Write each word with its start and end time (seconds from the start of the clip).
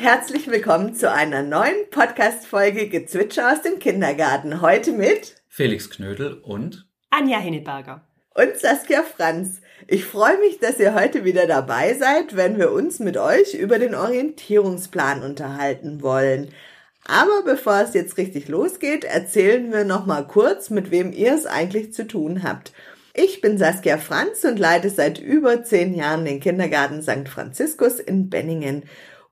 Herzlich 0.00 0.50
willkommen 0.50 0.94
zu 0.94 1.12
einer 1.12 1.42
neuen 1.42 1.90
Podcast-Folge 1.90 2.88
Gezwitscher 2.88 3.52
aus 3.52 3.60
dem 3.60 3.78
Kindergarten. 3.78 4.62
Heute 4.62 4.92
mit 4.92 5.34
Felix 5.46 5.90
Knödel 5.90 6.38
und 6.38 6.86
Anja 7.10 7.36
Henneberger 7.36 8.00
und 8.34 8.56
Saskia 8.56 9.02
Franz. 9.02 9.60
Ich 9.86 10.06
freue 10.06 10.38
mich, 10.38 10.58
dass 10.58 10.80
ihr 10.80 10.94
heute 10.94 11.26
wieder 11.26 11.46
dabei 11.46 11.92
seid, 11.92 12.34
wenn 12.34 12.56
wir 12.56 12.72
uns 12.72 12.98
mit 12.98 13.18
euch 13.18 13.52
über 13.52 13.78
den 13.78 13.94
Orientierungsplan 13.94 15.22
unterhalten 15.22 16.00
wollen. 16.00 16.48
Aber 17.04 17.42
bevor 17.44 17.82
es 17.82 17.92
jetzt 17.92 18.16
richtig 18.16 18.48
losgeht, 18.48 19.04
erzählen 19.04 19.70
wir 19.70 19.84
noch 19.84 20.06
mal 20.06 20.26
kurz, 20.26 20.70
mit 20.70 20.90
wem 20.90 21.12
ihr 21.12 21.34
es 21.34 21.44
eigentlich 21.44 21.92
zu 21.92 22.06
tun 22.06 22.42
habt. 22.42 22.72
Ich 23.12 23.42
bin 23.42 23.58
Saskia 23.58 23.98
Franz 23.98 24.44
und 24.44 24.58
leite 24.58 24.88
seit 24.88 25.18
über 25.18 25.62
zehn 25.62 25.94
Jahren 25.94 26.24
den 26.24 26.40
Kindergarten 26.40 27.02
St. 27.02 27.28
Franziskus 27.28 28.00
in 28.00 28.30
Benningen. 28.30 28.84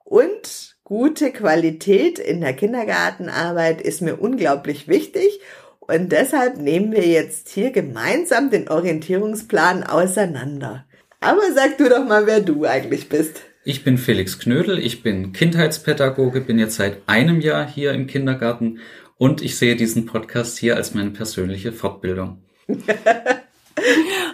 Und 0.09 0.77
gute 0.85 1.33
Qualität 1.33 2.19
in 2.19 2.41
der 2.41 2.55
Kindergartenarbeit 2.55 3.83
ist 3.83 4.01
mir 4.01 4.17
unglaublich 4.17 4.89
wichtig 4.89 5.39
und 5.81 6.13
deshalb 6.13 6.57
nehmen 6.57 6.93
wir 6.93 7.07
jetzt 7.07 7.51
hier 7.51 7.73
gemeinsam 7.73 8.49
den 8.49 8.69
Orientierungsplan 8.69 9.85
auseinander. 9.85 10.87
Aber 11.21 11.43
sag 11.55 11.77
du 11.77 11.91
doch 11.91 12.07
mal, 12.07 12.27
wer 12.27 12.41
du 12.41 12.65
eigentlich 12.65 13.11
bist. 13.11 13.43
Ich 13.65 13.85
bin 13.85 13.99
Felix 13.99 14.39
Knödel, 14.39 14.79
ich 14.79 15.03
bin 15.03 15.35
Kindheitspädagoge, 15.35 16.41
bin 16.41 16.59
jetzt 16.59 16.77
seit 16.77 17.03
einem 17.07 17.43
Jahr 17.43 17.69
hier 17.69 17.93
im 17.93 18.07
Kindergarten 18.07 18.79
und 19.19 19.43
ich 19.43 19.59
sehe 19.59 19.77
diesen 19.77 20.07
Podcast 20.07 20.57
hier 20.57 20.77
als 20.77 20.95
meine 20.95 21.11
persönliche 21.11 21.71
Fortbildung. 21.71 22.43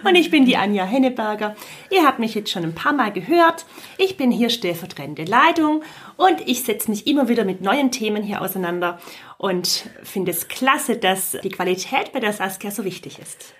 Und 0.05 0.13
ich 0.13 0.29
bin 0.29 0.45
die 0.45 0.55
Anja 0.55 0.85
Henneberger. 0.85 1.55
Ihr 1.89 2.03
habt 2.03 2.19
mich 2.19 2.35
jetzt 2.35 2.51
schon 2.51 2.63
ein 2.63 2.75
paar 2.75 2.93
Mal 2.93 3.11
gehört. 3.11 3.65
Ich 3.97 4.17
bin 4.17 4.29
hier 4.29 4.51
stellvertretende 4.51 5.23
Leitung 5.23 5.81
und 6.15 6.47
ich 6.47 6.63
setze 6.63 6.91
mich 6.91 7.07
immer 7.07 7.27
wieder 7.27 7.43
mit 7.43 7.61
neuen 7.61 7.89
Themen 7.89 8.21
hier 8.21 8.41
auseinander 8.41 8.99
und 9.39 9.89
finde 10.03 10.29
es 10.29 10.47
klasse, 10.47 10.97
dass 10.97 11.35
die 11.43 11.49
Qualität 11.49 12.13
bei 12.13 12.19
der 12.19 12.33
Saskia 12.33 12.69
so 12.69 12.85
wichtig 12.85 13.17
ist. 13.17 13.55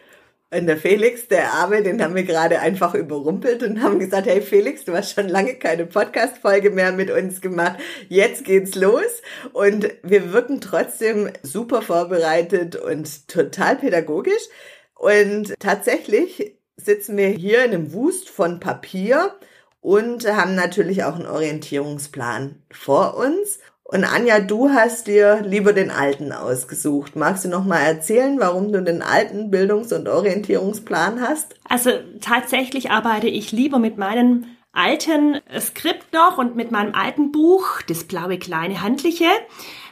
Und 0.51 0.67
der 0.67 0.77
Felix, 0.77 1.27
der 1.27 1.51
Arme, 1.53 1.81
den 1.81 2.01
haben 2.01 2.13
wir 2.13 2.23
gerade 2.23 2.59
einfach 2.59 2.93
überrumpelt 2.93 3.63
und 3.63 3.81
haben 3.81 3.97
gesagt, 3.97 4.27
hey 4.27 4.41
Felix, 4.41 4.85
du 4.85 4.93
hast 4.93 5.15
schon 5.15 5.27
lange 5.27 5.55
keine 5.55 5.87
Podcast-Folge 5.87 6.69
mehr 6.69 6.91
mit 6.91 7.09
uns 7.09 7.41
gemacht. 7.41 7.77
Jetzt 8.07 8.45
geht's 8.45 8.75
los. 8.75 9.23
Und 9.51 9.89
wir 10.03 10.31
wirken 10.31 10.61
trotzdem 10.61 11.31
super 11.41 11.81
vorbereitet 11.81 12.75
und 12.75 13.27
total 13.27 13.77
pädagogisch. 13.77 14.47
Und 14.95 15.53
tatsächlich 15.59 16.55
sitzen 16.77 17.17
wir 17.17 17.27
hier 17.27 17.65
in 17.65 17.73
einem 17.73 17.93
Wust 17.93 18.29
von 18.29 18.59
Papier 18.59 19.35
und 19.81 20.27
haben 20.27 20.55
natürlich 20.55 21.03
auch 21.03 21.15
einen 21.15 21.27
Orientierungsplan 21.27 22.63
vor 22.71 23.15
uns. 23.17 23.59
Und 23.83 24.03
Anja, 24.03 24.39
du 24.39 24.69
hast 24.69 25.05
dir 25.05 25.41
lieber 25.43 25.71
den 25.71 25.91
alten 25.91 26.31
ausgesucht. 26.31 27.15
Magst 27.15 27.45
du 27.45 27.49
noch 27.49 27.65
mal 27.65 27.81
erzählen, 27.81 28.39
warum 28.39 28.71
du 28.71 28.81
den 28.81 29.03
alten 29.03 29.51
Bildungs- 29.51 29.93
und 29.93 30.07
Orientierungsplan 30.07 31.21
hast? 31.21 31.53
Also 31.69 31.91
tatsächlich 32.19 32.89
arbeite 32.89 33.27
ich 33.27 33.51
lieber 33.51 33.77
mit 33.77 33.99
meinem 33.99 34.45
alten 34.71 35.39
Skript 35.59 36.13
noch 36.13 36.39
und 36.39 36.55
mit 36.55 36.71
meinem 36.71 36.95
alten 36.95 37.31
Buch, 37.31 37.81
das 37.87 38.05
blaue 38.05 38.39
kleine 38.39 38.81
handliche, 38.81 39.29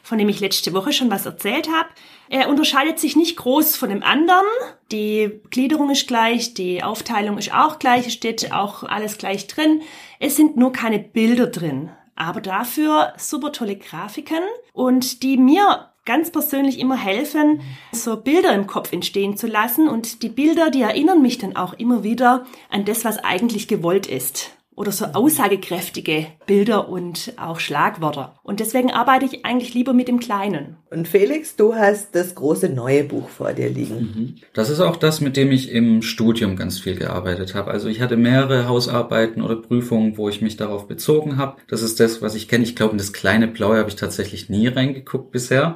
von 0.01 0.17
dem 0.17 0.27
ich 0.27 0.39
letzte 0.39 0.73
Woche 0.73 0.91
schon 0.91 1.11
was 1.11 1.27
erzählt 1.27 1.69
habe. 1.69 1.89
Er 2.29 2.49
unterscheidet 2.49 2.99
sich 2.99 3.15
nicht 3.15 3.37
groß 3.37 3.75
von 3.75 3.89
dem 3.89 4.03
anderen. 4.03 4.45
Die 4.91 5.41
Gliederung 5.49 5.89
ist 5.89 6.07
gleich, 6.07 6.53
die 6.53 6.83
Aufteilung 6.83 7.37
ist 7.37 7.53
auch 7.53 7.79
gleich, 7.79 8.07
es 8.07 8.13
steht 8.13 8.51
auch 8.51 8.83
alles 8.83 9.17
gleich 9.17 9.47
drin. 9.47 9.81
Es 10.19 10.35
sind 10.35 10.57
nur 10.57 10.71
keine 10.71 10.99
Bilder 10.99 11.47
drin 11.47 11.91
aber 12.15 12.41
dafür 12.41 13.13
super 13.17 13.51
tolle 13.51 13.75
Grafiken 13.75 14.43
und 14.73 15.23
die 15.23 15.37
mir 15.37 15.89
ganz 16.05 16.31
persönlich 16.31 16.79
immer 16.79 16.97
helfen, 16.97 17.61
so 17.91 18.17
Bilder 18.17 18.53
im 18.53 18.67
Kopf 18.67 18.91
entstehen 18.91 19.37
zu 19.37 19.47
lassen 19.47 19.87
und 19.87 20.21
die 20.21 20.29
Bilder, 20.29 20.69
die 20.69 20.81
erinnern 20.81 21.21
mich 21.21 21.37
dann 21.37 21.55
auch 21.55 21.73
immer 21.73 22.03
wieder 22.03 22.45
an 22.69 22.85
das, 22.85 23.05
was 23.05 23.23
eigentlich 23.23 23.67
gewollt 23.67 24.07
ist 24.07 24.51
oder 24.75 24.91
so 24.91 25.05
aussagekräftige 25.05 26.27
Bilder 26.45 26.89
und 26.89 27.33
auch 27.37 27.59
Schlagwörter. 27.59 28.39
Und 28.43 28.59
deswegen 28.59 28.91
arbeite 28.91 29.25
ich 29.25 29.45
eigentlich 29.45 29.73
lieber 29.73 29.93
mit 29.93 30.07
dem 30.07 30.19
Kleinen. 30.19 30.77
Und 30.89 31.07
Felix, 31.07 31.55
du 31.55 31.75
hast 31.75 32.15
das 32.15 32.35
große 32.35 32.69
neue 32.69 33.03
Buch 33.03 33.29
vor 33.29 33.53
dir 33.53 33.69
liegen. 33.69 33.95
Mhm. 33.95 34.35
Das 34.53 34.69
ist 34.69 34.79
auch 34.79 34.95
das, 34.95 35.21
mit 35.21 35.37
dem 35.37 35.51
ich 35.51 35.71
im 35.71 36.01
Studium 36.01 36.55
ganz 36.55 36.79
viel 36.79 36.95
gearbeitet 36.95 37.55
habe. 37.55 37.71
Also 37.71 37.87
ich 37.87 38.01
hatte 38.01 38.17
mehrere 38.17 38.67
Hausarbeiten 38.67 39.41
oder 39.41 39.55
Prüfungen, 39.55 40.17
wo 40.17 40.29
ich 40.29 40.41
mich 40.41 40.57
darauf 40.57 40.87
bezogen 40.87 41.37
habe. 41.37 41.57
Das 41.67 41.81
ist 41.81 41.99
das, 41.99 42.21
was 42.21 42.35
ich 42.35 42.47
kenne. 42.47 42.63
Ich 42.63 42.75
glaube, 42.75 42.93
in 42.93 42.97
das 42.97 43.13
kleine 43.13 43.47
Blaue 43.47 43.77
habe 43.77 43.89
ich 43.89 43.95
tatsächlich 43.95 44.49
nie 44.49 44.67
reingeguckt 44.67 45.31
bisher. 45.31 45.75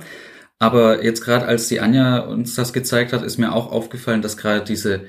Aber 0.60 1.04
jetzt 1.04 1.24
gerade 1.24 1.46
als 1.46 1.68
die 1.68 1.80
Anja 1.80 2.20
uns 2.20 2.56
das 2.56 2.74
gezeigt 2.74 3.14
hat, 3.14 3.24
ist 3.24 3.38
mir 3.38 3.54
auch 3.54 3.72
aufgefallen, 3.72 4.24
dass 4.24 4.38
gerade 4.38 4.66
diese 4.66 5.02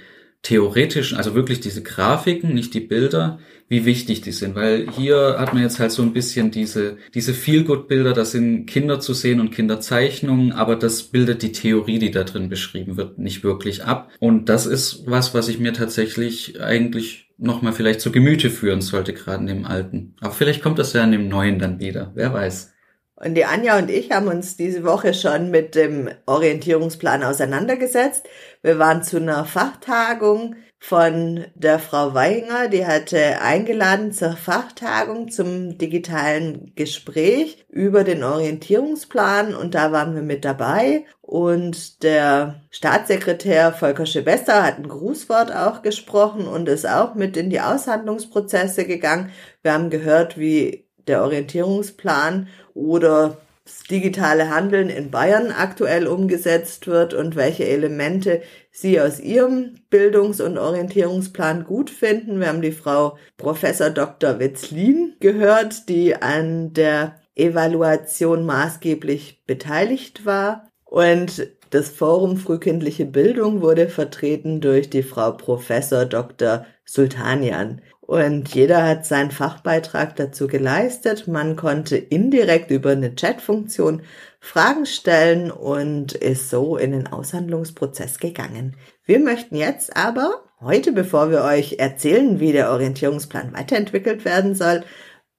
theoretischen, 0.43 1.19
also 1.19 1.35
wirklich 1.35 1.61
diese 1.61 1.83
Grafiken, 1.83 2.55
nicht 2.55 2.73
die 2.75 2.81
Bilder, 2.81 3.39
wie 3.69 3.85
wichtig 3.85 4.23
die 4.23 4.33
sind, 4.33 4.55
weil 4.55 4.91
hier 4.91 5.37
hat 5.39 5.53
man 5.53 5.63
jetzt 5.63 5.79
halt 5.79 5.93
so 5.93 6.03
ein 6.03 6.13
bisschen 6.15 6.51
diese, 6.51 6.97
diese 7.13 7.35
Feel-Good-Bilder, 7.35 8.15
das 8.15 8.33
sind 8.33 8.67
Kinder 8.67 8.99
zu 8.99 9.13
sehen 9.13 9.41
und 9.41 9.51
Kinderzeichnungen, 9.51 10.53
aber 10.53 10.77
das 10.77 11.03
bildet 11.05 11.43
die 11.43 11.53
Theorie, 11.53 11.99
die 11.99 12.11
da 12.11 12.25
drin 12.25 12.49
beschrieben 12.49 12.97
wird, 12.97 13.19
nicht 13.19 13.45
wirklich 13.45 13.85
ab. 13.85 14.11
Und 14.21 14.49
das 14.49 14.65
ist 14.65 15.03
was, 15.07 15.35
was 15.35 15.49
ich 15.49 15.59
mir 15.59 15.75
tatsächlich 15.75 16.63
eigentlich 16.63 17.31
nochmal 17.37 17.73
vielleicht 17.73 18.01
zu 18.01 18.11
Gemüte 18.11 18.49
führen 18.49 18.81
sollte, 18.81 19.13
gerade 19.13 19.43
in 19.43 19.47
dem 19.49 19.65
Alten. 19.67 20.15
Aber 20.21 20.33
vielleicht 20.33 20.63
kommt 20.63 20.79
das 20.79 20.95
ja 20.95 21.05
in 21.05 21.13
dem 21.13 21.29
Neuen 21.29 21.59
dann 21.59 21.79
wieder, 21.79 22.13
wer 22.15 22.33
weiß. 22.33 22.73
Und 23.21 23.35
die 23.35 23.45
Anja 23.45 23.79
und 23.79 23.91
ich 23.91 24.13
haben 24.13 24.29
uns 24.29 24.57
diese 24.57 24.85
Woche 24.85 25.13
schon 25.13 25.51
mit 25.51 25.75
dem 25.75 26.09
Orientierungsplan 26.27 27.25
auseinandergesetzt. 27.25 28.29
Wir 28.63 28.79
waren 28.79 29.03
zu 29.03 29.17
einer 29.17 29.45
Fachtagung 29.45 30.55
von 30.79 31.45
der 31.57 31.81
Frau 31.81 32.15
Weinger, 32.15 32.69
die 32.69 32.87
hatte 32.87 33.41
eingeladen 33.43 34.13
zur 34.13 34.37
Fachtagung 34.37 35.29
zum 35.29 35.77
digitalen 35.77 36.73
Gespräch 36.77 37.67
über 37.69 38.05
den 38.05 38.23
Orientierungsplan 38.23 39.57
und 39.57 39.75
da 39.75 39.91
waren 39.91 40.15
wir 40.15 40.23
mit 40.23 40.45
dabei 40.45 41.05
und 41.21 42.05
der 42.05 42.63
Staatssekretär 42.71 43.73
Volker 43.73 44.07
Schebester 44.07 44.63
hat 44.65 44.79
ein 44.79 44.89
Grußwort 44.89 45.53
auch 45.53 45.83
gesprochen 45.83 46.47
und 46.47 46.69
ist 46.69 46.89
auch 46.89 47.17
mit 47.17 47.37
in 47.37 47.51
die 47.51 47.61
Aushandlungsprozesse 47.61 48.85
gegangen. 48.85 49.33
Wir 49.63 49.73
haben 49.73 49.91
gehört, 49.91 50.39
wie 50.39 50.88
der 51.09 51.23
Orientierungsplan 51.23 52.49
oder 52.75 53.39
das 53.65 53.83
digitale 53.83 54.49
Handeln 54.49 54.89
in 54.89 55.11
Bayern 55.11 55.51
aktuell 55.51 56.07
umgesetzt 56.07 56.87
wird 56.87 57.13
und 57.13 57.37
welche 57.37 57.67
Elemente 57.67 58.41
Sie 58.71 59.01
aus 59.01 59.21
Ihrem 59.21 59.75
Bildungs- 59.91 60.41
und 60.41 60.57
Orientierungsplan 60.57 61.65
gut 61.65 61.91
finden. 61.91 62.41
Wir 62.41 62.49
haben 62.49 62.63
die 62.63 62.73
Frau 62.73 63.19
Professor 63.37 63.91
Dr. 63.91 64.39
Wetzlin 64.39 65.17
gehört, 65.21 65.89
die 65.91 66.17
an 66.17 66.73
der 66.73 67.21
Evaluation 67.35 68.47
maßgeblich 68.47 69.43
beteiligt 69.47 70.25
war. 70.25 70.71
Und 70.85 71.49
das 71.71 71.91
Forum 71.91 72.39
Frühkindliche 72.39 73.05
Bildung 73.05 73.61
wurde 73.61 73.89
vertreten 73.89 74.63
durch 74.63 74.89
die 74.89 75.03
Frau 75.03 75.33
Professor 75.33 76.07
Dr. 76.07 76.65
Sultanian. 76.87 77.83
Und 78.09 78.55
jeder 78.55 78.87
hat 78.87 79.05
seinen 79.05 79.31
Fachbeitrag 79.31 80.17
dazu 80.17 80.47
geleistet. 80.47 81.29
Man 81.29 81.57
konnte 81.57 81.99
indirekt 81.99 82.71
über 82.71 82.93
eine 82.93 83.15
Chatfunktion 83.15 84.01
Fragen 84.41 84.87
stellen 84.87 85.51
und 85.51 86.13
ist 86.13 86.49
so 86.49 86.79
in 86.79 86.93
den 86.93 87.07
Aushandlungsprozess 87.07 88.19
gegangen. 88.19 88.77
Wir 89.05 89.19
möchten 89.19 89.57
jetzt 89.57 89.95
aber 89.95 90.43
heute, 90.59 90.93
bevor 90.93 91.31
wir 91.31 91.45
euch 91.45 91.81
erzählen, 91.81 92.41
wie 92.41 92.53
der 92.53 92.71
Orientierungsplan 92.71 93.53
weiterentwickelt 93.53 94.25
werden 94.25 94.55
soll, 94.55 94.85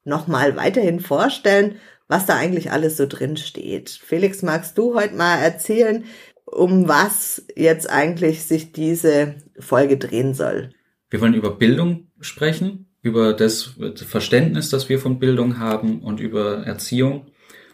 nochmal 0.03 0.55
weiterhin 0.55 0.99
vorstellen, 0.99 1.79
was 2.07 2.27
da 2.27 2.35
eigentlich 2.35 2.71
alles 2.71 2.97
so 2.97 3.07
drin 3.07 3.35
steht. 3.35 3.89
Felix, 3.89 4.43
magst 4.43 4.77
du 4.77 4.93
heute 4.93 5.15
mal 5.15 5.39
erzählen, 5.39 6.05
um 6.45 6.87
was 6.87 7.47
jetzt 7.55 7.89
eigentlich 7.89 8.43
sich 8.43 8.73
diese 8.73 9.37
Folge 9.57 9.97
drehen 9.97 10.35
soll? 10.35 10.69
Wir 11.09 11.21
wollen 11.21 11.33
über 11.33 11.51
Bildung 11.51 12.07
sprechen, 12.21 12.87
über 13.01 13.33
das 13.33 13.75
Verständnis, 13.95 14.69
das 14.69 14.89
wir 14.89 14.99
von 14.99 15.19
Bildung 15.19 15.59
haben 15.59 16.01
und 16.01 16.19
über 16.19 16.65
Erziehung. 16.65 17.27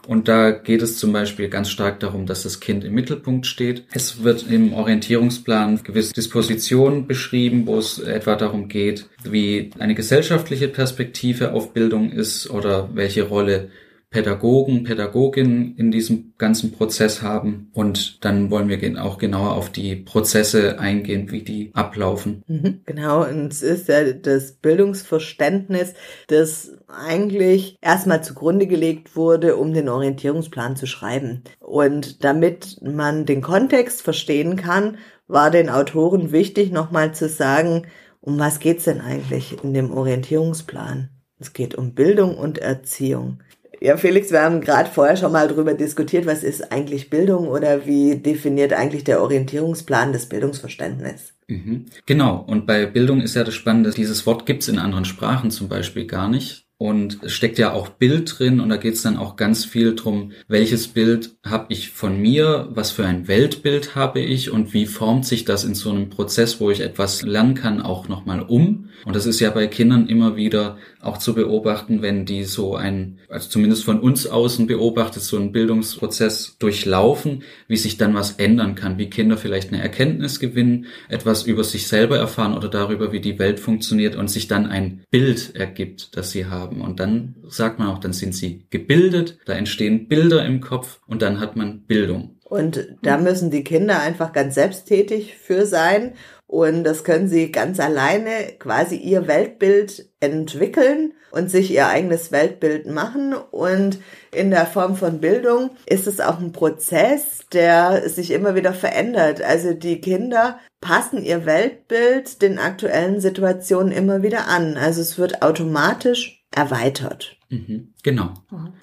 Und 0.08 0.28
da 0.28 0.52
geht 0.52 0.84
es 0.84 0.98
zum 0.98 1.12
Beispiel 1.12 1.50
ganz 1.50 1.70
stark 1.70 2.00
darum, 2.00 2.28
dass 2.28 2.44
das 2.44 2.60
Kind 2.60 2.84
im 2.84 2.94
Mittelpunkt 2.94 3.48
steht. 3.48 3.86
Es 3.92 4.24
wird 4.24 4.46
im 4.50 4.74
Orientierungsplan 4.74 5.82
gewisse 5.84 6.14
Dispositionen 6.14 7.08
beschrieben, 7.08 7.66
wo 7.66 7.80
es 7.80 7.98
etwa 7.98 8.36
darum 8.36 8.68
geht, 8.68 9.10
wie 9.24 9.72
eine 9.80 9.96
gesellschaftliche 9.96 10.68
Perspektive 10.68 11.54
auf 11.54 11.74
Bildung 11.74 12.12
ist 12.12 12.50
oder 12.50 12.90
welche 12.94 13.24
Rolle 13.24 13.70
Pädagogen, 14.10 14.84
Pädagoginnen 14.84 15.76
in 15.76 15.92
diesem 15.92 16.34
ganzen 16.38 16.72
Prozess 16.72 17.22
haben. 17.22 17.70
Und 17.74 18.24
dann 18.24 18.50
wollen 18.50 18.70
wir 18.70 19.04
auch 19.04 19.18
genauer 19.18 19.52
auf 19.54 19.70
die 19.70 19.96
Prozesse 19.96 20.80
eingehen, 20.80 21.32
wie 21.32 21.42
die 21.42 21.72
ablaufen. 21.74 22.44
Mhm, 22.48 22.82
genau, 22.86 23.28
und 23.28 23.52
es 23.52 23.62
ist 23.62 23.88
ja 23.90 24.14
das 24.14 24.54
Bildungsverständnis, 24.54 25.94
das 26.28 26.78
eigentlich 26.88 27.78
erstmal 27.82 28.24
zugrunde 28.24 28.68
gelegt 28.68 29.16
wurde, 29.16 29.58
um 29.58 29.74
den 29.74 29.90
Orientierungsplan 29.90 30.76
zu 30.76 30.86
schreiben. 30.86 31.44
Und 31.60 32.24
damit 32.24 32.80
man 32.82 33.26
den 33.26 33.42
Kontext 33.42 34.02
verstehen 34.02 34.56
kann, 34.56 34.98
war 35.28 35.52
den 35.52 35.70
Autoren 35.70 36.32
wichtig, 36.32 36.72
nochmal 36.72 37.14
zu 37.14 37.28
sagen, 37.28 37.88
um 38.22 38.40
was 38.40 38.60
geht's 38.60 38.86
denn 38.86 39.02
eigentlich 39.02 39.64
in 39.64 39.74
dem 39.74 39.92
Orientierungsplan? 39.92 41.10
Es 41.38 41.54
geht 41.54 41.76
um 41.76 41.94
Bildung 41.94 42.38
und 42.38 42.60
Erziehung. 42.60 43.40
Ja, 43.82 43.98
Felix, 43.98 44.32
wir 44.32 44.42
haben 44.42 44.62
gerade 44.62 44.90
vorher 44.90 45.18
schon 45.18 45.32
mal 45.32 45.48
darüber 45.48 45.74
diskutiert, 45.74 46.26
was 46.26 46.44
ist 46.44 46.72
eigentlich 46.72 47.10
Bildung 47.10 47.48
oder 47.48 47.86
wie 47.86 48.16
definiert 48.16 48.74
eigentlich 48.74 49.04
der 49.04 49.22
Orientierungsplan 49.22 50.14
das 50.14 50.28
Bildungsverständnis? 50.28 51.34
Mhm. 51.48 51.86
Genau, 52.06 52.44
und 52.48 52.66
bei 52.66 52.86
Bildung 52.86 53.22
ist 53.22 53.36
ja 53.36 53.44
das 53.44 53.54
Spannende, 53.54 53.92
dieses 53.92 54.26
Wort 54.26 54.46
gibt's 54.46 54.68
in 54.68 54.80
anderen 54.80 55.06
Sprachen 55.06 55.52
zum 55.52 55.70
Beispiel 55.70 56.08
gar 56.08 56.28
nicht. 56.28 56.65
Und 56.78 57.20
es 57.24 57.32
steckt 57.32 57.58
ja 57.58 57.72
auch 57.72 57.88
Bild 57.88 58.38
drin 58.38 58.60
und 58.60 58.68
da 58.68 58.76
geht 58.76 58.96
es 58.96 59.02
dann 59.02 59.16
auch 59.16 59.38
ganz 59.38 59.64
viel 59.64 59.96
drum, 59.96 60.34
welches 60.50 60.90
Bild 60.90 61.38
habe 61.46 61.68
ich 61.70 61.92
von 61.92 62.20
mir, 62.20 62.68
was 62.70 62.92
für 62.92 63.06
ein 63.06 63.30
Weltbild 63.30 63.96
habe 63.96 64.20
ich 64.20 64.52
und 64.52 64.74
wie 64.74 64.86
formt 64.86 65.26
sich 65.26 65.46
das 65.46 65.64
in 65.64 65.74
so 65.74 65.90
einem 65.90 66.10
Prozess, 66.10 66.60
wo 66.60 66.70
ich 66.70 66.82
etwas 66.82 67.22
lernen 67.22 67.56
kann, 67.56 67.82
auch 67.82 68.10
nochmal 68.10 68.42
um. 68.42 68.90
Und 69.06 69.16
das 69.16 69.26
ist 69.26 69.40
ja 69.40 69.52
bei 69.52 69.68
Kindern 69.68 70.08
immer 70.08 70.36
wieder 70.36 70.78
auch 71.00 71.18
zu 71.18 71.34
beobachten, 71.34 72.02
wenn 72.02 72.26
die 72.26 72.44
so 72.44 72.76
ein, 72.76 73.20
also 73.30 73.48
zumindest 73.48 73.86
von 73.86 74.00
uns 74.00 74.28
außen 74.28 74.68
beobachtet, 74.68 75.24
so 75.24 75.38
einen 75.38 75.52
Bildungsprozess 75.52 76.58
durchlaufen, 76.60 77.44
wie 77.68 77.78
sich 77.78 77.98
dann 77.98 78.16
was 78.16 78.32
ändern 78.32 78.76
kann, 78.76 78.98
wie 78.98 79.10
Kinder 79.10 79.38
vielleicht 79.38 79.72
eine 79.72 79.82
Erkenntnis 79.82 80.40
gewinnen, 80.40 80.88
etwas 81.08 81.44
über 81.44 81.64
sich 81.64 81.88
selber 81.88 82.18
erfahren 82.18 82.56
oder 82.56 82.68
darüber, 82.68 83.12
wie 83.12 83.22
die 83.22 83.40
Welt 83.40 83.60
funktioniert 83.60 84.16
und 84.16 84.30
sich 84.30 84.48
dann 84.48 84.66
ein 84.66 85.04
Bild 85.12 85.56
ergibt, 85.56 86.18
das 86.18 86.32
sie 86.32 86.46
haben. 86.46 86.65
Und 86.72 87.00
dann 87.00 87.36
sagt 87.48 87.80
man 87.80 87.90
auch, 87.90 88.00
dann 88.00 88.14
sind 88.14 88.36
sie 88.36 88.66
gebildet, 88.70 89.40
da 89.46 89.54
entstehen 89.54 90.08
Bilder 90.08 90.46
im 90.46 90.62
Kopf 90.62 91.00
und 91.08 91.22
dann 91.22 91.40
hat 91.40 91.56
man 91.56 91.82
Bildung. 91.86 92.40
Und 92.44 92.96
da 93.02 93.18
müssen 93.18 93.50
die 93.50 93.64
Kinder 93.64 94.00
einfach 94.00 94.32
ganz 94.32 94.56
selbsttätig 94.56 95.36
für 95.36 95.66
sein 95.66 96.14
und 96.48 96.84
das 96.84 97.04
können 97.04 97.28
sie 97.28 97.52
ganz 97.52 97.80
alleine 97.80 98.54
quasi 98.60 98.98
ihr 98.98 99.28
Weltbild 99.28 100.10
entwickeln 100.20 101.14
und 101.32 101.50
sich 101.50 101.72
ihr 101.72 101.88
eigenes 101.88 102.32
Weltbild 102.32 102.86
machen. 102.86 103.34
Und 103.34 104.00
in 104.32 104.52
der 104.52 104.68
Form 104.68 104.96
von 104.96 105.20
Bildung 105.20 105.72
ist 105.88 106.06
es 106.06 106.20
auch 106.20 106.40
ein 106.40 106.52
Prozess, 106.52 107.40
der 107.52 108.08
sich 108.10 108.32
immer 108.32 108.54
wieder 108.54 108.74
verändert. 108.74 109.42
Also 109.42 109.74
die 109.74 110.00
Kinder 110.00 110.60
passen 110.82 111.24
ihr 111.24 111.48
Weltbild 111.48 112.44
den 112.44 112.60
aktuellen 112.60 113.20
Situationen 113.20 113.92
immer 113.92 114.22
wieder 114.22 114.48
an. 114.48 114.78
Also 114.78 115.02
es 115.02 115.18
wird 115.18 115.42
automatisch 115.42 116.45
erweitert. 116.56 117.38
Mhm, 117.50 117.90
genau. 118.02 118.34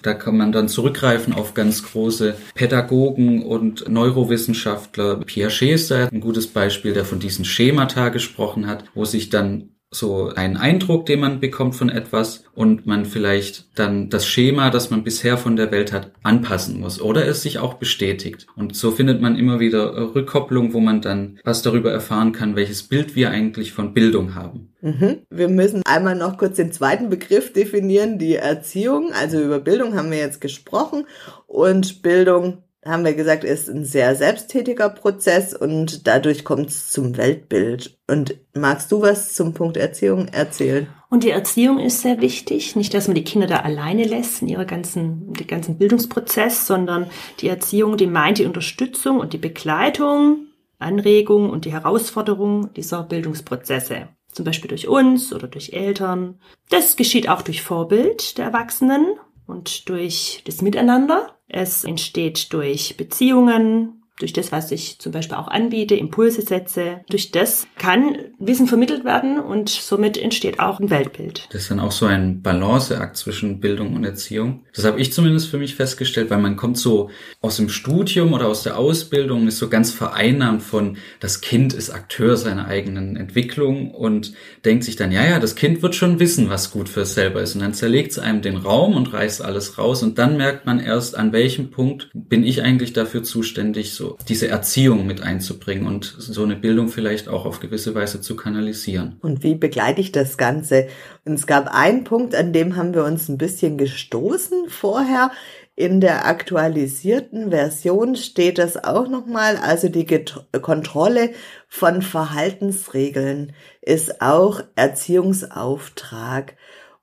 Da 0.01 0.13
kann 0.13 0.37
man 0.37 0.51
dann 0.51 0.69
zurückgreifen 0.69 1.33
auf 1.33 1.53
ganz 1.53 1.83
große 1.83 2.35
Pädagogen 2.55 3.43
und 3.43 3.89
Neurowissenschaftler. 3.89 5.17
Piaget 5.17 5.73
ist 5.73 5.91
da 5.91 6.07
ein 6.07 6.21
gutes 6.21 6.47
Beispiel, 6.47 6.93
der 6.93 7.05
von 7.05 7.19
diesen 7.19 7.45
Schemata 7.45 8.09
gesprochen 8.09 8.67
hat, 8.67 8.85
wo 8.93 9.05
sich 9.05 9.29
dann 9.29 9.72
so 9.93 10.31
ein 10.35 10.57
Eindruck, 10.57 11.05
den 11.05 11.19
man 11.19 11.39
bekommt 11.39 11.75
von 11.75 11.89
etwas 11.89 12.43
und 12.53 12.85
man 12.85 13.05
vielleicht 13.05 13.77
dann 13.77 14.09
das 14.09 14.27
Schema, 14.27 14.69
das 14.69 14.89
man 14.89 15.03
bisher 15.03 15.37
von 15.37 15.55
der 15.55 15.71
Welt 15.71 15.91
hat, 15.91 16.11
anpassen 16.23 16.79
muss 16.79 17.01
oder 17.01 17.25
es 17.27 17.41
sich 17.41 17.59
auch 17.59 17.75
bestätigt. 17.75 18.47
Und 18.55 18.75
so 18.75 18.91
findet 18.91 19.21
man 19.21 19.37
immer 19.37 19.59
wieder 19.59 20.13
Rückkopplung, 20.15 20.73
wo 20.73 20.79
man 20.79 21.01
dann 21.01 21.39
was 21.43 21.61
darüber 21.61 21.91
erfahren 21.91 22.31
kann, 22.31 22.55
welches 22.55 22.83
Bild 22.83 23.15
wir 23.15 23.31
eigentlich 23.31 23.71
von 23.71 23.93
Bildung 23.93 24.35
haben. 24.35 24.73
Mhm. 24.81 25.19
Wir 25.29 25.47
müssen 25.47 25.81
einmal 25.85 26.15
noch 26.15 26.37
kurz 26.37 26.57
den 26.57 26.71
zweiten 26.71 27.09
Begriff 27.09 27.53
definieren, 27.53 28.19
die 28.19 28.35
Erziehung. 28.35 29.11
Also 29.13 29.41
über 29.41 29.59
Bildung 29.59 29.95
haben 29.95 30.11
wir 30.11 30.17
jetzt 30.17 30.41
gesprochen 30.41 31.05
und 31.47 32.01
Bildung 32.01 32.63
haben 32.85 33.05
wir 33.05 33.13
gesagt, 33.13 33.43
ist 33.43 33.69
ein 33.69 33.85
sehr 33.85 34.15
selbsttätiger 34.15 34.89
Prozess 34.89 35.53
und 35.53 36.07
dadurch 36.07 36.43
kommt 36.43 36.69
es 36.69 36.91
zum 36.91 37.17
Weltbild. 37.17 37.97
Und 38.07 38.35
magst 38.53 38.91
du 38.91 39.01
was 39.01 39.33
zum 39.33 39.53
Punkt 39.53 39.77
Erziehung 39.77 40.27
erzählen? 40.27 40.87
Und 41.09 41.23
die 41.23 41.29
Erziehung 41.29 41.79
ist 41.79 42.01
sehr 42.01 42.21
wichtig. 42.21 42.75
Nicht, 42.75 42.93
dass 42.93 43.07
man 43.07 43.15
die 43.15 43.23
Kinder 43.23 43.47
da 43.47 43.57
alleine 43.57 44.03
lässt 44.03 44.41
in 44.41 44.47
ihrer 44.47 44.65
ganzen, 44.65 45.33
den 45.33 45.47
ganzen 45.47 45.77
Bildungsprozess, 45.77 46.65
sondern 46.65 47.07
die 47.39 47.47
Erziehung, 47.47 47.97
die 47.97 48.07
meint 48.07 48.39
die 48.39 48.45
Unterstützung 48.45 49.19
und 49.19 49.33
die 49.33 49.37
Begleitung, 49.37 50.47
Anregung 50.79 51.49
und 51.49 51.65
die 51.65 51.71
Herausforderung 51.71 52.73
dieser 52.73 53.03
Bildungsprozesse. 53.03 54.09
Zum 54.31 54.45
Beispiel 54.45 54.69
durch 54.69 54.87
uns 54.87 55.31
oder 55.33 55.47
durch 55.47 55.73
Eltern. 55.73 56.39
Das 56.69 56.95
geschieht 56.95 57.29
auch 57.29 57.43
durch 57.43 57.61
Vorbild 57.61 58.37
der 58.37 58.45
Erwachsenen 58.45 59.05
und 59.45 59.89
durch 59.89 60.41
das 60.45 60.61
Miteinander. 60.61 61.35
Es 61.55 61.83
entsteht 61.83 62.51
durch 62.51 62.97
Beziehungen, 62.97 64.02
durch 64.19 64.31
das, 64.31 64.51
was 64.51 64.71
ich 64.71 64.99
zum 64.99 65.11
Beispiel 65.11 65.37
auch 65.37 65.47
anbiete, 65.47 65.95
Impulse 65.95 66.43
setze. 66.43 67.01
Durch 67.09 67.31
das 67.31 67.67
kann 67.77 68.15
Wissen 68.37 68.67
vermittelt 68.67 69.05
werden 69.05 69.39
und 69.39 69.69
somit 69.69 70.17
entsteht 70.17 70.59
auch 70.59 70.79
ein 70.79 70.91
Weltbild. 70.91 71.47
Das 71.51 71.63
ist 71.63 71.71
dann 71.71 71.79
auch 71.79 71.91
so 71.91 72.05
ein 72.05 72.41
Balanceakt 72.41 73.17
zwischen 73.17 73.59
Bildung 73.59 73.95
und 73.95 74.03
Erziehung. 74.03 74.65
Das 74.75 74.85
habe 74.85 75.01
ich 75.01 75.11
zumindest 75.13 75.49
für 75.49 75.57
mich 75.57 75.75
festgestellt, 75.75 76.29
weil 76.29 76.39
man 76.39 76.57
kommt 76.57 76.77
so 76.77 77.09
aus 77.41 77.57
dem 77.57 77.69
Studium 77.69 78.33
oder 78.33 78.47
aus 78.47 78.61
der 78.61 78.77
Ausbildung, 78.77 79.47
ist 79.47 79.57
so 79.57 79.67
ganz 79.67 79.91
vereinnahmt 79.91 80.61
von, 80.61 80.97
das 81.19 81.41
Kind 81.41 81.73
ist 81.73 81.89
Akteur 81.89 82.37
seiner 82.37 82.67
eigenen 82.67 83.15
Entwicklung 83.15 83.91
und 83.91 84.33
denkt 84.63 84.83
sich 84.83 84.95
dann, 84.95 85.11
ja, 85.11 85.25
ja, 85.25 85.39
das 85.39 85.55
Kind 85.55 85.81
wird 85.81 85.95
schon 85.95 86.19
wissen, 86.19 86.49
was 86.49 86.69
gut 86.69 86.87
für 86.87 87.01
es 87.01 87.15
selber 87.15 87.41
ist. 87.41 87.55
Und 87.55 87.61
dann 87.61 87.73
zerlegt 87.73 88.11
es 88.11 88.19
einem 88.19 88.43
den 88.43 88.57
Raum 88.57 88.95
und 88.95 89.11
reißt 89.11 89.41
alles 89.41 89.79
raus 89.79 90.03
und 90.03 90.19
dann 90.19 90.37
merkt 90.37 90.67
man 90.67 90.79
erst, 90.79 91.17
an 91.17 91.33
welchem 91.33 91.71
Punkt 91.71 92.11
bin 92.13 92.43
ich 92.43 92.61
eigentlich 92.61 92.93
dafür 92.93 93.23
zuständig, 93.23 93.93
so 93.93 94.02
diese 94.27 94.47
Erziehung 94.47 95.05
mit 95.05 95.21
einzubringen 95.21 95.87
und 95.87 96.05
so 96.05 96.43
eine 96.43 96.55
Bildung 96.55 96.87
vielleicht 96.87 97.27
auch 97.27 97.45
auf 97.45 97.59
gewisse 97.59 97.95
Weise 97.95 98.21
zu 98.21 98.35
kanalisieren. 98.35 99.17
Und 99.21 99.43
wie 99.43 99.55
begleite 99.55 100.01
ich 100.01 100.11
das 100.11 100.37
Ganze? 100.37 100.87
Und 101.25 101.33
es 101.33 101.47
gab 101.47 101.73
einen 101.73 102.03
Punkt, 102.03 102.35
an 102.35 102.53
dem 102.53 102.75
haben 102.75 102.93
wir 102.93 103.03
uns 103.03 103.29
ein 103.29 103.37
bisschen 103.37 103.77
gestoßen 103.77 104.69
vorher. 104.69 105.31
In 105.75 106.01
der 106.01 106.27
aktualisierten 106.27 107.49
Version 107.49 108.15
steht 108.15 108.59
das 108.59 108.83
auch 108.83 109.07
nochmal. 109.07 109.57
Also 109.57 109.89
die 109.89 110.05
Get 110.05 110.45
Kontrolle 110.61 111.31
von 111.67 112.01
Verhaltensregeln 112.03 113.53
ist 113.81 114.21
auch 114.21 114.61
Erziehungsauftrag. 114.75 116.55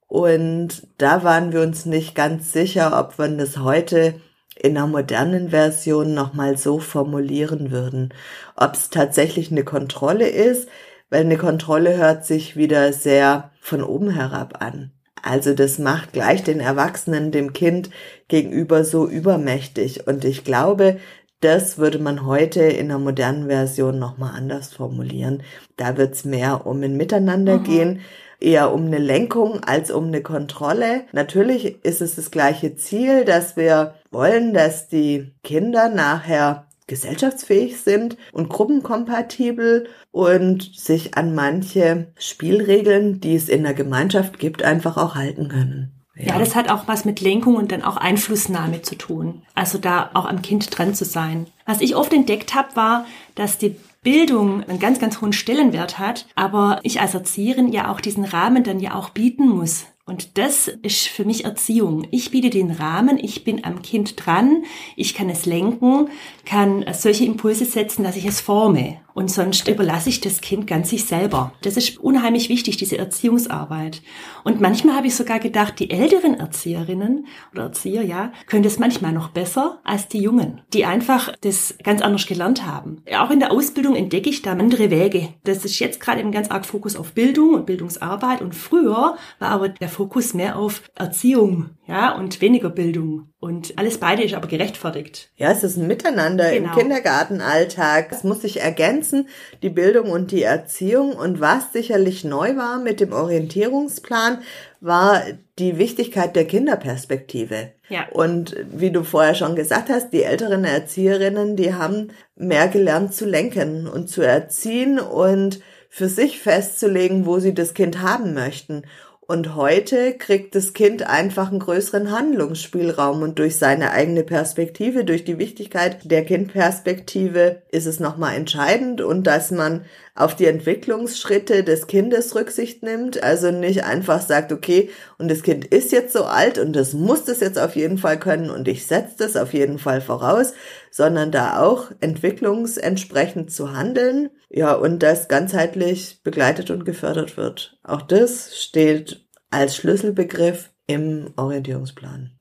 Und 0.06 0.88
da 0.98 1.24
waren 1.24 1.52
wir 1.52 1.62
uns 1.62 1.86
nicht 1.86 2.14
ganz 2.14 2.52
sicher, 2.52 2.98
ob 2.98 3.18
man 3.18 3.38
das 3.38 3.58
heute 3.58 4.20
in 4.62 4.76
einer 4.76 4.86
modernen 4.86 5.50
Version 5.50 6.14
nochmal 6.14 6.56
so 6.58 6.78
formulieren 6.78 7.70
würden. 7.70 8.12
Ob 8.56 8.74
es 8.74 8.90
tatsächlich 8.90 9.50
eine 9.50 9.64
Kontrolle 9.64 10.28
ist, 10.28 10.68
weil 11.08 11.22
eine 11.22 11.38
Kontrolle 11.38 11.96
hört 11.96 12.24
sich 12.24 12.56
wieder 12.56 12.92
sehr 12.92 13.50
von 13.60 13.82
oben 13.82 14.10
herab 14.10 14.62
an. 14.62 14.92
Also 15.22 15.54
das 15.54 15.78
macht 15.78 16.12
gleich 16.12 16.44
den 16.44 16.60
Erwachsenen 16.60 17.30
dem 17.30 17.52
Kind 17.52 17.90
gegenüber 18.28 18.84
so 18.84 19.06
übermächtig. 19.06 20.06
Und 20.06 20.24
ich 20.24 20.44
glaube, 20.44 20.98
das 21.40 21.78
würde 21.78 21.98
man 21.98 22.26
heute 22.26 22.62
in 22.62 22.90
einer 22.90 22.98
modernen 22.98 23.48
Version 23.48 23.98
nochmal 23.98 24.34
anders 24.36 24.72
formulieren. 24.72 25.42
Da 25.76 25.96
wird 25.96 26.14
es 26.14 26.24
mehr 26.24 26.66
um 26.66 26.82
ein 26.82 26.96
Miteinander 26.96 27.58
mhm. 27.58 27.64
gehen 27.64 28.00
eher 28.40 28.72
um 28.72 28.86
eine 28.86 28.98
Lenkung 28.98 29.62
als 29.64 29.90
um 29.90 30.06
eine 30.06 30.22
Kontrolle. 30.22 31.02
Natürlich 31.12 31.84
ist 31.84 32.00
es 32.00 32.16
das 32.16 32.30
gleiche 32.30 32.74
Ziel, 32.76 33.24
dass 33.24 33.56
wir 33.56 33.94
wollen, 34.10 34.54
dass 34.54 34.88
die 34.88 35.32
Kinder 35.42 35.88
nachher 35.88 36.66
gesellschaftsfähig 36.86 37.80
sind 37.80 38.16
und 38.32 38.48
gruppenkompatibel 38.48 39.88
und 40.10 40.74
sich 40.74 41.16
an 41.16 41.34
manche 41.34 42.12
Spielregeln, 42.18 43.20
die 43.20 43.36
es 43.36 43.48
in 43.48 43.62
der 43.62 43.74
Gemeinschaft 43.74 44.40
gibt, 44.40 44.64
einfach 44.64 44.96
auch 44.96 45.14
halten 45.14 45.48
können. 45.48 45.92
Ja. 46.16 46.34
ja, 46.34 46.38
das 46.38 46.56
hat 46.56 46.68
auch 46.68 46.88
was 46.88 47.04
mit 47.04 47.20
Lenkung 47.20 47.54
und 47.54 47.70
dann 47.72 47.82
auch 47.82 47.96
Einflussnahme 47.96 48.82
zu 48.82 48.96
tun. 48.96 49.42
Also 49.54 49.78
da 49.78 50.10
auch 50.14 50.26
am 50.26 50.42
Kind 50.42 50.76
dran 50.76 50.92
zu 50.94 51.04
sein. 51.04 51.46
Was 51.64 51.80
ich 51.80 51.94
oft 51.94 52.12
entdeckt 52.12 52.54
habe, 52.54 52.74
war, 52.74 53.06
dass 53.36 53.56
die 53.56 53.76
Bildung 54.02 54.64
einen 54.64 54.80
ganz, 54.80 54.98
ganz 54.98 55.20
hohen 55.20 55.32
Stellenwert 55.32 55.98
hat, 55.98 56.26
aber 56.34 56.80
ich 56.82 57.00
als 57.00 57.14
Erzieherin 57.14 57.68
ja 57.68 57.90
auch 57.90 58.00
diesen 58.00 58.24
Rahmen 58.24 58.64
dann 58.64 58.80
ja 58.80 58.94
auch 58.94 59.10
bieten 59.10 59.48
muss 59.48 59.86
Und 60.10 60.38
das 60.38 60.66
ist 60.66 61.06
für 61.06 61.24
mich 61.24 61.44
Erziehung. 61.44 62.04
Ich 62.10 62.32
biete 62.32 62.50
den 62.50 62.72
Rahmen, 62.72 63.16
ich 63.16 63.44
bin 63.44 63.64
am 63.64 63.80
Kind 63.80 64.26
dran, 64.26 64.64
ich 64.96 65.14
kann 65.14 65.30
es 65.30 65.46
lenken, 65.46 66.08
kann 66.44 66.84
solche 66.92 67.24
Impulse 67.24 67.64
setzen, 67.64 68.02
dass 68.02 68.16
ich 68.16 68.26
es 68.26 68.40
forme. 68.40 68.96
Und 69.14 69.30
sonst 69.30 69.68
überlasse 69.68 70.08
ich 70.08 70.20
das 70.20 70.40
Kind 70.40 70.66
ganz 70.66 70.90
sich 70.90 71.04
selber. 71.04 71.52
Das 71.62 71.76
ist 71.76 71.98
unheimlich 71.98 72.48
wichtig, 72.48 72.76
diese 72.76 72.98
Erziehungsarbeit. 72.98 74.02
Und 74.44 74.60
manchmal 74.60 74.96
habe 74.96 75.08
ich 75.08 75.14
sogar 75.14 75.38
gedacht, 75.38 75.78
die 75.78 75.90
älteren 75.90 76.34
Erzieherinnen 76.34 77.26
oder 77.52 77.64
Erzieher, 77.64 78.02
ja, 78.02 78.32
können 78.46 78.62
das 78.62 78.78
manchmal 78.78 79.12
noch 79.12 79.28
besser 79.28 79.80
als 79.84 80.08
die 80.08 80.20
Jungen, 80.20 80.62
die 80.72 80.84
einfach 80.84 81.32
das 81.40 81.74
ganz 81.82 82.02
anders 82.02 82.26
gelernt 82.26 82.66
haben. 82.66 83.02
Auch 83.18 83.30
in 83.30 83.40
der 83.40 83.52
Ausbildung 83.52 83.96
entdecke 83.96 84.30
ich 84.30 84.42
da 84.42 84.52
andere 84.52 84.90
Wege. 84.90 85.28
Das 85.44 85.64
ist 85.64 85.78
jetzt 85.78 86.00
gerade 86.00 86.20
eben 86.20 86.32
ganz 86.32 86.50
arg 86.50 86.64
Fokus 86.64 86.96
auf 86.96 87.12
Bildung 87.12 87.54
und 87.54 87.66
Bildungsarbeit. 87.66 88.40
Und 88.40 88.54
früher 88.54 89.16
war 89.38 89.48
aber 89.48 89.68
der 89.68 89.88
Fokus 90.00 90.32
mehr 90.32 90.56
auf 90.56 90.80
Erziehung, 90.94 91.72
ja, 91.86 92.16
und 92.16 92.40
weniger 92.40 92.70
Bildung. 92.70 93.34
Und 93.38 93.74
alles 93.76 93.98
beide 93.98 94.22
ist 94.22 94.32
aber 94.32 94.48
gerechtfertigt. 94.48 95.30
Ja, 95.36 95.50
es 95.50 95.62
ist 95.62 95.76
ein 95.76 95.88
Miteinander 95.88 96.50
genau. 96.50 96.70
im 96.70 96.78
Kindergartenalltag. 96.78 98.10
Es 98.10 98.24
muss 98.24 98.40
sich 98.40 98.62
ergänzen, 98.62 99.28
die 99.62 99.68
Bildung 99.68 100.10
und 100.10 100.30
die 100.30 100.42
Erziehung. 100.42 101.12
Und 101.12 101.40
was 101.40 101.74
sicherlich 101.74 102.24
neu 102.24 102.56
war 102.56 102.78
mit 102.78 103.00
dem 103.00 103.12
Orientierungsplan, 103.12 104.38
war 104.80 105.22
die 105.58 105.76
Wichtigkeit 105.76 106.34
der 106.34 106.46
Kinderperspektive. 106.46 107.72
Ja. 107.90 108.08
Und 108.10 108.56
wie 108.72 108.92
du 108.92 109.02
vorher 109.02 109.34
schon 109.34 109.54
gesagt 109.54 109.90
hast, 109.90 110.14
die 110.14 110.22
älteren 110.22 110.64
Erzieherinnen, 110.64 111.56
die 111.56 111.74
haben 111.74 112.08
mehr 112.36 112.68
gelernt 112.68 113.12
zu 113.12 113.26
lenken 113.26 113.86
und 113.86 114.08
zu 114.08 114.22
erziehen 114.22 114.98
und 114.98 115.60
für 115.90 116.08
sich 116.08 116.38
festzulegen, 116.40 117.26
wo 117.26 117.38
sie 117.38 117.52
das 117.52 117.74
Kind 117.74 118.00
haben 118.00 118.32
möchten. 118.32 118.84
Und 119.30 119.54
heute 119.54 120.14
kriegt 120.14 120.56
das 120.56 120.72
Kind 120.72 121.06
einfach 121.06 121.52
einen 121.52 121.60
größeren 121.60 122.10
Handlungsspielraum 122.10 123.22
und 123.22 123.38
durch 123.38 123.58
seine 123.58 123.92
eigene 123.92 124.24
Perspektive, 124.24 125.04
durch 125.04 125.22
die 125.22 125.38
Wichtigkeit 125.38 125.98
der 126.02 126.24
Kindperspektive 126.24 127.62
ist 127.70 127.86
es 127.86 128.00
nochmal 128.00 128.34
entscheidend 128.34 129.00
und 129.00 129.28
dass 129.28 129.52
man 129.52 129.84
auf 130.20 130.36
die 130.36 130.46
Entwicklungsschritte 130.46 131.64
des 131.64 131.86
Kindes 131.86 132.34
Rücksicht 132.34 132.82
nimmt, 132.82 133.22
also 133.22 133.50
nicht 133.50 133.84
einfach 133.84 134.20
sagt, 134.20 134.52
okay, 134.52 134.90
und 135.18 135.30
das 135.30 135.42
Kind 135.42 135.64
ist 135.64 135.92
jetzt 135.92 136.12
so 136.12 136.24
alt 136.24 136.58
und 136.58 136.74
das 136.74 136.92
muss 136.92 137.24
das 137.24 137.40
jetzt 137.40 137.58
auf 137.58 137.74
jeden 137.74 137.96
Fall 137.96 138.18
können 138.18 138.50
und 138.50 138.68
ich 138.68 138.86
setze 138.86 139.14
das 139.18 139.36
auf 139.36 139.54
jeden 139.54 139.78
Fall 139.78 140.00
voraus, 140.00 140.52
sondern 140.90 141.32
da 141.32 141.60
auch 141.60 141.90
entwicklungsentsprechend 142.00 143.50
zu 143.50 143.72
handeln, 143.72 144.30
ja, 144.50 144.74
und 144.74 145.02
das 145.02 145.28
ganzheitlich 145.28 146.20
begleitet 146.22 146.70
und 146.70 146.84
gefördert 146.84 147.36
wird. 147.36 147.78
Auch 147.82 148.02
das 148.02 148.60
steht 148.60 149.26
als 149.50 149.74
Schlüsselbegriff 149.76 150.70
im 150.86 151.32
Orientierungsplan. 151.36 152.32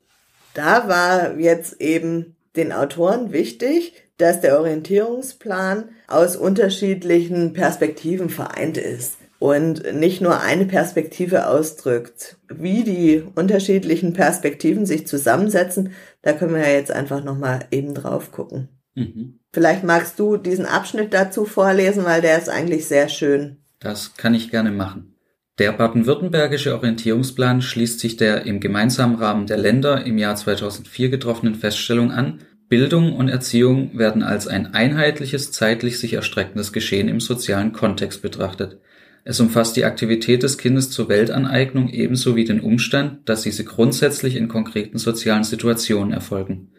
Da 0.54 0.90
war 0.90 1.38
jetzt 1.38 1.80
eben 1.80 2.36
den 2.56 2.74
Autoren 2.74 3.32
wichtig, 3.32 4.09
dass 4.20 4.42
der 4.42 4.60
Orientierungsplan 4.60 5.90
aus 6.08 6.36
unterschiedlichen 6.36 7.54
Perspektiven 7.54 8.30
vereint 8.30 8.78
ist 8.78 9.18
und 9.40 9.94
nicht 9.94 10.22
nur 10.22 10.42
eine 10.42 10.66
Perspektive 10.66 11.48
ausdrückt. 11.48 12.38
Wie 12.50 12.84
die 12.84 13.24
unterschiedlichen 13.36 14.14
Perspektiven 14.14 14.86
sich 14.86 15.08
zusammensetzen, 15.08 15.94
da 16.22 16.34
können 16.34 16.54
wir 16.54 16.62
ja 16.62 16.76
jetzt 16.76 16.92
einfach 16.92 17.24
nochmal 17.24 17.66
eben 17.72 17.96
drauf 17.96 18.32
gucken. 18.32 18.68
Mhm. 18.96 19.40
Vielleicht 19.54 19.84
magst 19.84 20.20
du 20.20 20.38
diesen 20.38 20.66
Abschnitt 20.66 21.14
dazu 21.14 21.46
vorlesen, 21.46 22.04
weil 22.04 22.22
der 22.22 22.38
ist 22.38 22.50
eigentlich 22.50 22.86
sehr 22.86 23.08
schön. 23.08 23.58
Das 23.80 24.16
kann 24.16 24.34
ich 24.34 24.52
gerne 24.52 24.72
machen. 24.72 25.16
Der 25.58 25.72
baden-württembergische 25.74 26.74
Orientierungsplan 26.74 27.62
schließt 27.62 28.00
sich 28.00 28.18
der 28.18 28.46
im 28.46 28.60
gemeinsamen 28.60 29.16
Rahmen 29.16 29.46
der 29.46 29.58
Länder 29.58 30.06
im 30.06 30.18
Jahr 30.18 30.36
2004 30.36 31.10
getroffenen 31.10 31.56
Feststellung 31.56 32.12
an, 32.12 32.40
Bildung 32.70 33.16
und 33.16 33.30
Erziehung 33.30 33.98
werden 33.98 34.22
als 34.22 34.48
ein 34.48 34.76
einheitliches, 34.76 35.52
zeitlich 35.52 35.98
sich 35.98 36.14
erstreckendes 36.14 36.72
Geschehen 36.72 37.08
im 37.10 37.20
sozialen 37.20 37.74
Kontext 37.74 38.22
betrachtet. 38.22 38.80
Es 39.24 39.40
umfasst 39.40 39.76
die 39.76 39.86
Aktivität 39.86 40.44
des 40.44 40.60
Kindes 40.60 40.92
zur 40.92 41.10
Weltaneignung 41.10 41.90
ebenso 41.90 42.36
wie 42.36 42.46
den 42.46 42.62
Umstand, 42.62 43.28
dass 43.28 43.42
diese 43.42 43.66
grundsätzlich 43.66 44.36
in 44.36 44.48
konkreten 44.48 45.00
sozialen 45.00 45.44
Situationen 45.44 46.14
erfolgen. 46.14 46.72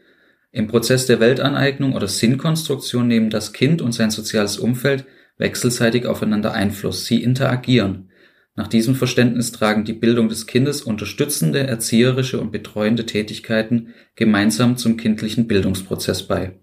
Im 0.52 0.68
Prozess 0.68 1.06
der 1.06 1.20
Weltaneignung 1.20 1.94
oder 1.94 2.09
Sinnkonstruktion 2.09 3.06
nehmen 3.06 3.30
das 3.30 3.52
Kind 3.52 3.82
und 3.82 3.92
sein 3.92 4.11
soziales 4.11 4.59
Umfeld 4.59 5.04
wechselseitig 5.38 6.06
aufeinander 6.06 6.52
Einfluss, 6.52 7.06
sie 7.06 7.23
interagieren. 7.23 8.10
Nach 8.61 8.69
diesem 8.69 8.95
Verständnis 8.95 9.52
tragen 9.52 9.87
die 9.87 9.95
Bildung 9.95 10.29
des 10.29 10.47
Kindes 10.47 10.83
unterstützende, 10.83 11.67
erzieherische 11.67 12.38
und 12.38 12.52
betreuende 12.52 13.07
Tätigkeiten 13.07 13.95
gemeinsam 14.17 14.76
zum 14.76 14.99
kindlichen 14.99 15.49
Bildungsprozess 15.49 16.25
bei. 16.25 16.61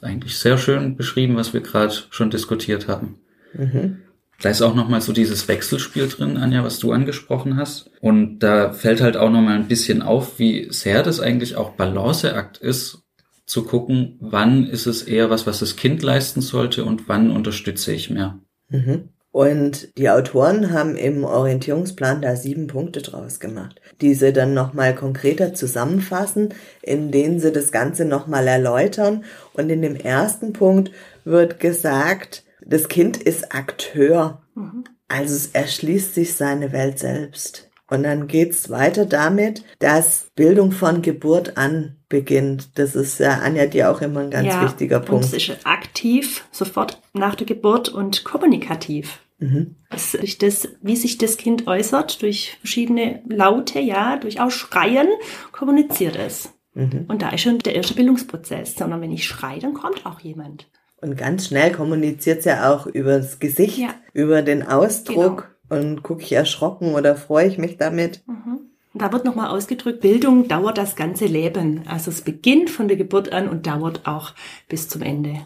Eigentlich 0.00 0.38
sehr 0.38 0.56
schön 0.56 0.96
beschrieben, 0.96 1.36
was 1.36 1.52
wir 1.52 1.60
gerade 1.60 1.92
schon 2.08 2.30
diskutiert 2.30 2.88
haben. 2.88 3.16
Mhm. 3.52 3.98
Da 4.40 4.48
ist 4.48 4.62
auch 4.62 4.74
nochmal 4.74 5.02
so 5.02 5.12
dieses 5.12 5.46
Wechselspiel 5.46 6.08
drin, 6.08 6.38
Anja, 6.38 6.64
was 6.64 6.78
du 6.78 6.92
angesprochen 6.92 7.58
hast. 7.58 7.90
Und 8.00 8.38
da 8.38 8.72
fällt 8.72 9.02
halt 9.02 9.18
auch 9.18 9.30
nochmal 9.30 9.56
ein 9.56 9.68
bisschen 9.68 10.00
auf, 10.00 10.38
wie 10.38 10.68
sehr 10.70 11.02
das 11.02 11.20
eigentlich 11.20 11.54
auch 11.56 11.72
Balanceakt 11.72 12.56
ist, 12.56 13.02
zu 13.44 13.64
gucken, 13.64 14.16
wann 14.20 14.64
ist 14.66 14.86
es 14.86 15.02
eher 15.02 15.28
was, 15.28 15.46
was 15.46 15.58
das 15.58 15.76
Kind 15.76 16.02
leisten 16.02 16.40
sollte 16.40 16.86
und 16.86 17.10
wann 17.10 17.30
unterstütze 17.30 17.92
ich 17.92 18.08
mehr. 18.08 18.38
Mhm. 18.70 19.10
Und 19.36 19.98
die 19.98 20.08
Autoren 20.08 20.72
haben 20.72 20.96
im 20.96 21.22
Orientierungsplan 21.22 22.22
da 22.22 22.36
sieben 22.36 22.68
Punkte 22.68 23.02
draus 23.02 23.38
gemacht, 23.38 23.82
die 24.00 24.14
sie 24.14 24.32
dann 24.32 24.54
nochmal 24.54 24.94
konkreter 24.94 25.52
zusammenfassen, 25.52 26.54
in 26.80 27.10
denen 27.10 27.38
sie 27.38 27.52
das 27.52 27.70
Ganze 27.70 28.06
nochmal 28.06 28.48
erläutern. 28.48 29.26
Und 29.52 29.68
in 29.68 29.82
dem 29.82 29.94
ersten 29.94 30.54
Punkt 30.54 30.90
wird 31.24 31.60
gesagt, 31.60 32.44
das 32.64 32.88
Kind 32.88 33.18
ist 33.18 33.54
Akteur. 33.54 34.40
Mhm. 34.54 34.84
Also 35.06 35.34
es 35.34 35.48
erschließt 35.48 36.14
sich 36.14 36.34
seine 36.34 36.72
Welt 36.72 36.98
selbst. 36.98 37.68
Und 37.88 38.04
dann 38.04 38.28
geht's 38.28 38.70
weiter 38.70 39.04
damit, 39.04 39.64
dass 39.80 40.28
Bildung 40.34 40.72
von 40.72 41.02
Geburt 41.02 41.58
an 41.58 41.96
beginnt. 42.08 42.78
Das 42.78 42.96
ist 42.96 43.20
ja, 43.20 43.40
Anja, 43.40 43.66
dir 43.66 43.90
auch 43.90 44.00
immer 44.00 44.20
ein 44.20 44.30
ganz 44.30 44.48
ja, 44.48 44.62
wichtiger 44.62 45.00
Punkt. 45.00 45.26
Und 45.26 45.36
es 45.36 45.48
ist 45.48 45.66
aktiv, 45.66 46.46
sofort 46.50 47.02
nach 47.12 47.34
der 47.34 47.46
Geburt 47.46 47.90
und 47.90 48.24
kommunikativ. 48.24 49.20
Mhm. 49.38 49.76
Durch 49.90 50.38
das, 50.38 50.68
wie 50.80 50.96
sich 50.96 51.18
das 51.18 51.36
Kind 51.36 51.66
äußert, 51.66 52.22
durch 52.22 52.56
verschiedene 52.60 53.22
Laute, 53.28 53.80
ja, 53.80 54.16
durch 54.16 54.40
auch 54.40 54.50
Schreien, 54.50 55.08
kommuniziert 55.52 56.16
es. 56.16 56.54
Mhm. 56.74 57.04
Und 57.08 57.22
da 57.22 57.30
ist 57.30 57.42
schon 57.42 57.58
der 57.58 57.74
erste 57.74 57.94
Bildungsprozess. 57.94 58.76
Sondern 58.76 59.00
wenn 59.00 59.12
ich 59.12 59.26
schreie, 59.26 59.60
dann 59.60 59.74
kommt 59.74 60.06
auch 60.06 60.20
jemand. 60.20 60.68
Und 61.00 61.16
ganz 61.16 61.46
schnell 61.46 61.72
kommuniziert 61.72 62.40
es 62.40 62.44
ja 62.46 62.72
auch 62.72 62.86
über 62.86 63.18
das 63.18 63.38
Gesicht, 63.38 63.78
ja. 63.78 63.94
über 64.12 64.42
den 64.42 64.62
Ausdruck. 64.62 65.48
Genau. 65.68 65.82
Und 65.82 66.02
gucke 66.02 66.22
ich 66.22 66.32
erschrocken 66.32 66.94
oder 66.94 67.16
freue 67.16 67.48
ich 67.48 67.58
mich 67.58 67.76
damit? 67.76 68.22
Mhm. 68.26 68.60
Da 68.94 69.12
wird 69.12 69.24
nochmal 69.24 69.48
ausgedrückt, 69.48 70.00
Bildung 70.00 70.48
dauert 70.48 70.78
das 70.78 70.96
ganze 70.96 71.26
Leben. 71.26 71.82
Also 71.86 72.10
es 72.10 72.22
beginnt 72.22 72.70
von 72.70 72.88
der 72.88 72.96
Geburt 72.96 73.32
an 73.32 73.48
und 73.48 73.66
dauert 73.66 74.06
auch 74.06 74.32
bis 74.68 74.88
zum 74.88 75.02
Ende. 75.02 75.40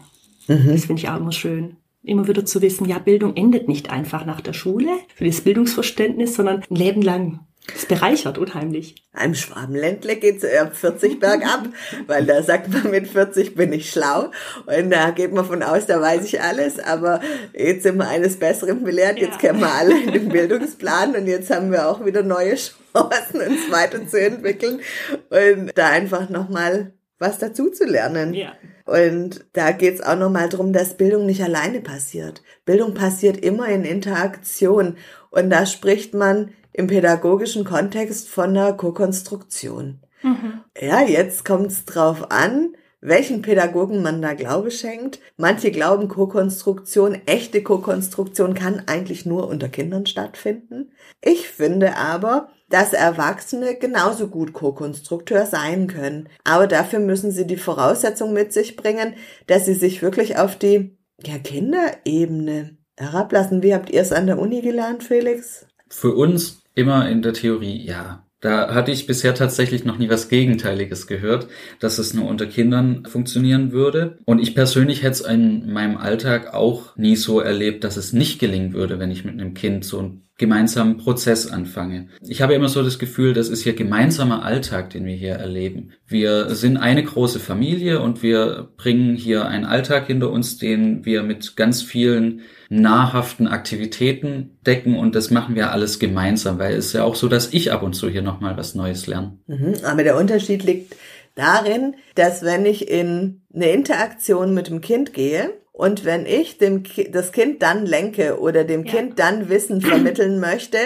Mhm. 0.47 0.67
Das 0.67 0.85
finde 0.85 1.01
ich 1.01 1.09
auch 1.09 1.17
immer 1.17 1.31
schön 1.31 1.75
immer 2.03 2.27
wieder 2.27 2.45
zu 2.45 2.61
wissen, 2.61 2.87
ja, 2.87 2.99
Bildung 2.99 3.35
endet 3.35 3.67
nicht 3.67 3.89
einfach 3.89 4.25
nach 4.25 4.41
der 4.41 4.53
Schule 4.53 4.89
für 5.15 5.25
das 5.25 5.41
Bildungsverständnis, 5.41 6.35
sondern 6.35 6.63
ein 6.69 6.75
Leben 6.75 7.01
lang. 7.01 7.41
Das 7.73 7.85
bereichert 7.85 8.37
unheimlich. 8.37 8.95
Im 9.23 9.35
Schwabenländle 9.35 10.15
geht's 10.15 10.43
ab 10.43 10.75
40 10.75 11.19
bergab, 11.19 11.69
weil 12.07 12.25
da 12.25 12.41
sagt 12.41 12.69
man, 12.69 12.89
mit 12.89 13.07
40 13.07 13.55
bin 13.55 13.71
ich 13.71 13.91
schlau. 13.91 14.31
Und 14.65 14.89
da 14.89 15.11
geht 15.11 15.31
man 15.31 15.45
von 15.45 15.61
aus, 15.61 15.85
da 15.85 16.01
weiß 16.01 16.25
ich 16.25 16.41
alles. 16.41 16.79
Aber 16.79 17.21
jetzt 17.53 17.83
sind 17.83 17.97
wir 17.97 18.07
eines 18.07 18.37
Besseren 18.37 18.83
belehrt. 18.83 19.19
Jetzt 19.19 19.39
kennen 19.39 19.59
wir 19.59 19.71
alle 19.71 20.11
den 20.11 20.29
Bildungsplan 20.29 21.15
und 21.15 21.27
jetzt 21.27 21.51
haben 21.51 21.71
wir 21.71 21.87
auch 21.87 22.03
wieder 22.03 22.23
neue 22.23 22.55
Chancen, 22.55 23.41
uns 23.47 23.71
weiterzuentwickeln 23.71 24.81
und 25.29 25.71
da 25.75 25.89
einfach 25.89 26.29
nochmal 26.29 26.93
was 27.21 27.37
dazu 27.37 27.69
zu 27.69 27.85
lernen. 27.85 28.33
Ja. 28.33 28.53
Und 28.85 29.45
da 29.53 29.71
geht's 29.71 30.01
auch 30.01 30.17
nochmal 30.17 30.49
drum, 30.49 30.73
dass 30.73 30.97
Bildung 30.97 31.25
nicht 31.25 31.43
alleine 31.43 31.79
passiert. 31.79 32.41
Bildung 32.65 32.93
passiert 32.93 33.37
immer 33.37 33.67
in 33.67 33.85
Interaktion. 33.85 34.97
Und 35.29 35.49
da 35.51 35.65
spricht 35.65 36.13
man 36.13 36.51
im 36.73 36.87
pädagogischen 36.87 37.63
Kontext 37.63 38.27
von 38.27 38.53
der 38.53 38.73
Co-Konstruktion. 38.73 39.99
Mhm. 40.23 40.61
Ja, 40.79 41.01
jetzt 41.01 41.45
kommt's 41.45 41.85
drauf 41.85 42.31
an, 42.31 42.75
welchen 43.01 43.41
Pädagogen 43.43 44.01
man 44.01 44.21
da 44.21 44.33
Glaube 44.33 44.71
schenkt. 44.71 45.19
Manche 45.37 45.71
glauben, 45.71 46.07
Co-Konstruktion, 46.07 47.21
echte 47.27 47.61
Co-Konstruktion 47.61 48.55
kann 48.55 48.83
eigentlich 48.87 49.25
nur 49.25 49.47
unter 49.47 49.69
Kindern 49.69 50.07
stattfinden. 50.07 50.91
Ich 51.21 51.47
finde 51.47 51.97
aber, 51.97 52.49
dass 52.71 52.93
Erwachsene 52.93 53.75
genauso 53.75 54.27
gut 54.27 54.53
Co-Konstrukteur 54.53 55.45
sein 55.45 55.87
können. 55.87 56.29
Aber 56.43 56.65
dafür 56.65 56.99
müssen 56.99 57.31
sie 57.31 57.45
die 57.45 57.57
Voraussetzung 57.57 58.33
mit 58.33 58.53
sich 58.53 58.75
bringen, 58.75 59.13
dass 59.47 59.65
sie 59.65 59.75
sich 59.75 60.01
wirklich 60.01 60.37
auf 60.37 60.55
die 60.55 60.97
ja, 61.23 61.37
Kinderebene 61.37 62.77
herablassen. 62.97 63.61
Wie 63.61 63.75
habt 63.75 63.89
ihr 63.89 64.01
es 64.01 64.11
an 64.11 64.25
der 64.25 64.39
Uni 64.39 64.61
gelernt, 64.61 65.03
Felix? 65.03 65.67
Für 65.89 66.15
uns 66.15 66.61
Immer 66.75 67.09
in 67.09 67.21
der 67.21 67.33
Theorie, 67.33 67.85
ja. 67.85 68.25
Da 68.39 68.73
hatte 68.73 68.91
ich 68.91 69.05
bisher 69.05 69.35
tatsächlich 69.35 69.85
noch 69.85 69.99
nie 69.99 70.09
was 70.09 70.27
Gegenteiliges 70.27 71.05
gehört, 71.05 71.47
dass 71.79 71.99
es 71.99 72.15
nur 72.15 72.27
unter 72.27 72.47
Kindern 72.47 73.05
funktionieren 73.05 73.71
würde. 73.71 74.17
Und 74.25 74.39
ich 74.39 74.55
persönlich 74.55 75.03
hätte 75.03 75.11
es 75.11 75.21
in 75.21 75.71
meinem 75.71 75.97
Alltag 75.97 76.55
auch 76.55 76.95
nie 76.95 77.15
so 77.15 77.39
erlebt, 77.39 77.83
dass 77.83 77.97
es 77.97 78.13
nicht 78.13 78.39
gelingen 78.39 78.73
würde, 78.73 78.97
wenn 78.97 79.11
ich 79.11 79.25
mit 79.25 79.39
einem 79.39 79.53
Kind 79.53 79.85
so 79.85 79.99
einen 79.99 80.23
gemeinsamen 80.41 80.97
Prozess 80.97 81.47
anfange. 81.47 82.07
Ich 82.27 82.41
habe 82.41 82.55
immer 82.55 82.67
so 82.67 82.81
das 82.83 82.97
Gefühl, 82.97 83.33
das 83.33 83.47
ist 83.47 83.61
hier 83.61 83.73
gemeinsamer 83.73 84.43
Alltag, 84.43 84.89
den 84.89 85.05
wir 85.05 85.13
hier 85.13 85.35
erleben. 85.35 85.91
Wir 86.07 86.49
sind 86.55 86.77
eine 86.77 87.03
große 87.03 87.39
Familie 87.39 88.01
und 88.01 88.23
wir 88.23 88.69
bringen 88.75 89.15
hier 89.15 89.47
einen 89.47 89.65
Alltag 89.65 90.07
hinter 90.07 90.31
uns, 90.31 90.57
den 90.57 91.05
wir 91.05 91.21
mit 91.21 91.55
ganz 91.55 91.83
vielen 91.83 92.41
nahrhaften 92.69 93.47
Aktivitäten 93.47 94.57
decken 94.65 94.97
und 94.97 95.13
das 95.13 95.29
machen 95.29 95.55
wir 95.55 95.71
alles 95.71 95.99
gemeinsam, 95.99 96.57
weil 96.57 96.73
es 96.73 96.87
ist 96.87 96.93
ja 96.93 97.03
auch 97.03 97.15
so, 97.15 97.27
dass 97.27 97.53
ich 97.53 97.71
ab 97.71 97.83
und 97.83 97.93
zu 97.93 98.09
hier 98.09 98.23
nochmal 98.23 98.57
was 98.57 98.73
Neues 98.73 99.05
lerne. 99.05 99.37
Mhm, 99.45 99.75
aber 99.83 100.03
der 100.03 100.17
Unterschied 100.17 100.63
liegt 100.63 100.95
darin, 101.35 101.95
dass 102.15 102.41
wenn 102.41 102.65
ich 102.65 102.89
in 102.89 103.43
eine 103.53 103.69
Interaktion 103.69 104.55
mit 104.55 104.69
dem 104.69 104.81
Kind 104.81 105.13
gehe, 105.13 105.53
und 105.81 106.05
wenn 106.05 106.27
ich 106.27 106.59
dem, 106.59 106.83
das 107.11 107.31
Kind 107.31 107.63
dann 107.63 107.87
lenke 107.87 108.39
oder 108.39 108.65
dem 108.65 108.85
ja. 108.85 108.91
Kind 108.91 109.17
dann 109.17 109.49
Wissen 109.49 109.81
vermitteln 109.81 110.39
möchte, 110.39 110.77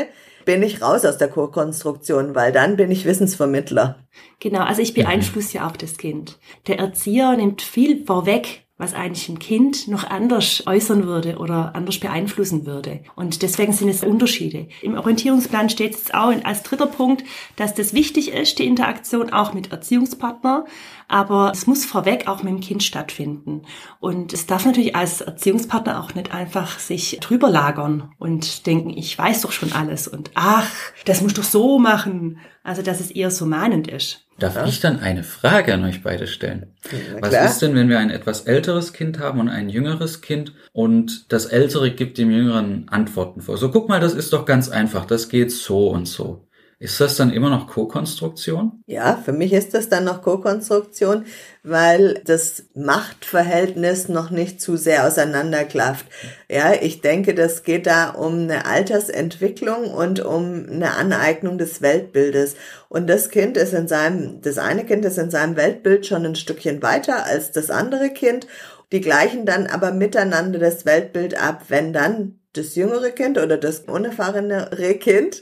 bin 0.45 0.63
ich 0.63 0.81
raus 0.81 1.03
aus 1.03 1.17
der 1.17 1.27
Co-Konstruktion, 1.27 2.33
weil 2.33 2.53
dann 2.53 2.77
bin 2.77 2.89
ich 2.91 3.03
Wissensvermittler. 3.03 3.99
Genau, 4.39 4.61
also 4.61 4.81
ich 4.81 4.93
beeinflusse 4.93 5.57
ja 5.57 5.67
auch 5.67 5.75
das 5.75 5.97
Kind. 5.97 6.39
Der 6.67 6.79
Erzieher 6.79 7.35
nimmt 7.35 7.61
viel 7.61 8.05
vorweg 8.05 8.64
was 8.77 8.93
eigentlich 8.93 9.29
ein 9.29 9.39
Kind 9.39 9.87
noch 9.87 10.03
anders 10.03 10.63
äußern 10.67 11.05
würde 11.05 11.37
oder 11.37 11.75
anders 11.75 11.97
beeinflussen 11.99 12.65
würde. 12.65 13.01
Und 13.15 13.41
deswegen 13.41 13.71
sind 13.71 13.87
es 13.87 14.03
Unterschiede. 14.03 14.67
Im 14.81 14.97
Orientierungsplan 14.97 15.69
steht 15.69 15.95
es 15.95 16.13
auch 16.13 16.33
als 16.43 16.63
dritter 16.63 16.87
Punkt, 16.87 17.23
dass 17.55 17.73
das 17.73 17.93
wichtig 17.93 18.33
ist, 18.33 18.59
die 18.59 18.67
Interaktion 18.67 19.31
auch 19.31 19.53
mit 19.53 19.71
Erziehungspartner, 19.71 20.65
aber 21.07 21.51
es 21.53 21.67
muss 21.67 21.85
vorweg 21.85 22.27
auch 22.27 22.43
mit 22.43 22.51
dem 22.51 22.59
Kind 22.59 22.83
stattfinden. 22.83 23.61
Und 24.01 24.33
es 24.33 24.45
darf 24.45 24.65
natürlich 24.65 24.95
als 24.95 25.21
Erziehungspartner 25.21 26.03
auch 26.03 26.13
nicht 26.13 26.33
einfach 26.33 26.79
sich 26.79 27.19
drüber 27.21 27.49
lagern 27.49 28.13
und 28.17 28.65
denken, 28.65 28.89
ich 28.89 29.17
weiß 29.17 29.41
doch 29.41 29.53
schon 29.53 29.71
alles 29.71 30.07
und 30.07 30.31
ach, 30.33 30.69
das 31.05 31.21
muss 31.21 31.33
doch 31.33 31.43
so 31.43 31.79
machen. 31.79 32.39
Also, 32.63 32.81
dass 32.81 32.99
es 32.99 33.11
eher 33.11 33.29
so 33.29 33.45
mahnend 33.45 33.87
ist. 33.87 34.24
Darf 34.37 34.55
ja. 34.55 34.65
ich 34.65 34.81
dann 34.81 34.99
eine 34.99 35.23
Frage 35.23 35.73
an 35.73 35.85
euch 35.85 36.03
beide 36.03 36.27
stellen? 36.27 36.73
Was 37.21 37.51
ist 37.51 37.61
denn, 37.61 37.73
wenn 37.73 37.87
wir 37.87 37.99
ein 37.99 38.09
etwas 38.09 38.41
älteres 38.41 38.91
Kind 38.91 39.19
haben 39.19 39.39
und 39.39 39.47
ein 39.47 39.69
jüngeres 39.69 40.19
Kind 40.21 40.53
und 40.73 41.31
das 41.31 41.45
Ältere 41.45 41.91
gibt 41.91 42.17
dem 42.17 42.31
Jüngeren 42.31 42.89
Antworten 42.89 43.41
vor? 43.41 43.57
So, 43.57 43.71
guck 43.71 43.87
mal, 43.87 44.01
das 44.01 44.13
ist 44.13 44.33
doch 44.33 44.45
ganz 44.45 44.67
einfach, 44.67 45.05
das 45.05 45.29
geht 45.29 45.53
so 45.53 45.87
und 45.89 46.07
so. 46.07 46.45
Ist 46.77 46.99
das 46.99 47.15
dann 47.15 47.31
immer 47.31 47.49
noch 47.49 47.67
Co-Konstruktion? 47.67 48.83
Ja, 48.85 49.15
für 49.23 49.31
mich 49.31 49.53
ist 49.53 49.73
das 49.73 49.87
dann 49.87 50.03
noch 50.03 50.21
Co-Konstruktion, 50.21 51.23
weil 51.63 52.21
das 52.25 52.65
Machtverhältnis 52.73 54.09
noch 54.09 54.29
nicht 54.29 54.59
zu 54.59 54.75
sehr 54.75 55.07
auseinanderklafft. 55.07 56.05
Ja, 56.49 56.73
ich 56.73 56.99
denke, 56.99 57.33
das 57.33 57.63
geht 57.63 57.87
da 57.87 58.09
um 58.09 58.33
eine 58.33 58.65
Altersentwicklung 58.65 59.89
und 59.93 60.19
um 60.19 60.67
eine 60.69 60.95
Aneignung 60.95 61.57
des 61.57 61.81
Weltbildes. 61.81 62.55
Und 62.89 63.07
das 63.07 63.29
Kind 63.29 63.55
ist 63.55 63.73
in 63.73 63.87
seinem, 63.87 64.41
das 64.41 64.57
eine 64.57 64.85
Kind 64.85 65.05
ist 65.05 65.17
in 65.17 65.31
seinem 65.31 65.55
Weltbild 65.55 66.05
schon 66.05 66.25
ein 66.25 66.35
Stückchen 66.35 66.81
weiter 66.81 67.25
als 67.25 67.53
das 67.53 67.69
andere 67.69 68.09
Kind. 68.09 68.47
Die 68.91 69.01
gleichen 69.01 69.45
dann 69.45 69.67
aber 69.67 69.91
miteinander 69.91 70.59
das 70.59 70.85
Weltbild 70.85 71.41
ab, 71.41 71.65
wenn 71.69 71.93
dann 71.93 72.39
das 72.51 72.75
jüngere 72.75 73.11
Kind 73.11 73.37
oder 73.37 73.57
das 73.57 73.79
unerfahrenere 73.79 74.95
Kind 74.95 75.41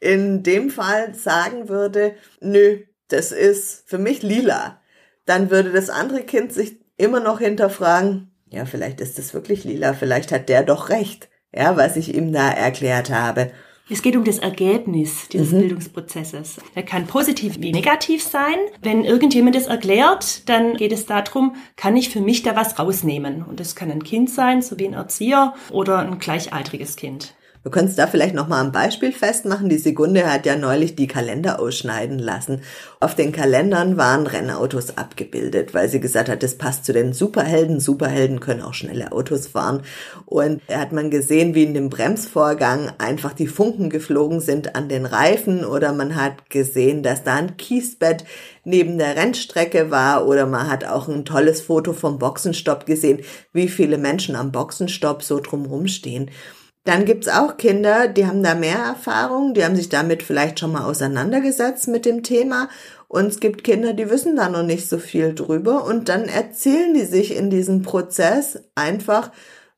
in 0.00 0.42
dem 0.42 0.70
Fall 0.70 1.14
sagen 1.14 1.68
würde, 1.68 2.14
nö, 2.40 2.78
das 3.08 3.32
ist 3.32 3.88
für 3.88 3.98
mich 3.98 4.22
lila, 4.22 4.80
dann 5.24 5.50
würde 5.50 5.72
das 5.72 5.90
andere 5.90 6.22
Kind 6.22 6.52
sich 6.52 6.78
immer 6.96 7.20
noch 7.20 7.38
hinterfragen, 7.38 8.30
ja, 8.50 8.64
vielleicht 8.64 9.00
ist 9.00 9.18
es 9.18 9.34
wirklich 9.34 9.64
lila, 9.64 9.92
vielleicht 9.94 10.32
hat 10.32 10.48
der 10.48 10.62
doch 10.62 10.88
recht, 10.88 11.28
ja, 11.54 11.76
was 11.76 11.96
ich 11.96 12.14
ihm 12.14 12.32
da 12.32 12.50
erklärt 12.50 13.10
habe. 13.10 13.50
Es 13.90 14.02
geht 14.02 14.16
um 14.16 14.24
das 14.24 14.38
Ergebnis 14.38 15.28
dieses 15.28 15.50
mhm. 15.50 15.60
Bildungsprozesses. 15.60 16.56
Er 16.74 16.82
kann 16.82 17.06
positiv 17.06 17.56
wie 17.58 17.72
negativ 17.72 18.22
sein. 18.22 18.56
Wenn 18.82 19.04
irgendjemand 19.04 19.56
es 19.56 19.66
erklärt, 19.66 20.46
dann 20.48 20.76
geht 20.76 20.92
es 20.92 21.06
darum, 21.06 21.56
kann 21.76 21.96
ich 21.96 22.10
für 22.10 22.20
mich 22.20 22.42
da 22.42 22.54
was 22.54 22.78
rausnehmen? 22.78 23.42
Und 23.42 23.60
das 23.60 23.74
kann 23.74 23.90
ein 23.90 24.04
Kind 24.04 24.28
sein, 24.28 24.60
so 24.60 24.78
wie 24.78 24.86
ein 24.86 24.92
Erzieher 24.92 25.54
oder 25.70 26.00
ein 26.00 26.18
gleichaltriges 26.18 26.96
Kind. 26.96 27.34
Wir 27.62 27.70
können 27.72 27.88
es 27.88 27.96
da 27.96 28.06
vielleicht 28.06 28.34
nochmal 28.34 28.64
am 28.64 28.72
Beispiel 28.72 29.12
festmachen. 29.12 29.68
Die 29.68 29.78
Sekunde 29.78 30.32
hat 30.32 30.46
ja 30.46 30.56
neulich 30.56 30.94
die 30.94 31.08
Kalender 31.08 31.60
ausschneiden 31.60 32.18
lassen. 32.18 32.62
Auf 33.00 33.14
den 33.14 33.32
Kalendern 33.32 33.96
waren 33.96 34.26
Rennautos 34.26 34.96
abgebildet, 34.96 35.74
weil 35.74 35.88
sie 35.88 36.00
gesagt 36.00 36.28
hat, 36.28 36.42
das 36.42 36.56
passt 36.56 36.84
zu 36.84 36.92
den 36.92 37.12
Superhelden. 37.12 37.80
Superhelden 37.80 38.40
können 38.40 38.62
auch 38.62 38.74
schnelle 38.74 39.12
Autos 39.12 39.48
fahren. 39.48 39.82
Und 40.24 40.62
da 40.68 40.78
hat 40.78 40.92
man 40.92 41.10
gesehen, 41.10 41.54
wie 41.54 41.64
in 41.64 41.74
dem 41.74 41.90
Bremsvorgang 41.90 42.92
einfach 42.98 43.32
die 43.32 43.48
Funken 43.48 43.90
geflogen 43.90 44.40
sind 44.40 44.76
an 44.76 44.88
den 44.88 45.04
Reifen 45.04 45.64
oder 45.64 45.92
man 45.92 46.16
hat 46.16 46.50
gesehen, 46.50 47.02
dass 47.02 47.24
da 47.24 47.34
ein 47.36 47.56
Kiesbett 47.56 48.24
neben 48.64 48.98
der 48.98 49.16
Rennstrecke 49.16 49.90
war 49.90 50.26
oder 50.26 50.46
man 50.46 50.70
hat 50.70 50.84
auch 50.84 51.08
ein 51.08 51.24
tolles 51.24 51.60
Foto 51.60 51.92
vom 51.92 52.18
Boxenstopp 52.18 52.86
gesehen, 52.86 53.20
wie 53.52 53.68
viele 53.68 53.98
Menschen 53.98 54.36
am 54.36 54.52
Boxenstopp 54.52 55.22
so 55.22 55.40
drumherum 55.40 55.88
stehen. 55.88 56.30
Dann 56.88 57.04
gibt's 57.04 57.28
auch 57.28 57.58
Kinder, 57.58 58.08
die 58.08 58.26
haben 58.26 58.42
da 58.42 58.54
mehr 58.54 58.78
Erfahrung, 58.78 59.52
die 59.52 59.62
haben 59.62 59.76
sich 59.76 59.90
damit 59.90 60.22
vielleicht 60.22 60.58
schon 60.58 60.72
mal 60.72 60.86
auseinandergesetzt 60.86 61.86
mit 61.86 62.06
dem 62.06 62.22
Thema. 62.22 62.70
Und 63.08 63.26
es 63.26 63.40
gibt 63.40 63.62
Kinder, 63.62 63.92
die 63.92 64.08
wissen 64.08 64.36
da 64.36 64.48
noch 64.48 64.62
nicht 64.62 64.88
so 64.88 64.96
viel 64.96 65.34
drüber. 65.34 65.84
Und 65.84 66.08
dann 66.08 66.24
erzählen 66.24 66.94
die 66.94 67.04
sich 67.04 67.36
in 67.36 67.50
diesem 67.50 67.82
Prozess 67.82 68.60
einfach, 68.74 69.32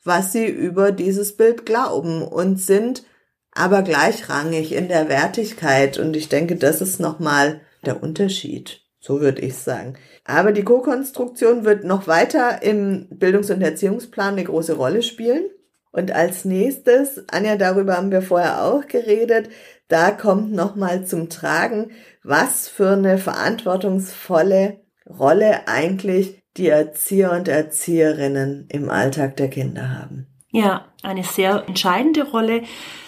was 0.04 0.30
sie 0.30 0.46
über 0.46 0.92
dieses 0.92 1.36
Bild 1.36 1.66
glauben 1.66 2.22
und 2.22 2.60
sind 2.60 3.02
aber 3.50 3.82
gleichrangig 3.82 4.72
in 4.72 4.86
der 4.86 5.08
Wertigkeit. 5.08 5.98
Und 5.98 6.14
ich 6.14 6.28
denke, 6.28 6.54
das 6.54 6.80
ist 6.80 7.00
nochmal 7.00 7.60
der 7.84 8.04
Unterschied. 8.04 8.82
So 9.00 9.20
würde 9.20 9.42
ich 9.42 9.56
sagen. 9.56 9.94
Aber 10.24 10.52
die 10.52 10.62
Co-Konstruktion 10.62 11.64
wird 11.64 11.82
noch 11.82 12.06
weiter 12.06 12.62
im 12.62 13.08
Bildungs- 13.10 13.50
und 13.50 13.62
Erziehungsplan 13.62 14.34
eine 14.34 14.44
große 14.44 14.74
Rolle 14.74 15.02
spielen. 15.02 15.50
Und 15.92 16.12
als 16.12 16.44
nächstes, 16.44 17.24
Anja, 17.30 17.56
darüber 17.56 17.96
haben 17.96 18.12
wir 18.12 18.22
vorher 18.22 18.64
auch 18.64 18.86
geredet, 18.86 19.48
da 19.88 20.12
kommt 20.12 20.52
nochmal 20.52 21.04
zum 21.04 21.28
Tragen, 21.28 21.90
was 22.22 22.68
für 22.68 22.90
eine 22.90 23.18
verantwortungsvolle 23.18 24.80
Rolle 25.08 25.66
eigentlich 25.66 26.40
die 26.56 26.68
Erzieher 26.68 27.32
und 27.32 27.48
Erzieherinnen 27.48 28.68
im 28.70 28.90
Alltag 28.90 29.36
der 29.36 29.48
Kinder 29.48 29.98
haben. 29.98 30.26
Ja, 30.52 30.86
eine 31.02 31.24
sehr 31.24 31.64
entscheidende 31.66 32.28
Rolle. 32.28 32.62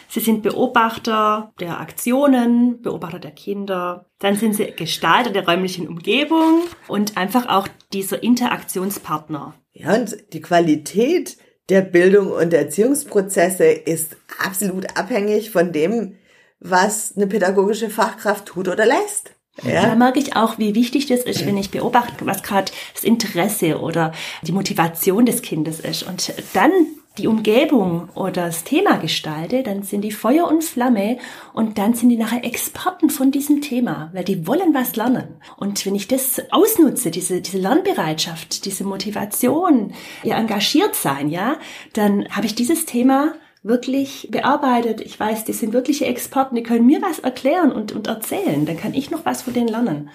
Sie 0.08 0.20
sind 0.20 0.42
Beobachter 0.42 1.52
der 1.58 1.80
Aktionen, 1.80 2.82
Beobachter 2.82 3.18
der 3.18 3.30
Kinder. 3.30 4.06
Dann 4.18 4.36
sind 4.36 4.54
sie 4.54 4.72
Gestalter 4.72 5.30
der 5.30 5.46
räumlichen 5.46 5.88
Umgebung 5.88 6.62
und 6.86 7.16
einfach 7.16 7.48
auch 7.48 7.66
dieser 7.92 8.22
Interaktionspartner. 8.22 9.54
Ja, 9.72 9.94
und 9.94 10.16
die 10.32 10.42
Qualität 10.42 11.36
der 11.72 11.80
Bildung 11.80 12.30
und 12.30 12.52
Erziehungsprozesse 12.52 13.64
ist 13.64 14.16
absolut 14.44 14.94
abhängig 14.94 15.50
von 15.50 15.72
dem, 15.72 16.16
was 16.60 17.14
eine 17.16 17.26
pädagogische 17.26 17.88
Fachkraft 17.88 18.44
tut 18.44 18.68
oder 18.68 18.84
lässt. 18.84 19.30
Ja. 19.62 19.86
Da 19.86 19.94
merke 19.94 20.18
ich 20.18 20.36
auch, 20.36 20.58
wie 20.58 20.74
wichtig 20.74 21.06
das 21.06 21.20
ist, 21.20 21.46
wenn 21.46 21.56
ich 21.56 21.70
beobachte, 21.70 22.26
was 22.26 22.42
gerade 22.42 22.70
das 22.92 23.04
Interesse 23.04 23.80
oder 23.80 24.12
die 24.42 24.52
Motivation 24.52 25.24
des 25.24 25.40
Kindes 25.40 25.80
ist. 25.80 26.02
Und 26.02 26.34
dann 26.52 26.72
die 27.18 27.26
Umgebung 27.26 28.08
oder 28.14 28.46
das 28.46 28.64
Thema 28.64 28.96
gestalte, 28.96 29.62
dann 29.62 29.82
sind 29.82 30.00
die 30.00 30.12
Feuer 30.12 30.48
und 30.48 30.64
Flamme 30.64 31.18
und 31.52 31.76
dann 31.76 31.92
sind 31.94 32.08
die 32.08 32.16
nachher 32.16 32.44
Experten 32.44 33.10
von 33.10 33.30
diesem 33.30 33.60
Thema, 33.60 34.10
weil 34.14 34.24
die 34.24 34.46
wollen 34.46 34.72
was 34.72 34.96
lernen. 34.96 35.36
Und 35.58 35.84
wenn 35.84 35.94
ich 35.94 36.08
das 36.08 36.40
ausnutze, 36.50 37.10
diese, 37.10 37.42
diese 37.42 37.58
Lernbereitschaft, 37.58 38.64
diese 38.64 38.84
Motivation, 38.84 39.92
ihr 40.22 40.36
engagiert 40.36 40.94
sein, 40.94 41.28
ja, 41.28 41.56
dann 41.92 42.28
habe 42.30 42.46
ich 42.46 42.54
dieses 42.54 42.86
Thema 42.86 43.34
wirklich 43.62 44.28
bearbeitet. 44.30 45.00
Ich 45.00 45.18
weiß, 45.18 45.44
die 45.44 45.52
sind 45.52 45.72
wirkliche 45.72 46.06
Experten, 46.06 46.56
die 46.56 46.62
können 46.62 46.86
mir 46.86 47.00
was 47.02 47.18
erklären 47.20 47.72
und, 47.72 47.92
und 47.92 48.06
erzählen. 48.06 48.66
Dann 48.66 48.76
kann 48.76 48.94
ich 48.94 49.10
noch 49.10 49.24
was 49.24 49.42
von 49.42 49.52
denen 49.52 49.68
lernen. 49.68 50.10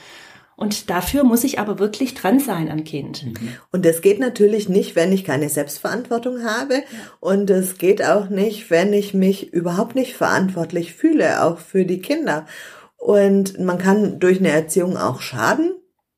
Und 0.57 0.89
dafür 0.89 1.23
muss 1.23 1.43
ich 1.43 1.59
aber 1.59 1.77
wirklich 1.77 2.15
dran 2.15 2.39
sein 2.39 2.71
am 2.71 2.83
Kind. 2.83 3.23
Mhm. 3.23 3.53
Und 3.71 3.85
das 3.85 4.01
geht 4.01 4.19
natürlich 4.19 4.67
nicht, 4.67 4.95
wenn 4.95 5.13
ich 5.13 5.23
keine 5.23 5.49
Selbstverantwortung 5.49 6.43
habe. 6.43 6.81
Und 7.19 7.51
es 7.51 7.77
geht 7.77 8.03
auch 8.03 8.29
nicht, 8.29 8.71
wenn 8.71 8.91
ich 8.91 9.13
mich 9.13 9.53
überhaupt 9.53 9.93
nicht 9.93 10.15
verantwortlich 10.15 10.95
fühle, 10.95 11.43
auch 11.43 11.59
für 11.59 11.85
die 11.85 12.01
Kinder. 12.01 12.47
Und 12.97 13.59
man 13.59 13.77
kann 13.77 14.19
durch 14.19 14.39
eine 14.39 14.49
Erziehung 14.49 14.97
auch 14.97 15.21
schaden. 15.21 15.75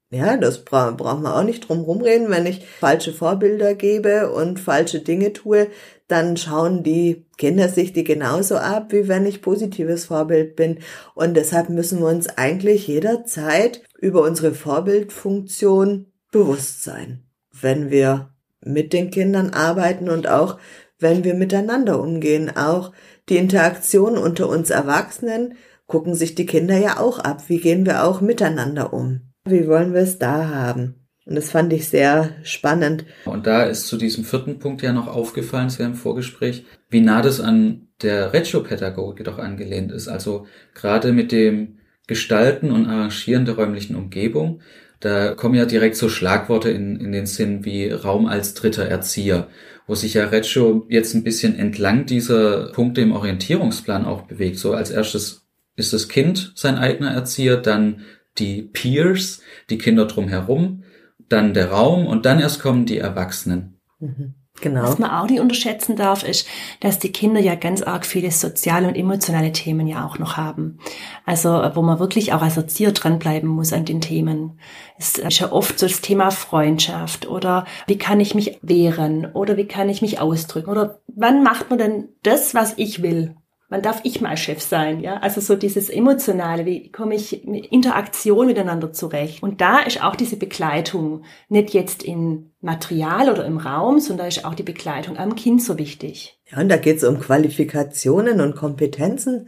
Ja, 0.09 0.37
das 0.37 0.63
bra 0.63 0.91
braucht 0.91 1.21
man 1.21 1.33
auch 1.33 1.43
nicht 1.43 1.67
drum 1.67 1.81
rumreden. 1.81 2.29
Wenn 2.29 2.45
ich 2.45 2.65
falsche 2.65 3.11
Vorbilder 3.11 3.75
gebe 3.75 4.31
und 4.31 4.57
falsche 4.57 5.01
Dinge 5.01 5.33
tue, 5.33 5.67
dann 6.09 6.37
schauen 6.37 6.83
die 6.83 7.27
Kinder 7.37 7.69
sich 7.69 7.93
die 7.93 8.03
genauso 8.03 8.57
ab, 8.57 8.91
wie 8.91 9.07
wenn 9.07 9.25
ich 9.25 9.41
positives 9.41 10.05
Vorbild 10.05 10.55
bin. 10.55 10.79
Und 11.13 11.35
deshalb 11.35 11.69
müssen 11.69 11.99
wir 11.99 12.07
uns 12.07 12.27
eigentlich 12.27 12.87
jederzeit 12.87 13.81
über 13.99 14.23
unsere 14.23 14.53
Vorbildfunktion 14.53 16.07
bewusst 16.31 16.83
sein, 16.83 17.23
wenn 17.61 17.91
wir 17.91 18.33
mit 18.65 18.91
den 18.91 19.11
Kindern 19.11 19.51
arbeiten 19.51 20.09
und 20.09 20.27
auch 20.27 20.57
wenn 20.97 21.23
wir 21.23 21.35
miteinander 21.35 22.01
umgehen. 22.01 22.57
Auch 22.57 22.91
die 23.29 23.37
Interaktion 23.37 24.17
unter 24.17 24.49
uns 24.49 24.71
Erwachsenen 24.71 25.53
gucken 25.85 26.15
sich 26.15 26.33
die 26.33 26.47
Kinder 26.47 26.77
ja 26.77 26.99
auch 26.99 27.19
ab. 27.19 27.43
Wie 27.47 27.59
gehen 27.59 27.85
wir 27.85 28.03
auch 28.03 28.19
miteinander 28.19 28.93
um? 28.93 29.31
Wie 29.45 29.67
wollen 29.67 29.93
wir 29.93 30.01
es 30.01 30.17
da 30.17 30.49
haben? 30.49 30.95
Und 31.29 31.35
das 31.35 31.51
fand 31.51 31.71
ich 31.73 31.87
sehr 31.87 32.31
spannend. 32.41 33.05
Und 33.25 33.45
da 33.45 33.61
ist 33.61 33.85
zu 33.85 33.97
diesem 33.97 34.23
vierten 34.23 34.57
Punkt 34.57 34.81
ja 34.81 34.91
noch 34.91 35.07
aufgefallen, 35.07 35.69
sehr 35.69 35.85
im 35.85 35.93
Vorgespräch, 35.93 36.65
wie 36.89 37.01
nah 37.01 37.21
das 37.21 37.39
an 37.39 37.87
der 38.01 38.33
Regio-Pädagogik 38.33 39.25
doch 39.25 39.37
angelehnt 39.37 39.91
ist. 39.91 40.07
Also 40.07 40.47
gerade 40.73 41.11
mit 41.11 41.31
dem 41.31 41.77
Gestalten 42.07 42.71
und 42.71 42.87
Arrangieren 42.87 43.45
der 43.45 43.57
räumlichen 43.57 43.95
Umgebung, 43.95 44.61
da 45.01 45.35
kommen 45.35 45.53
ja 45.53 45.65
direkt 45.65 45.97
so 45.97 46.09
Schlagworte 46.09 46.71
in, 46.71 46.99
in 46.99 47.11
den 47.11 47.27
Sinn 47.27 47.63
wie 47.63 47.91
Raum 47.91 48.25
als 48.25 48.55
dritter 48.55 48.85
Erzieher, 48.85 49.49
wo 49.85 49.93
sich 49.93 50.15
ja 50.15 50.25
Reggio 50.25 50.87
jetzt 50.89 51.13
ein 51.13 51.23
bisschen 51.23 51.59
entlang 51.59 52.07
dieser 52.07 52.71
Punkte 52.71 53.01
im 53.01 53.11
Orientierungsplan 53.11 54.05
auch 54.05 54.23
bewegt. 54.23 54.57
So 54.57 54.73
als 54.73 54.89
erstes 54.89 55.45
ist 55.75 55.93
das 55.93 56.09
Kind 56.09 56.53
sein 56.55 56.79
eigener 56.79 57.11
Erzieher, 57.11 57.57
dann 57.57 58.01
die 58.39 58.63
Peers, 58.63 59.41
die 59.69 59.77
Kinder 59.77 60.07
drumherum, 60.07 60.85
dann 61.29 61.53
der 61.53 61.71
Raum 61.71 62.07
und 62.07 62.25
dann 62.25 62.39
erst 62.39 62.61
kommen 62.61 62.85
die 62.85 62.97
Erwachsenen. 62.97 63.79
Mhm. 63.99 64.35
Genau. 64.61 64.83
Was 64.83 64.99
man 64.99 65.11
auch 65.11 65.29
nicht 65.29 65.39
unterschätzen 65.39 65.95
darf, 65.95 66.23
ist, 66.23 66.47
dass 66.81 66.99
die 66.99 67.11
Kinder 67.11 67.39
ja 67.39 67.55
ganz 67.55 67.81
arg 67.81 68.05
viele 68.05 68.31
soziale 68.31 68.87
und 68.87 68.95
emotionale 68.95 69.51
Themen 69.51 69.87
ja 69.87 70.05
auch 70.05 70.19
noch 70.19 70.37
haben. 70.37 70.79
Also, 71.25 71.49
wo 71.75 71.81
man 71.81 71.99
wirklich 71.99 72.33
auch 72.33 72.41
als 72.41 72.57
Erzieher 72.57 72.91
dranbleiben 72.91 73.47
muss 73.47 73.73
an 73.73 73.85
den 73.85 74.01
Themen. 74.01 74.59
Es 74.97 75.17
ist 75.17 75.39
ja 75.39 75.51
oft 75.51 75.79
so 75.79 75.87
das 75.87 76.01
Thema 76.01 76.31
Freundschaft 76.31 77.27
oder 77.27 77.65
wie 77.87 77.97
kann 77.97 78.19
ich 78.19 78.35
mich 78.35 78.59
wehren 78.61 79.27
oder 79.33 79.57
wie 79.57 79.67
kann 79.67 79.89
ich 79.89 80.01
mich 80.01 80.19
ausdrücken 80.19 80.69
oder 80.69 80.99
wann 81.07 81.43
macht 81.43 81.69
man 81.69 81.79
denn 81.79 82.09
das, 82.23 82.53
was 82.53 82.73
ich 82.77 83.01
will? 83.01 83.35
Wann 83.69 83.81
darf 83.81 84.01
ich 84.03 84.19
mal 84.19 84.35
Chef 84.35 84.61
sein, 84.61 84.99
ja? 84.99 85.17
Also 85.17 85.41
so 85.41 85.55
dieses 85.55 85.89
emotionale, 85.89 86.65
wie 86.65 86.91
komme 86.91 87.15
ich 87.15 87.43
mit 87.45 87.67
Interaktion 87.67 88.47
miteinander 88.47 88.91
zurecht? 88.91 89.41
Und 89.41 89.61
da 89.61 89.79
ist 89.79 90.03
auch 90.03 90.15
diese 90.15 90.37
Begleitung 90.37 91.23
nicht 91.47 91.73
jetzt 91.73 92.03
in 92.03 92.51
Material 92.61 93.29
oder 93.29 93.45
im 93.45 93.57
Raum, 93.57 93.99
sondern 93.99 94.27
ist 94.27 94.43
auch 94.43 94.55
die 94.55 94.63
Begleitung 94.63 95.17
am 95.17 95.35
Kind 95.35 95.63
so 95.63 95.77
wichtig. 95.77 96.39
Ja, 96.51 96.59
und 96.59 96.69
da 96.69 96.77
geht 96.77 96.97
es 96.97 97.03
um 97.03 97.19
Qualifikationen 97.19 98.41
und 98.41 98.55
Kompetenzen 98.55 99.47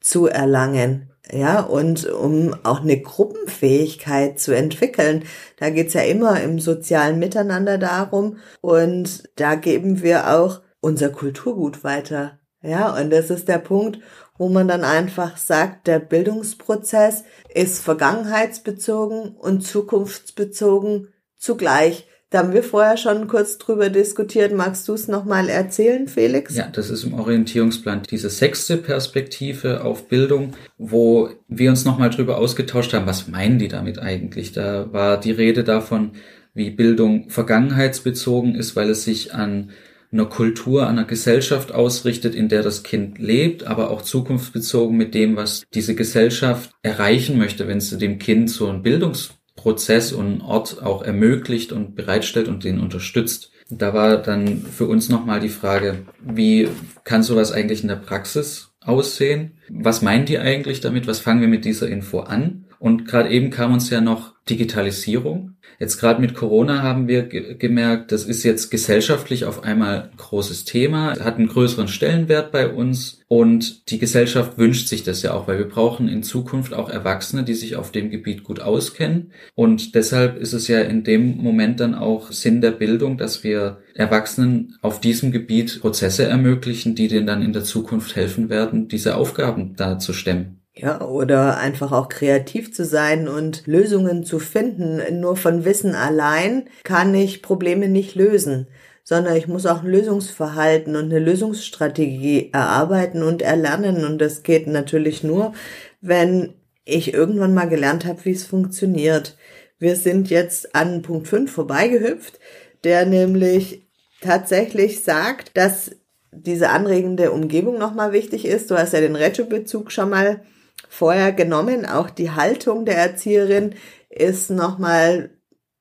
zu 0.00 0.26
erlangen. 0.26 1.10
Ja, 1.30 1.60
und 1.60 2.06
um 2.06 2.54
auch 2.62 2.80
eine 2.80 2.98
Gruppenfähigkeit 3.02 4.40
zu 4.40 4.56
entwickeln. 4.56 5.24
Da 5.58 5.68
geht's 5.68 5.92
ja 5.92 6.00
immer 6.00 6.40
im 6.40 6.58
sozialen 6.58 7.18
Miteinander 7.18 7.76
darum. 7.76 8.38
Und 8.62 9.28
da 9.36 9.54
geben 9.54 10.02
wir 10.02 10.34
auch 10.34 10.62
unser 10.80 11.10
Kulturgut 11.10 11.84
weiter. 11.84 12.38
Ja, 12.62 12.96
und 13.00 13.10
das 13.10 13.30
ist 13.30 13.48
der 13.48 13.58
Punkt, 13.58 14.00
wo 14.36 14.48
man 14.48 14.68
dann 14.68 14.84
einfach 14.84 15.36
sagt, 15.36 15.86
der 15.86 15.98
Bildungsprozess 15.98 17.24
ist 17.52 17.82
vergangenheitsbezogen 17.82 19.36
und 19.36 19.66
zukunftsbezogen 19.66 21.08
zugleich. 21.36 22.06
Da 22.30 22.40
haben 22.40 22.52
wir 22.52 22.62
vorher 22.62 22.98
schon 22.98 23.26
kurz 23.26 23.56
drüber 23.56 23.88
diskutiert. 23.88 24.52
Magst 24.52 24.86
du 24.86 24.92
es 24.92 25.08
nochmal 25.08 25.48
erzählen, 25.48 26.06
Felix? 26.08 26.54
Ja, 26.54 26.68
das 26.70 26.90
ist 26.90 27.04
im 27.04 27.14
Orientierungsplan 27.14 28.02
diese 28.02 28.28
sechste 28.28 28.76
Perspektive 28.76 29.82
auf 29.82 30.08
Bildung, 30.08 30.52
wo 30.76 31.30
wir 31.48 31.70
uns 31.70 31.86
nochmal 31.86 32.10
drüber 32.10 32.36
ausgetauscht 32.36 32.92
haben, 32.92 33.06
was 33.06 33.28
meinen 33.28 33.58
die 33.58 33.68
damit 33.68 33.98
eigentlich? 33.98 34.52
Da 34.52 34.92
war 34.92 35.18
die 35.18 35.32
Rede 35.32 35.64
davon, 35.64 36.12
wie 36.52 36.70
Bildung 36.70 37.30
vergangenheitsbezogen 37.30 38.54
ist, 38.54 38.76
weil 38.76 38.90
es 38.90 39.04
sich 39.04 39.32
an 39.32 39.70
einer 40.10 40.26
Kultur, 40.26 40.86
einer 40.86 41.04
Gesellschaft 41.04 41.72
ausrichtet, 41.72 42.34
in 42.34 42.48
der 42.48 42.62
das 42.62 42.82
Kind 42.82 43.18
lebt, 43.18 43.64
aber 43.64 43.90
auch 43.90 44.02
zukunftsbezogen 44.02 44.96
mit 44.96 45.14
dem, 45.14 45.36
was 45.36 45.64
diese 45.74 45.94
Gesellschaft 45.94 46.70
erreichen 46.82 47.38
möchte, 47.38 47.68
wenn 47.68 47.80
sie 47.80 47.98
dem 47.98 48.18
Kind 48.18 48.50
so 48.50 48.68
einen 48.68 48.82
Bildungsprozess 48.82 50.12
und 50.12 50.26
einen 50.26 50.40
Ort 50.40 50.82
auch 50.82 51.02
ermöglicht 51.02 51.72
und 51.72 51.94
bereitstellt 51.94 52.48
und 52.48 52.64
den 52.64 52.80
unterstützt. 52.80 53.50
Da 53.70 53.92
war 53.92 54.16
dann 54.16 54.62
für 54.62 54.86
uns 54.86 55.10
nochmal 55.10 55.40
die 55.40 55.50
Frage, 55.50 56.06
wie 56.24 56.68
kann 57.04 57.22
sowas 57.22 57.52
eigentlich 57.52 57.82
in 57.82 57.88
der 57.88 57.96
Praxis 57.96 58.70
aussehen? 58.80 59.58
Was 59.68 60.00
meinen 60.00 60.24
die 60.24 60.38
eigentlich 60.38 60.80
damit? 60.80 61.06
Was 61.06 61.20
fangen 61.20 61.42
wir 61.42 61.48
mit 61.48 61.66
dieser 61.66 61.88
Info 61.88 62.20
an? 62.20 62.64
Und 62.78 63.06
gerade 63.06 63.28
eben 63.28 63.50
kam 63.50 63.72
uns 63.72 63.90
ja 63.90 64.00
noch 64.00 64.34
Digitalisierung. 64.48 65.56
Jetzt 65.80 65.98
gerade 65.98 66.20
mit 66.20 66.34
Corona 66.34 66.82
haben 66.82 67.06
wir 67.06 67.22
ge 67.22 67.54
gemerkt, 67.56 68.10
das 68.10 68.24
ist 68.24 68.42
jetzt 68.42 68.70
gesellschaftlich 68.70 69.44
auf 69.44 69.62
einmal 69.62 70.10
ein 70.10 70.16
großes 70.16 70.64
Thema, 70.64 71.10
hat 71.20 71.36
einen 71.36 71.46
größeren 71.46 71.86
Stellenwert 71.86 72.50
bei 72.50 72.68
uns 72.68 73.20
und 73.28 73.88
die 73.90 74.00
Gesellschaft 74.00 74.58
wünscht 74.58 74.88
sich 74.88 75.04
das 75.04 75.22
ja 75.22 75.34
auch, 75.34 75.46
weil 75.46 75.58
wir 75.58 75.68
brauchen 75.68 76.08
in 76.08 76.24
Zukunft 76.24 76.74
auch 76.74 76.90
Erwachsene, 76.90 77.44
die 77.44 77.54
sich 77.54 77.76
auf 77.76 77.92
dem 77.92 78.10
Gebiet 78.10 78.42
gut 78.42 78.58
auskennen. 78.58 79.30
Und 79.54 79.94
deshalb 79.94 80.36
ist 80.36 80.52
es 80.52 80.66
ja 80.66 80.80
in 80.80 81.04
dem 81.04 81.36
Moment 81.36 81.78
dann 81.78 81.94
auch 81.94 82.32
Sinn 82.32 82.60
der 82.60 82.72
Bildung, 82.72 83.16
dass 83.16 83.44
wir 83.44 83.78
Erwachsenen 83.94 84.76
auf 84.82 85.00
diesem 85.00 85.30
Gebiet 85.30 85.80
Prozesse 85.80 86.24
ermöglichen, 86.24 86.96
die 86.96 87.06
denen 87.06 87.26
dann 87.26 87.42
in 87.42 87.52
der 87.52 87.64
Zukunft 87.64 88.16
helfen 88.16 88.48
werden, 88.48 88.88
diese 88.88 89.14
Aufgaben 89.14 89.74
da 89.76 90.00
zu 90.00 90.12
stemmen. 90.12 90.57
Ja, 90.80 91.00
oder 91.00 91.58
einfach 91.58 91.90
auch 91.90 92.08
kreativ 92.08 92.72
zu 92.72 92.84
sein 92.84 93.26
und 93.26 93.66
Lösungen 93.66 94.22
zu 94.22 94.38
finden. 94.38 95.20
Nur 95.20 95.36
von 95.36 95.64
Wissen 95.64 95.96
allein 95.96 96.68
kann 96.84 97.12
ich 97.16 97.42
Probleme 97.42 97.88
nicht 97.88 98.14
lösen, 98.14 98.68
sondern 99.02 99.34
ich 99.34 99.48
muss 99.48 99.66
auch 99.66 99.82
ein 99.82 99.90
Lösungsverhalten 99.90 100.94
und 100.94 101.06
eine 101.06 101.18
Lösungsstrategie 101.18 102.50
erarbeiten 102.52 103.24
und 103.24 103.42
erlernen. 103.42 104.04
Und 104.04 104.18
das 104.18 104.44
geht 104.44 104.68
natürlich 104.68 105.24
nur, 105.24 105.52
wenn 106.00 106.54
ich 106.84 107.12
irgendwann 107.12 107.54
mal 107.54 107.68
gelernt 107.68 108.04
habe, 108.04 108.24
wie 108.24 108.32
es 108.32 108.44
funktioniert. 108.44 109.36
Wir 109.80 109.96
sind 109.96 110.30
jetzt 110.30 110.76
an 110.76 111.02
Punkt 111.02 111.26
5 111.26 111.50
vorbeigehüpft, 111.50 112.38
der 112.84 113.04
nämlich 113.04 113.82
tatsächlich 114.20 115.02
sagt, 115.02 115.56
dass 115.56 115.90
diese 116.30 116.68
anregende 116.68 117.32
Umgebung 117.32 117.78
nochmal 117.78 118.12
wichtig 118.12 118.44
ist. 118.46 118.70
Du 118.70 118.78
hast 118.78 118.92
ja 118.92 119.00
den 119.00 119.16
Retro-Bezug 119.16 119.90
schon 119.90 120.10
mal 120.10 120.40
vorher 120.88 121.32
genommen. 121.32 121.86
Auch 121.86 122.10
die 122.10 122.30
Haltung 122.30 122.84
der 122.84 122.96
Erzieherin 122.96 123.74
ist 124.08 124.50
nochmal 124.50 125.30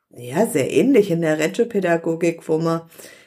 ja, 0.10 0.46
sehr 0.48 0.72
ähnlich 0.72 1.12
in 1.12 1.22
der 1.22 1.40
Reggio-Pädagogik, 1.40 2.48
wo 2.48 2.58
man 2.58 2.82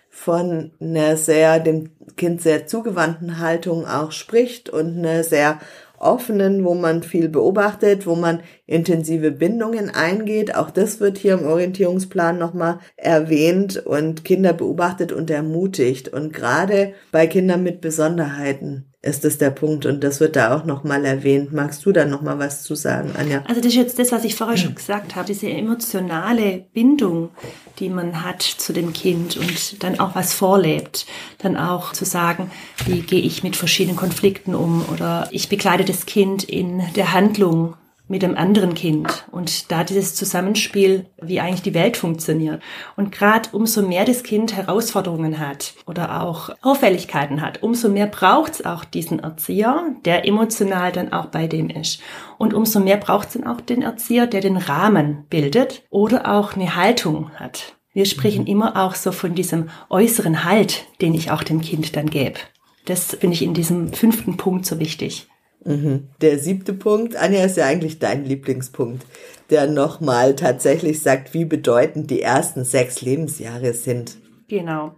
von 0.08 0.72
einer 0.80 1.16
sehr, 1.16 1.60
dem 1.60 1.90
Kind 2.16 2.42
sehr 2.42 2.66
zugewandten 2.66 3.38
Haltung 3.38 3.86
auch 3.86 4.12
spricht 4.12 4.68
und 4.68 4.98
einer 4.98 5.22
sehr 5.22 5.60
offenen, 5.98 6.64
wo 6.64 6.74
man 6.74 7.02
viel 7.02 7.28
beobachtet, 7.28 8.06
wo 8.06 8.16
man 8.16 8.42
intensive 8.70 9.32
Bindungen 9.32 9.90
eingeht. 9.90 10.54
Auch 10.54 10.70
das 10.70 11.00
wird 11.00 11.18
hier 11.18 11.34
im 11.34 11.44
Orientierungsplan 11.44 12.38
nochmal 12.38 12.78
erwähnt 12.96 13.84
und 13.84 14.24
Kinder 14.24 14.52
beobachtet 14.52 15.12
und 15.12 15.30
ermutigt. 15.30 16.08
Und 16.08 16.32
gerade 16.32 16.94
bei 17.10 17.26
Kindern 17.26 17.62
mit 17.62 17.80
Besonderheiten 17.80 18.86
ist 19.02 19.24
das 19.24 19.38
der 19.38 19.50
Punkt 19.50 19.86
und 19.86 20.04
das 20.04 20.20
wird 20.20 20.36
da 20.36 20.54
auch 20.54 20.64
nochmal 20.66 21.04
erwähnt. 21.06 21.52
Magst 21.52 21.84
du 21.86 21.90
da 21.90 22.04
nochmal 22.04 22.38
was 22.38 22.62
zu 22.62 22.74
sagen, 22.74 23.12
Anja? 23.16 23.42
Also 23.48 23.60
das 23.60 23.72
ist 23.72 23.76
jetzt 23.76 23.98
das, 23.98 24.12
was 24.12 24.24
ich 24.24 24.34
vorher 24.34 24.58
schon 24.58 24.74
gesagt 24.74 25.16
habe, 25.16 25.26
diese 25.26 25.48
emotionale 25.48 26.66
Bindung, 26.74 27.30
die 27.78 27.88
man 27.88 28.22
hat 28.22 28.42
zu 28.42 28.74
dem 28.74 28.92
Kind 28.92 29.38
und 29.38 29.82
dann 29.82 29.98
auch 29.98 30.14
was 30.14 30.34
vorlebt. 30.34 31.06
Dann 31.38 31.56
auch 31.56 31.92
zu 31.92 32.04
sagen, 32.04 32.50
wie 32.84 33.00
gehe 33.00 33.22
ich 33.22 33.42
mit 33.42 33.56
verschiedenen 33.56 33.96
Konflikten 33.96 34.54
um 34.54 34.84
oder 34.92 35.28
ich 35.30 35.48
begleite 35.48 35.84
das 35.84 36.04
Kind 36.04 36.44
in 36.44 36.82
der 36.94 37.14
Handlung 37.14 37.76
mit 38.10 38.24
einem 38.24 38.34
anderen 38.34 38.74
Kind 38.74 39.24
und 39.30 39.70
da 39.70 39.84
dieses 39.84 40.16
Zusammenspiel, 40.16 41.06
wie 41.22 41.38
eigentlich 41.38 41.62
die 41.62 41.74
Welt 41.74 41.96
funktioniert. 41.96 42.60
Und 42.96 43.12
gerade 43.12 43.48
umso 43.52 43.82
mehr 43.82 44.04
das 44.04 44.24
Kind 44.24 44.56
Herausforderungen 44.56 45.38
hat 45.38 45.74
oder 45.86 46.22
auch 46.22 46.50
Auffälligkeiten 46.60 47.40
hat, 47.40 47.62
umso 47.62 47.88
mehr 47.88 48.08
braucht 48.08 48.54
es 48.54 48.66
auch 48.66 48.84
diesen 48.84 49.20
Erzieher, 49.20 49.94
der 50.04 50.26
emotional 50.26 50.90
dann 50.90 51.12
auch 51.12 51.26
bei 51.26 51.46
dem 51.46 51.70
ist. 51.70 52.00
Und 52.36 52.52
umso 52.52 52.80
mehr 52.80 52.96
braucht 52.96 53.28
es 53.28 53.34
dann 53.34 53.46
auch 53.46 53.60
den 53.60 53.82
Erzieher, 53.82 54.26
der 54.26 54.40
den 54.40 54.56
Rahmen 54.56 55.26
bildet 55.30 55.84
oder 55.88 56.34
auch 56.34 56.54
eine 56.54 56.74
Haltung 56.74 57.30
hat. 57.36 57.76
Wir 57.92 58.06
sprechen 58.06 58.42
mhm. 58.42 58.48
immer 58.48 58.76
auch 58.76 58.96
so 58.96 59.12
von 59.12 59.36
diesem 59.36 59.70
äußeren 59.88 60.44
Halt, 60.44 60.86
den 61.00 61.14
ich 61.14 61.30
auch 61.30 61.44
dem 61.44 61.60
Kind 61.60 61.94
dann 61.94 62.10
gebe. 62.10 62.40
Das 62.86 63.16
finde 63.20 63.34
ich 63.34 63.42
in 63.42 63.54
diesem 63.54 63.92
fünften 63.92 64.36
Punkt 64.36 64.66
so 64.66 64.80
wichtig. 64.80 65.28
Mhm. 65.64 66.08
Der 66.20 66.38
siebte 66.38 66.72
Punkt, 66.72 67.16
Anja, 67.16 67.44
ist 67.44 67.56
ja 67.56 67.66
eigentlich 67.66 67.98
dein 67.98 68.24
Lieblingspunkt, 68.24 69.04
der 69.50 69.66
nochmal 69.66 70.36
tatsächlich 70.36 71.00
sagt, 71.02 71.34
wie 71.34 71.44
bedeutend 71.44 72.10
die 72.10 72.22
ersten 72.22 72.64
sechs 72.64 73.02
Lebensjahre 73.02 73.74
sind. 73.74 74.16
Genau. 74.48 74.94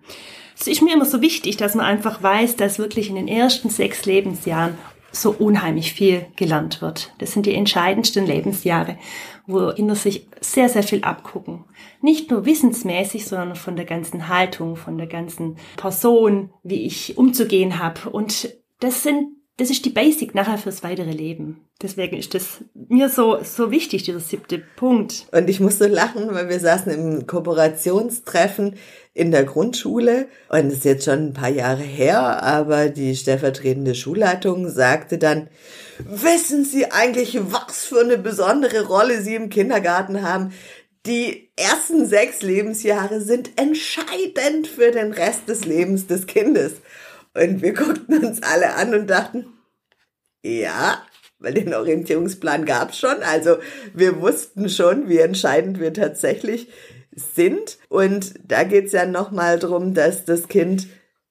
es 0.58 0.66
ist 0.66 0.80
mir 0.80 0.94
immer 0.94 1.04
so 1.04 1.20
wichtig, 1.20 1.58
dass 1.58 1.74
man 1.74 1.84
einfach 1.84 2.22
weiß, 2.22 2.56
dass 2.56 2.78
wirklich 2.78 3.10
in 3.10 3.16
den 3.16 3.28
ersten 3.28 3.68
sechs 3.68 4.06
Lebensjahren 4.06 4.78
so 5.10 5.30
unheimlich 5.30 5.92
viel 5.92 6.26
gelernt 6.36 6.80
wird. 6.80 7.12
Das 7.18 7.32
sind 7.32 7.44
die 7.44 7.54
entscheidendsten 7.54 8.26
Lebensjahre, 8.26 8.96
wo 9.46 9.70
Kinder 9.72 9.94
sich 9.94 10.26
sehr, 10.40 10.70
sehr 10.70 10.82
viel 10.82 11.04
abgucken. 11.04 11.64
Nicht 12.00 12.30
nur 12.30 12.46
wissensmäßig, 12.46 13.26
sondern 13.26 13.56
von 13.56 13.76
der 13.76 13.84
ganzen 13.84 14.28
Haltung, 14.28 14.76
von 14.76 14.96
der 14.96 15.06
ganzen 15.06 15.56
Person, 15.76 16.50
wie 16.62 16.86
ich 16.86 17.18
umzugehen 17.18 17.78
habe. 17.78 18.08
Und 18.08 18.56
das 18.80 19.02
sind 19.02 19.28
das 19.58 19.70
ist 19.70 19.84
die 19.84 19.90
Basic 19.90 20.34
nachher 20.34 20.56
fürs 20.56 20.82
weitere 20.82 21.10
Leben. 21.10 21.68
Deswegen 21.82 22.16
ist 22.16 22.34
das 22.34 22.64
mir 22.74 23.08
so, 23.08 23.38
so 23.44 23.70
wichtig, 23.70 24.02
dieser 24.02 24.20
siebte 24.20 24.62
Punkt. 24.76 25.26
Und 25.30 25.50
ich 25.50 25.60
musste 25.60 25.88
lachen, 25.88 26.32
weil 26.32 26.48
wir 26.48 26.58
saßen 26.58 26.90
im 26.92 27.26
Kooperationstreffen 27.26 28.76
in 29.12 29.30
der 29.30 29.44
Grundschule 29.44 30.28
und 30.48 30.68
das 30.68 30.78
ist 30.78 30.84
jetzt 30.84 31.04
schon 31.04 31.28
ein 31.28 31.32
paar 31.34 31.50
Jahre 31.50 31.82
her, 31.82 32.42
aber 32.42 32.88
die 32.88 33.14
stellvertretende 33.14 33.94
Schulleitung 33.94 34.70
sagte 34.70 35.18
dann, 35.18 35.48
wissen 35.98 36.64
Sie 36.64 36.90
eigentlich, 36.90 37.38
was 37.42 37.84
für 37.84 38.00
eine 38.00 38.16
besondere 38.16 38.86
Rolle 38.86 39.20
Sie 39.20 39.34
im 39.34 39.50
Kindergarten 39.50 40.22
haben? 40.22 40.52
Die 41.04 41.50
ersten 41.56 42.06
sechs 42.06 42.42
Lebensjahre 42.42 43.20
sind 43.20 43.50
entscheidend 43.56 44.66
für 44.66 44.92
den 44.92 45.12
Rest 45.12 45.48
des 45.48 45.66
Lebens 45.66 46.06
des 46.06 46.26
Kindes. 46.26 46.74
Und 47.34 47.62
wir 47.62 47.72
guckten 47.72 48.24
uns 48.24 48.42
alle 48.42 48.74
an 48.74 48.94
und 48.94 49.08
dachten, 49.08 49.46
ja, 50.42 51.02
weil 51.38 51.54
den 51.54 51.74
Orientierungsplan 51.74 52.64
gab's 52.64 52.98
schon. 52.98 53.22
Also 53.22 53.56
wir 53.94 54.20
wussten 54.20 54.68
schon, 54.68 55.08
wie 55.08 55.18
entscheidend 55.18 55.80
wir 55.80 55.92
tatsächlich 55.92 56.68
sind. 57.14 57.78
Und 57.88 58.34
da 58.44 58.64
geht's 58.64 58.92
ja 58.92 59.06
nochmal 59.06 59.58
drum, 59.58 59.94
dass 59.94 60.24
das 60.24 60.48
Kind 60.48 60.88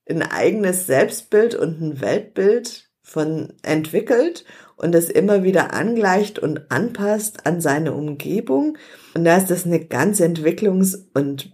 ein 0.10 0.22
eigenes 0.22 0.88
Selbstbild 0.88 1.56
und 1.56 1.82
ein 1.82 2.02
Weltbild 2.02 2.90
von 3.02 3.54
entwickelt 3.64 4.46
und 4.76 4.94
das 4.94 5.10
immer 5.10 5.44
wieder 5.44 5.74
angleicht 5.74 6.40
und 6.40 6.72
anpasst 6.72 7.46
an 7.46 7.62
seine 7.62 7.94
Umgebung. 7.94 8.78
Und 9.14 9.26
da 9.26 9.38
ist 9.38 9.52
das 9.52 9.66
eine 9.66 9.86
ganz 9.86 10.20
entwicklungs- 10.20 11.08
und 11.14 11.54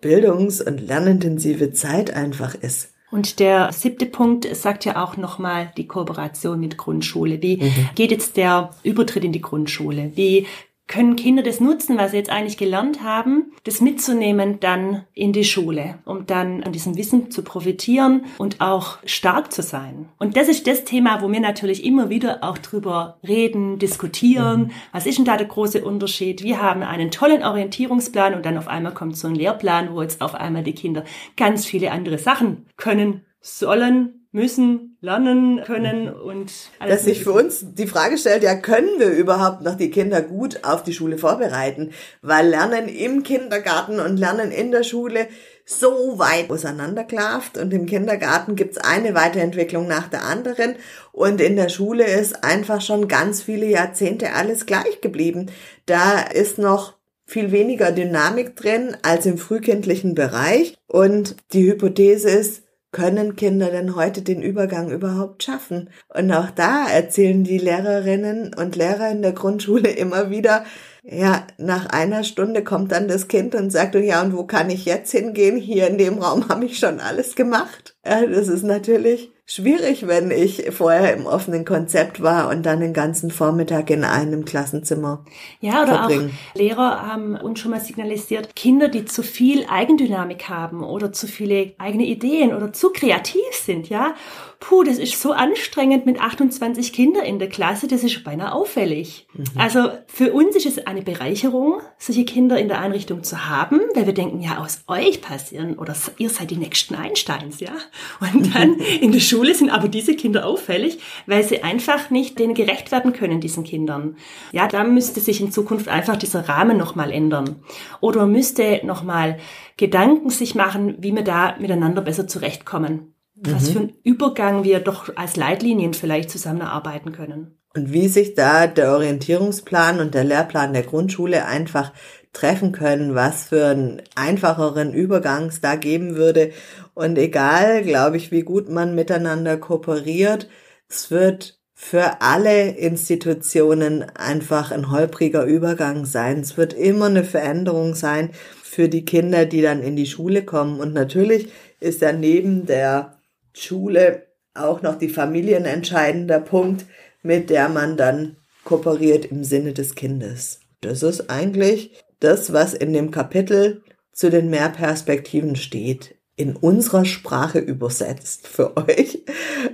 bildungs- 0.00 0.62
und 0.62 0.80
lernintensive 0.86 1.72
Zeit 1.72 2.14
einfach 2.14 2.54
ist. 2.54 2.94
Und 3.10 3.40
der 3.40 3.72
siebte 3.72 4.04
Punkt 4.04 4.44
sagt 4.54 4.84
ja 4.84 5.02
auch 5.02 5.16
nochmal 5.16 5.72
die 5.76 5.86
Kooperation 5.86 6.60
mit 6.60 6.76
Grundschule. 6.76 7.40
Wie 7.40 7.56
mhm. 7.56 7.88
geht 7.94 8.10
jetzt 8.10 8.36
der 8.36 8.70
Übertritt 8.82 9.24
in 9.24 9.32
die 9.32 9.40
Grundschule? 9.40 10.12
Wie 10.14 10.46
können 10.88 11.16
Kinder 11.16 11.42
das 11.42 11.60
nutzen, 11.60 11.98
was 11.98 12.10
sie 12.10 12.16
jetzt 12.16 12.30
eigentlich 12.30 12.56
gelernt 12.56 13.02
haben, 13.02 13.52
das 13.64 13.80
mitzunehmen 13.80 14.58
dann 14.58 15.04
in 15.14 15.32
die 15.32 15.44
Schule, 15.44 15.98
um 16.04 16.26
dann 16.26 16.64
an 16.64 16.72
diesem 16.72 16.96
Wissen 16.96 17.30
zu 17.30 17.42
profitieren 17.42 18.24
und 18.38 18.60
auch 18.60 18.98
stark 19.04 19.52
zu 19.52 19.62
sein. 19.62 20.08
Und 20.18 20.36
das 20.36 20.48
ist 20.48 20.66
das 20.66 20.84
Thema, 20.84 21.22
wo 21.22 21.30
wir 21.30 21.40
natürlich 21.40 21.84
immer 21.84 22.08
wieder 22.08 22.42
auch 22.42 22.58
drüber 22.58 23.18
reden, 23.26 23.78
diskutieren. 23.78 24.60
Mhm. 24.62 24.70
Was 24.92 25.06
ist 25.06 25.18
denn 25.18 25.26
da 25.26 25.36
der 25.36 25.46
große 25.46 25.84
Unterschied? 25.84 26.42
Wir 26.42 26.60
haben 26.60 26.82
einen 26.82 27.10
tollen 27.10 27.44
Orientierungsplan 27.44 28.34
und 28.34 28.46
dann 28.46 28.58
auf 28.58 28.66
einmal 28.66 28.94
kommt 28.94 29.16
so 29.16 29.28
ein 29.28 29.34
Lehrplan, 29.34 29.94
wo 29.94 30.02
jetzt 30.02 30.22
auf 30.22 30.34
einmal 30.34 30.62
die 30.62 30.74
Kinder 30.74 31.04
ganz 31.36 31.66
viele 31.66 31.92
andere 31.92 32.18
Sachen 32.18 32.66
können 32.76 33.24
sollen, 33.40 34.17
müssen, 34.38 34.96
lernen 35.00 35.62
können 35.64 36.08
und 36.08 36.52
alles. 36.78 36.96
Dass 36.96 37.04
sich 37.04 37.24
für 37.24 37.32
uns 37.32 37.74
die 37.74 37.86
Frage 37.86 38.16
stellt, 38.16 38.42
ja, 38.42 38.54
können 38.54 38.98
wir 38.98 39.10
überhaupt 39.10 39.62
noch 39.62 39.74
die 39.74 39.90
Kinder 39.90 40.22
gut 40.22 40.64
auf 40.64 40.82
die 40.82 40.92
Schule 40.92 41.18
vorbereiten? 41.18 41.90
Weil 42.22 42.48
Lernen 42.48 42.88
im 42.88 43.22
Kindergarten 43.22 44.00
und 44.00 44.16
Lernen 44.16 44.50
in 44.52 44.70
der 44.70 44.84
Schule 44.84 45.28
so 45.64 46.18
weit 46.18 46.50
auseinanderklafft 46.50 47.58
und 47.58 47.74
im 47.74 47.84
Kindergarten 47.84 48.56
gibt's 48.56 48.78
eine 48.78 49.14
Weiterentwicklung 49.14 49.86
nach 49.86 50.08
der 50.08 50.24
anderen 50.24 50.76
und 51.12 51.42
in 51.42 51.56
der 51.56 51.68
Schule 51.68 52.04
ist 52.04 52.42
einfach 52.42 52.80
schon 52.80 53.06
ganz 53.06 53.42
viele 53.42 53.66
Jahrzehnte 53.66 54.32
alles 54.32 54.64
gleich 54.64 55.02
geblieben. 55.02 55.50
Da 55.84 56.20
ist 56.20 56.56
noch 56.56 56.94
viel 57.26 57.52
weniger 57.52 57.92
Dynamik 57.92 58.56
drin 58.56 58.96
als 59.02 59.26
im 59.26 59.36
frühkindlichen 59.36 60.14
Bereich 60.14 60.78
und 60.86 61.36
die 61.52 61.70
Hypothese 61.70 62.30
ist, 62.30 62.62
können 62.90 63.36
Kinder 63.36 63.70
denn 63.70 63.94
heute 63.96 64.22
den 64.22 64.42
Übergang 64.42 64.90
überhaupt 64.90 65.42
schaffen? 65.42 65.90
Und 66.08 66.32
auch 66.32 66.50
da 66.50 66.88
erzählen 66.88 67.44
die 67.44 67.58
Lehrerinnen 67.58 68.54
und 68.54 68.76
Lehrer 68.76 69.10
in 69.10 69.22
der 69.22 69.32
Grundschule 69.32 69.90
immer 69.90 70.30
wieder, 70.30 70.64
ja, 71.02 71.46
nach 71.56 71.86
einer 71.86 72.22
Stunde 72.22 72.62
kommt 72.62 72.92
dann 72.92 73.08
das 73.08 73.28
Kind 73.28 73.54
und 73.54 73.70
sagt, 73.70 73.94
ja, 73.94 74.20
und 74.22 74.36
wo 74.36 74.44
kann 74.44 74.68
ich 74.68 74.84
jetzt 74.84 75.10
hingehen? 75.10 75.56
Hier 75.56 75.88
in 75.88 75.98
dem 75.98 76.18
Raum 76.18 76.48
habe 76.48 76.66
ich 76.66 76.78
schon 76.78 77.00
alles 77.00 77.34
gemacht. 77.34 77.97
Ja, 78.08 78.24
das 78.24 78.48
ist 78.48 78.62
natürlich 78.62 79.30
schwierig, 79.44 80.06
wenn 80.06 80.30
ich 80.30 80.70
vorher 80.72 81.14
im 81.14 81.26
offenen 81.26 81.64
Konzept 81.64 82.22
war 82.22 82.50
und 82.50 82.64
dann 82.64 82.80
den 82.80 82.92
ganzen 82.92 83.30
Vormittag 83.30 83.88
in 83.90 84.04
einem 84.04 84.44
Klassenzimmer. 84.44 85.24
Ja, 85.60 85.82
oder 85.82 85.94
verbringen. 85.94 86.30
auch 86.30 86.58
Lehrer 86.58 87.06
haben 87.06 87.34
uns 87.34 87.60
schon 87.60 87.70
mal 87.70 87.80
signalisiert, 87.80 88.54
Kinder, 88.54 88.88
die 88.88 89.06
zu 89.06 89.22
viel 89.22 89.64
Eigendynamik 89.68 90.50
haben 90.50 90.82
oder 90.82 91.12
zu 91.12 91.26
viele 91.26 91.72
eigene 91.78 92.04
Ideen 92.04 92.54
oder 92.54 92.74
zu 92.74 92.90
kreativ 92.90 93.42
sind, 93.52 93.88
ja, 93.88 94.14
puh, 94.60 94.82
das 94.82 94.98
ist 94.98 95.20
so 95.20 95.32
anstrengend 95.32 96.04
mit 96.04 96.20
28 96.20 96.92
Kindern 96.92 97.24
in 97.24 97.38
der 97.38 97.48
Klasse, 97.48 97.86
das 97.86 98.02
ist 98.02 98.24
beinahe 98.24 98.52
auffällig. 98.52 99.26
Mhm. 99.32 99.44
Also 99.56 99.90
für 100.08 100.32
uns 100.32 100.56
ist 100.56 100.66
es 100.66 100.86
eine 100.86 101.02
Bereicherung, 101.02 101.80
solche 101.98 102.24
Kinder 102.24 102.58
in 102.58 102.68
der 102.68 102.80
Einrichtung 102.80 103.22
zu 103.22 103.48
haben, 103.48 103.80
weil 103.94 104.06
wir 104.06 104.14
denken, 104.14 104.40
ja, 104.40 104.58
aus 104.58 104.82
euch 104.88 105.22
passieren 105.22 105.78
oder 105.78 105.94
ihr 106.18 106.28
seid 106.28 106.50
die 106.50 106.56
nächsten 106.56 106.94
Einsteins, 106.94 107.60
ja. 107.60 107.72
Und 108.20 108.54
dann 108.54 108.76
in 109.00 109.12
der 109.12 109.20
Schule 109.20 109.54
sind 109.54 109.70
aber 109.70 109.88
diese 109.88 110.14
Kinder 110.14 110.46
auffällig, 110.46 110.98
weil 111.26 111.44
sie 111.44 111.62
einfach 111.62 112.10
nicht 112.10 112.38
denen 112.38 112.54
gerecht 112.54 112.92
werden 112.92 113.12
können, 113.12 113.40
diesen 113.40 113.64
Kindern. 113.64 114.16
Ja, 114.52 114.68
da 114.68 114.84
müsste 114.84 115.20
sich 115.20 115.40
in 115.40 115.52
Zukunft 115.52 115.88
einfach 115.88 116.16
dieser 116.16 116.48
Rahmen 116.48 116.76
nochmal 116.76 117.10
ändern. 117.10 117.56
Oder 118.00 118.20
man 118.20 118.32
müsste 118.32 118.80
nochmal 118.84 119.38
Gedanken 119.76 120.30
sich 120.30 120.54
machen, 120.54 120.96
wie 120.98 121.14
wir 121.14 121.22
da 121.24 121.56
miteinander 121.58 122.02
besser 122.02 122.26
zurechtkommen 122.26 123.14
was 123.40 123.68
mhm. 123.68 123.72
für 123.72 123.78
ein 123.80 123.92
Übergang 124.02 124.64
wir 124.64 124.80
doch 124.80 125.16
als 125.16 125.36
Leitlinien 125.36 125.94
vielleicht 125.94 126.30
zusammenarbeiten 126.30 127.12
können. 127.12 127.58
Und 127.74 127.92
wie 127.92 128.08
sich 128.08 128.34
da 128.34 128.66
der 128.66 128.92
Orientierungsplan 128.92 130.00
und 130.00 130.14
der 130.14 130.24
Lehrplan 130.24 130.72
der 130.72 130.82
Grundschule 130.82 131.44
einfach 131.44 131.92
treffen 132.32 132.72
können, 132.72 133.14
was 133.14 133.44
für 133.44 133.66
einen 133.66 134.02
einfacheren 134.14 134.92
Übergang 134.92 135.46
es 135.46 135.60
da 135.60 135.76
geben 135.76 136.16
würde. 136.16 136.52
Und 136.98 137.16
egal, 137.16 137.84
glaube 137.84 138.16
ich, 138.16 138.32
wie 138.32 138.42
gut 138.42 138.68
man 138.68 138.96
miteinander 138.96 139.56
kooperiert, 139.56 140.48
es 140.88 141.12
wird 141.12 141.60
für 141.72 142.20
alle 142.22 142.70
Institutionen 142.70 144.02
einfach 144.16 144.72
ein 144.72 144.90
holpriger 144.90 145.44
Übergang 145.44 146.06
sein. 146.06 146.40
Es 146.40 146.56
wird 146.56 146.72
immer 146.72 147.06
eine 147.06 147.22
Veränderung 147.22 147.94
sein 147.94 148.30
für 148.64 148.88
die 148.88 149.04
Kinder, 149.04 149.46
die 149.46 149.62
dann 149.62 149.80
in 149.80 149.94
die 149.94 150.06
Schule 150.06 150.42
kommen. 150.42 150.80
Und 150.80 150.92
natürlich 150.92 151.52
ist 151.78 152.00
ja 152.00 152.12
neben 152.12 152.66
der 152.66 153.20
Schule 153.54 154.26
auch 154.54 154.82
noch 154.82 154.96
die 154.96 155.08
Familie 155.08 155.56
ein 155.56 155.66
entscheidender 155.66 156.40
Punkt, 156.40 156.84
mit 157.22 157.48
der 157.48 157.68
man 157.68 157.96
dann 157.96 158.38
kooperiert 158.64 159.26
im 159.26 159.44
Sinne 159.44 159.72
des 159.72 159.94
Kindes. 159.94 160.58
Das 160.80 161.04
ist 161.04 161.30
eigentlich 161.30 162.02
das, 162.18 162.52
was 162.52 162.74
in 162.74 162.92
dem 162.92 163.12
Kapitel 163.12 163.84
zu 164.10 164.30
den 164.30 164.50
Mehrperspektiven 164.50 165.54
steht. 165.54 166.17
In 166.38 166.54
unserer 166.54 167.04
Sprache 167.04 167.58
übersetzt 167.58 168.46
für 168.46 168.76
euch. 168.88 169.24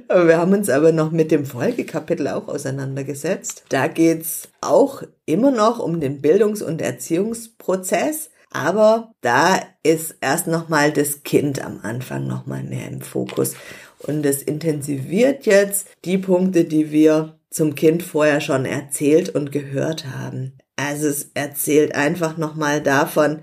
Wir 0.08 0.38
haben 0.38 0.54
uns 0.54 0.70
aber 0.70 0.92
noch 0.92 1.10
mit 1.10 1.30
dem 1.30 1.44
Folgekapitel 1.44 2.26
auch 2.28 2.48
auseinandergesetzt. 2.48 3.64
Da 3.68 3.86
geht's 3.86 4.48
auch 4.62 5.02
immer 5.26 5.50
noch 5.50 5.78
um 5.78 6.00
den 6.00 6.22
Bildungs- 6.22 6.62
und 6.62 6.80
Erziehungsprozess. 6.80 8.30
Aber 8.50 9.12
da 9.20 9.60
ist 9.82 10.16
erst 10.22 10.46
nochmal 10.46 10.90
das 10.90 11.22
Kind 11.22 11.62
am 11.62 11.80
Anfang 11.82 12.26
nochmal 12.26 12.62
mehr 12.62 12.88
im 12.88 13.02
Fokus. 13.02 13.56
Und 13.98 14.24
es 14.24 14.42
intensiviert 14.42 15.44
jetzt 15.44 15.88
die 16.06 16.18
Punkte, 16.18 16.64
die 16.64 16.90
wir 16.90 17.38
zum 17.50 17.74
Kind 17.74 18.02
vorher 18.02 18.40
schon 18.40 18.64
erzählt 18.64 19.28
und 19.28 19.52
gehört 19.52 20.06
haben. 20.06 20.56
Also 20.76 21.08
es 21.08 21.30
erzählt 21.34 21.94
einfach 21.94 22.38
nochmal 22.38 22.80
davon, 22.80 23.40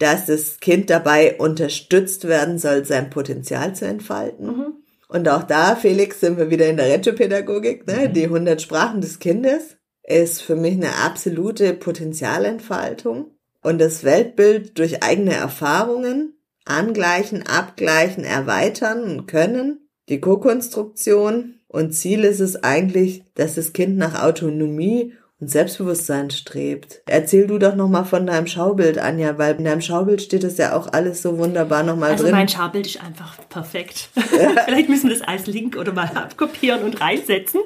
dass 0.00 0.26
das 0.26 0.58
Kind 0.60 0.90
dabei 0.90 1.36
unterstützt 1.36 2.26
werden 2.26 2.58
soll, 2.58 2.84
sein 2.84 3.10
Potenzial 3.10 3.74
zu 3.74 3.86
entfalten. 3.86 4.46
Mhm. 4.46 4.72
Und 5.08 5.28
auch 5.28 5.42
da, 5.42 5.76
Felix, 5.76 6.20
sind 6.20 6.38
wir 6.38 6.50
wieder 6.50 6.68
in 6.68 6.76
der 6.76 6.88
Retropädagogik, 6.88 7.86
ne? 7.86 8.08
Mhm. 8.08 8.12
Die 8.14 8.24
100 8.24 8.62
Sprachen 8.62 9.00
des 9.00 9.18
Kindes 9.18 9.76
ist 10.02 10.42
für 10.42 10.56
mich 10.56 10.74
eine 10.74 10.96
absolute 11.04 11.74
Potenzialentfaltung 11.74 13.32
und 13.62 13.78
das 13.80 14.02
Weltbild 14.02 14.78
durch 14.78 15.02
eigene 15.02 15.34
Erfahrungen 15.34 16.34
angleichen, 16.64 17.46
abgleichen, 17.46 18.24
erweitern 18.24 19.26
können. 19.26 19.88
Die 20.08 20.20
Co-Konstruktion 20.20 21.60
und 21.68 21.92
Ziel 21.92 22.24
ist 22.24 22.40
es 22.40 22.64
eigentlich, 22.64 23.24
dass 23.34 23.56
das 23.56 23.72
Kind 23.72 23.96
nach 23.98 24.22
Autonomie 24.22 25.14
und 25.40 25.50
Selbstbewusstsein 25.50 26.30
strebt. 26.30 27.02
Erzähl 27.06 27.46
du 27.46 27.58
doch 27.58 27.74
nochmal 27.74 28.04
von 28.04 28.26
deinem 28.26 28.46
Schaubild, 28.46 28.98
Anja, 28.98 29.38
weil 29.38 29.56
in 29.56 29.64
deinem 29.64 29.80
Schaubild 29.80 30.20
steht 30.20 30.44
das 30.44 30.58
ja 30.58 30.76
auch 30.76 30.92
alles 30.92 31.22
so 31.22 31.38
wunderbar 31.38 31.82
nochmal 31.82 32.10
also 32.10 32.24
drin. 32.24 32.34
Also 32.34 32.36
mein 32.36 32.48
Schaubild 32.48 32.86
ist 32.86 33.02
einfach 33.02 33.36
perfekt. 33.48 34.10
Vielleicht 34.14 34.88
müssen 34.88 35.08
wir 35.08 35.16
das 35.16 35.26
als 35.26 35.46
Link 35.46 35.76
oder 35.76 35.92
mal 35.92 36.10
abkopieren 36.14 36.82
und 36.82 37.00
reinsetzen. 37.00 37.60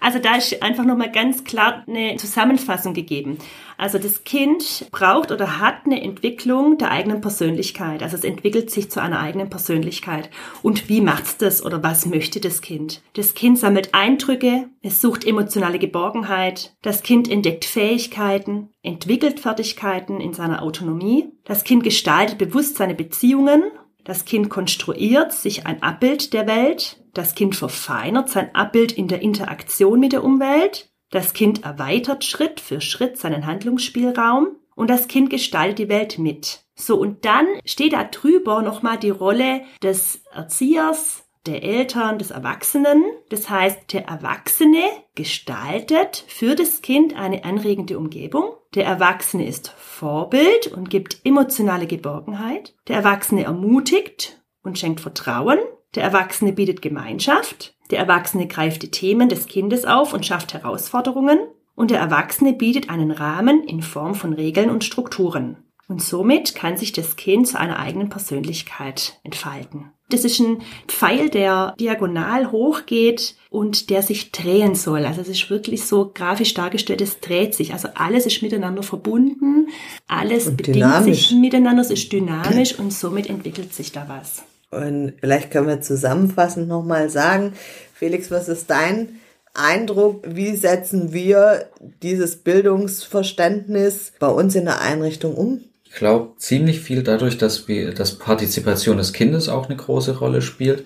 Also 0.00 0.18
da 0.18 0.36
ist 0.36 0.62
einfach 0.62 0.84
nochmal 0.84 1.12
ganz 1.12 1.44
klar 1.44 1.84
eine 1.86 2.16
Zusammenfassung 2.16 2.92
gegeben. 2.92 3.38
Also 3.78 3.98
das 3.98 4.24
Kind 4.24 4.86
braucht 4.90 5.32
oder 5.32 5.58
hat 5.58 5.86
eine 5.86 6.02
Entwicklung 6.02 6.78
der 6.78 6.90
eigenen 6.90 7.20
Persönlichkeit. 7.20 8.02
Also 8.02 8.16
es 8.16 8.24
entwickelt 8.24 8.70
sich 8.70 8.90
zu 8.90 9.00
einer 9.00 9.20
eigenen 9.20 9.50
Persönlichkeit. 9.50 10.30
Und 10.62 10.88
wie 10.88 11.00
macht's 11.00 11.36
das 11.36 11.64
oder 11.64 11.82
was 11.82 12.06
möchte 12.06 12.40
das 12.40 12.60
Kind? 12.60 13.02
Das 13.14 13.34
Kind 13.34 13.58
sammelt 13.58 13.92
Eindrücke, 13.92 14.68
es 14.82 15.00
sucht 15.00 15.26
emotionale 15.26 15.78
Geborgenheit, 15.78 16.74
das 16.82 17.02
Kind 17.02 17.11
entdeckt 17.12 17.64
Fähigkeiten, 17.64 18.70
entwickelt 18.82 19.40
Fertigkeiten 19.40 20.20
in 20.20 20.32
seiner 20.34 20.62
Autonomie, 20.62 21.32
das 21.44 21.64
Kind 21.64 21.84
gestaltet 21.84 22.38
bewusst 22.38 22.76
seine 22.76 22.94
Beziehungen, 22.94 23.62
das 24.04 24.24
Kind 24.24 24.50
konstruiert 24.50 25.32
sich 25.32 25.66
ein 25.66 25.82
Abbild 25.82 26.32
der 26.32 26.46
Welt, 26.46 27.02
das 27.14 27.34
Kind 27.34 27.54
verfeinert 27.54 28.28
sein 28.28 28.54
Abbild 28.54 28.92
in 28.92 29.08
der 29.08 29.22
Interaktion 29.22 30.00
mit 30.00 30.12
der 30.12 30.24
Umwelt, 30.24 30.90
das 31.10 31.34
Kind 31.34 31.64
erweitert 31.64 32.24
Schritt 32.24 32.58
für 32.58 32.80
Schritt 32.80 33.18
seinen 33.18 33.46
Handlungsspielraum. 33.46 34.56
Und 34.74 34.88
das 34.88 35.06
Kind 35.06 35.28
gestaltet 35.28 35.78
die 35.78 35.88
Welt 35.90 36.18
mit. 36.18 36.64
So, 36.74 36.96
und 36.96 37.26
dann 37.26 37.46
steht 37.66 37.92
da 37.92 38.04
drüber 38.04 38.62
nochmal 38.62 38.98
die 38.98 39.10
Rolle 39.10 39.60
des 39.82 40.24
Erziehers, 40.32 41.21
der 41.46 41.62
Eltern, 41.62 42.18
des 42.18 42.30
Erwachsenen. 42.30 43.04
Das 43.28 43.50
heißt, 43.50 43.92
der 43.92 44.06
Erwachsene 44.06 44.82
gestaltet 45.14 46.24
für 46.28 46.54
das 46.54 46.82
Kind 46.82 47.16
eine 47.16 47.44
anregende 47.44 47.98
Umgebung. 47.98 48.52
Der 48.74 48.86
Erwachsene 48.86 49.46
ist 49.46 49.68
Vorbild 49.76 50.68
und 50.68 50.88
gibt 50.88 51.20
emotionale 51.24 51.86
Geborgenheit. 51.86 52.74
Der 52.88 52.96
Erwachsene 52.96 53.44
ermutigt 53.44 54.40
und 54.62 54.78
schenkt 54.78 55.00
Vertrauen. 55.00 55.58
Der 55.94 56.04
Erwachsene 56.04 56.52
bietet 56.52 56.80
Gemeinschaft. 56.80 57.74
Der 57.90 57.98
Erwachsene 57.98 58.46
greift 58.46 58.82
die 58.82 58.90
Themen 58.90 59.28
des 59.28 59.46
Kindes 59.46 59.84
auf 59.84 60.14
und 60.14 60.24
schafft 60.24 60.54
Herausforderungen. 60.54 61.38
Und 61.74 61.90
der 61.90 62.00
Erwachsene 62.00 62.52
bietet 62.52 62.88
einen 62.88 63.10
Rahmen 63.10 63.64
in 63.64 63.82
Form 63.82 64.14
von 64.14 64.32
Regeln 64.32 64.70
und 64.70 64.84
Strukturen. 64.84 65.64
Und 65.88 66.02
somit 66.02 66.54
kann 66.54 66.76
sich 66.76 66.92
das 66.92 67.16
Kind 67.16 67.48
zu 67.48 67.58
einer 67.58 67.78
eigenen 67.78 68.08
Persönlichkeit 68.08 69.18
entfalten. 69.24 69.92
Das 70.08 70.24
ist 70.24 70.40
ein 70.40 70.58
Pfeil, 70.88 71.30
der 71.30 71.74
diagonal 71.80 72.52
hochgeht 72.52 73.34
und 73.50 73.88
der 73.90 74.02
sich 74.02 74.30
drehen 74.30 74.74
soll. 74.74 75.06
Also 75.06 75.22
es 75.22 75.28
ist 75.28 75.50
wirklich 75.50 75.84
so 75.84 76.10
grafisch 76.12 76.54
dargestellt, 76.54 77.00
es 77.00 77.20
dreht 77.20 77.54
sich. 77.54 77.72
Also 77.72 77.88
alles 77.94 78.26
ist 78.26 78.42
miteinander 78.42 78.82
verbunden, 78.82 79.68
alles 80.08 80.48
und 80.48 80.58
bedingt 80.58 80.76
dynamisch. 80.76 81.28
sich 81.28 81.38
miteinander, 81.38 81.82
es 81.82 81.90
ist 81.90 82.12
dynamisch 82.12 82.74
und 82.78 82.92
somit 82.92 83.28
entwickelt 83.28 83.74
sich 83.74 83.92
da 83.92 84.06
was. 84.08 84.42
Und 84.70 85.14
vielleicht 85.20 85.50
können 85.50 85.68
wir 85.68 85.80
zusammenfassend 85.80 86.68
nochmal 86.68 87.10
sagen, 87.10 87.52
Felix, 87.94 88.30
was 88.30 88.48
ist 88.48 88.70
dein 88.70 89.20
Eindruck, 89.54 90.24
wie 90.26 90.56
setzen 90.56 91.12
wir 91.12 91.66
dieses 92.02 92.36
Bildungsverständnis 92.36 94.12
bei 94.18 94.28
uns 94.28 94.54
in 94.54 94.64
der 94.64 94.80
Einrichtung 94.80 95.34
um? 95.34 95.60
Ich 95.92 95.98
glaube 95.98 96.36
ziemlich 96.38 96.80
viel 96.80 97.02
dadurch, 97.02 97.36
dass 97.36 97.68
wir, 97.68 97.92
dass 97.92 98.18
Partizipation 98.18 98.96
des 98.96 99.12
Kindes 99.12 99.50
auch 99.50 99.68
eine 99.68 99.76
große 99.76 100.18
Rolle 100.18 100.40
spielt. 100.40 100.84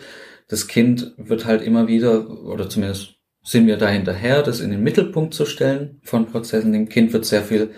Das 0.49 0.67
Kind 0.67 1.15
wird 1.17 1.45
halt 1.45 1.63
immer 1.63 1.87
wieder, 1.87 2.29
oder 2.45 2.69
zumindest 2.69 3.15
sind 3.45 3.69
wir 3.69 3.77
da 3.77 3.89
hinterher, 3.89 4.43
das 4.43 4.59
in 4.59 4.73
den 4.73 4.83
Mittelpunkt 4.83 5.33
zu 5.33 5.47
stellen 5.47 6.01
von 6.03 6.27
Prozessen. 6.27 6.73
Dem 6.73 6.89
Kind 6.89 7.13
wird 7.13 7.25
sehr 7.25 7.43
viel 7.43 7.71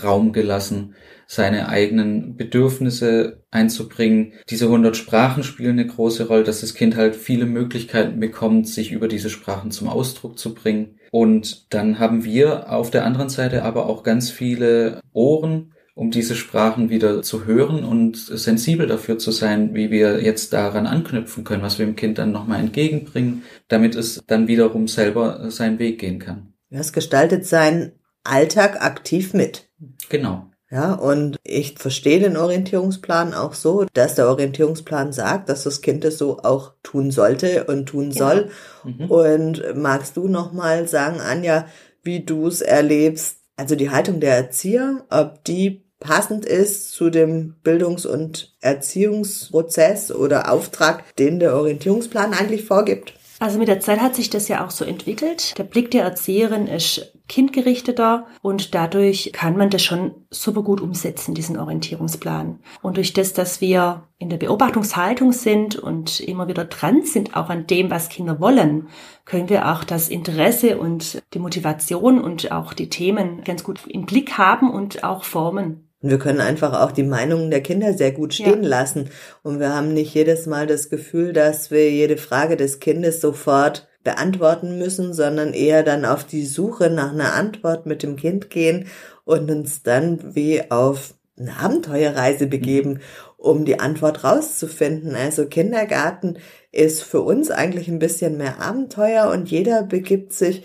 Raum 0.00 0.32
gelassen 0.32 0.94
seine 1.26 1.68
eigenen 1.68 2.36
Bedürfnisse 2.36 3.42
einzubringen. 3.50 4.34
Diese 4.48 4.66
100 4.66 4.96
Sprachen 4.96 5.42
spielen 5.42 5.80
eine 5.80 5.88
große 5.88 6.28
Rolle, 6.28 6.44
dass 6.44 6.60
das 6.60 6.74
Kind 6.74 6.94
halt 6.94 7.16
viele 7.16 7.46
Möglichkeiten 7.46 8.20
bekommt, 8.20 8.68
sich 8.68 8.92
über 8.92 9.08
diese 9.08 9.28
Sprachen 9.28 9.72
zum 9.72 9.88
Ausdruck 9.88 10.38
zu 10.38 10.54
bringen. 10.54 11.00
Und 11.10 11.74
dann 11.74 11.98
haben 11.98 12.24
wir 12.24 12.70
auf 12.70 12.90
der 12.90 13.04
anderen 13.04 13.28
Seite 13.28 13.64
aber 13.64 13.86
auch 13.86 14.04
ganz 14.04 14.30
viele 14.30 15.00
Ohren, 15.12 15.72
um 15.96 16.10
diese 16.10 16.34
Sprachen 16.34 16.90
wieder 16.90 17.22
zu 17.22 17.46
hören 17.46 17.82
und 17.82 18.18
sensibel 18.18 18.86
dafür 18.86 19.16
zu 19.18 19.30
sein, 19.30 19.74
wie 19.74 19.90
wir 19.90 20.22
jetzt 20.22 20.52
daran 20.52 20.86
anknüpfen 20.86 21.42
können, 21.42 21.62
was 21.62 21.78
wir 21.78 21.86
dem 21.86 21.96
Kind 21.96 22.18
dann 22.18 22.32
nochmal 22.32 22.60
entgegenbringen, 22.60 23.44
damit 23.68 23.94
es 23.94 24.22
dann 24.26 24.46
wiederum 24.46 24.88
selber 24.88 25.50
seinen 25.50 25.78
Weg 25.78 25.98
gehen 25.98 26.18
kann. 26.18 26.52
Es 26.68 26.92
gestaltet 26.92 27.46
seinen 27.46 27.92
Alltag 28.24 28.84
aktiv 28.84 29.32
mit. 29.32 29.70
Genau. 30.10 30.50
Ja, 30.70 30.92
und 30.92 31.38
ich 31.44 31.78
verstehe 31.78 32.20
den 32.20 32.36
Orientierungsplan 32.36 33.32
auch 33.32 33.54
so, 33.54 33.86
dass 33.94 34.16
der 34.16 34.28
Orientierungsplan 34.28 35.14
sagt, 35.14 35.48
dass 35.48 35.64
das 35.64 35.80
Kind 35.80 36.04
es 36.04 36.18
so 36.18 36.40
auch 36.40 36.74
tun 36.82 37.10
sollte 37.10 37.64
und 37.64 37.86
tun 37.86 38.10
genau. 38.10 38.18
soll. 38.18 38.50
Mhm. 38.84 39.10
Und 39.10 39.76
magst 39.76 40.18
du 40.18 40.28
noch 40.28 40.52
mal 40.52 40.86
sagen, 40.88 41.20
Anja, 41.20 41.66
wie 42.02 42.22
du 42.22 42.48
es 42.48 42.60
erlebst, 42.60 43.38
also 43.56 43.76
die 43.76 43.88
Haltung 43.88 44.20
der 44.20 44.36
Erzieher, 44.36 45.06
ob 45.08 45.42
die 45.44 45.85
passend 46.00 46.44
ist 46.44 46.92
zu 46.92 47.10
dem 47.10 47.56
Bildungs- 47.62 48.06
und 48.06 48.54
Erziehungsprozess 48.60 50.12
oder 50.12 50.52
Auftrag, 50.52 51.16
den 51.16 51.38
der 51.38 51.56
Orientierungsplan 51.56 52.34
eigentlich 52.34 52.64
vorgibt? 52.64 53.14
Also 53.38 53.58
mit 53.58 53.68
der 53.68 53.80
Zeit 53.80 54.00
hat 54.00 54.14
sich 54.14 54.30
das 54.30 54.48
ja 54.48 54.64
auch 54.64 54.70
so 54.70 54.84
entwickelt. 54.84 55.58
Der 55.58 55.64
Blick 55.64 55.90
der 55.90 56.04
Erzieherin 56.04 56.66
ist 56.66 57.12
kindgerichteter 57.28 58.26
und 58.40 58.74
dadurch 58.74 59.30
kann 59.34 59.56
man 59.56 59.68
das 59.68 59.82
schon 59.82 60.14
super 60.30 60.62
gut 60.62 60.80
umsetzen, 60.80 61.34
diesen 61.34 61.58
Orientierungsplan. 61.58 62.60
Und 62.82 62.96
durch 62.96 63.12
das, 63.12 63.34
dass 63.34 63.60
wir 63.60 64.04
in 64.18 64.30
der 64.30 64.38
Beobachtungshaltung 64.38 65.32
sind 65.32 65.76
und 65.76 66.20
immer 66.20 66.48
wieder 66.48 66.64
dran 66.64 67.02
sind, 67.02 67.36
auch 67.36 67.50
an 67.50 67.66
dem, 67.66 67.90
was 67.90 68.08
Kinder 68.08 68.40
wollen, 68.40 68.88
können 69.26 69.50
wir 69.50 69.70
auch 69.70 69.84
das 69.84 70.08
Interesse 70.08 70.78
und 70.78 71.20
die 71.34 71.38
Motivation 71.38 72.22
und 72.22 72.52
auch 72.52 72.72
die 72.72 72.88
Themen 72.88 73.42
ganz 73.44 73.64
gut 73.64 73.80
im 73.86 74.06
Blick 74.06 74.38
haben 74.38 74.70
und 74.70 75.04
auch 75.04 75.24
formen. 75.24 75.85
Und 76.06 76.10
wir 76.12 76.20
können 76.20 76.40
einfach 76.40 76.80
auch 76.80 76.92
die 76.92 77.02
Meinungen 77.02 77.50
der 77.50 77.64
Kinder 77.64 77.92
sehr 77.92 78.12
gut 78.12 78.32
stehen 78.32 78.62
ja. 78.62 78.68
lassen. 78.68 79.10
Und 79.42 79.58
wir 79.58 79.74
haben 79.74 79.92
nicht 79.92 80.14
jedes 80.14 80.46
Mal 80.46 80.68
das 80.68 80.88
Gefühl, 80.88 81.32
dass 81.32 81.72
wir 81.72 81.90
jede 81.90 82.16
Frage 82.16 82.56
des 82.56 82.78
Kindes 82.78 83.20
sofort 83.20 83.88
beantworten 84.04 84.78
müssen, 84.78 85.12
sondern 85.14 85.52
eher 85.52 85.82
dann 85.82 86.04
auf 86.04 86.22
die 86.22 86.46
Suche 86.46 86.90
nach 86.90 87.10
einer 87.12 87.34
Antwort 87.34 87.86
mit 87.86 88.04
dem 88.04 88.14
Kind 88.14 88.50
gehen 88.50 88.86
und 89.24 89.50
uns 89.50 89.82
dann 89.82 90.36
wie 90.36 90.70
auf 90.70 91.14
eine 91.36 91.58
Abenteuerreise 91.58 92.46
begeben, 92.46 93.00
um 93.36 93.64
die 93.64 93.80
Antwort 93.80 94.22
rauszufinden. 94.22 95.16
Also 95.16 95.46
Kindergarten 95.46 96.38
ist 96.70 97.02
für 97.02 97.22
uns 97.22 97.50
eigentlich 97.50 97.88
ein 97.88 97.98
bisschen 97.98 98.36
mehr 98.36 98.60
Abenteuer 98.60 99.28
und 99.32 99.50
jeder 99.50 99.82
begibt 99.82 100.32
sich 100.32 100.62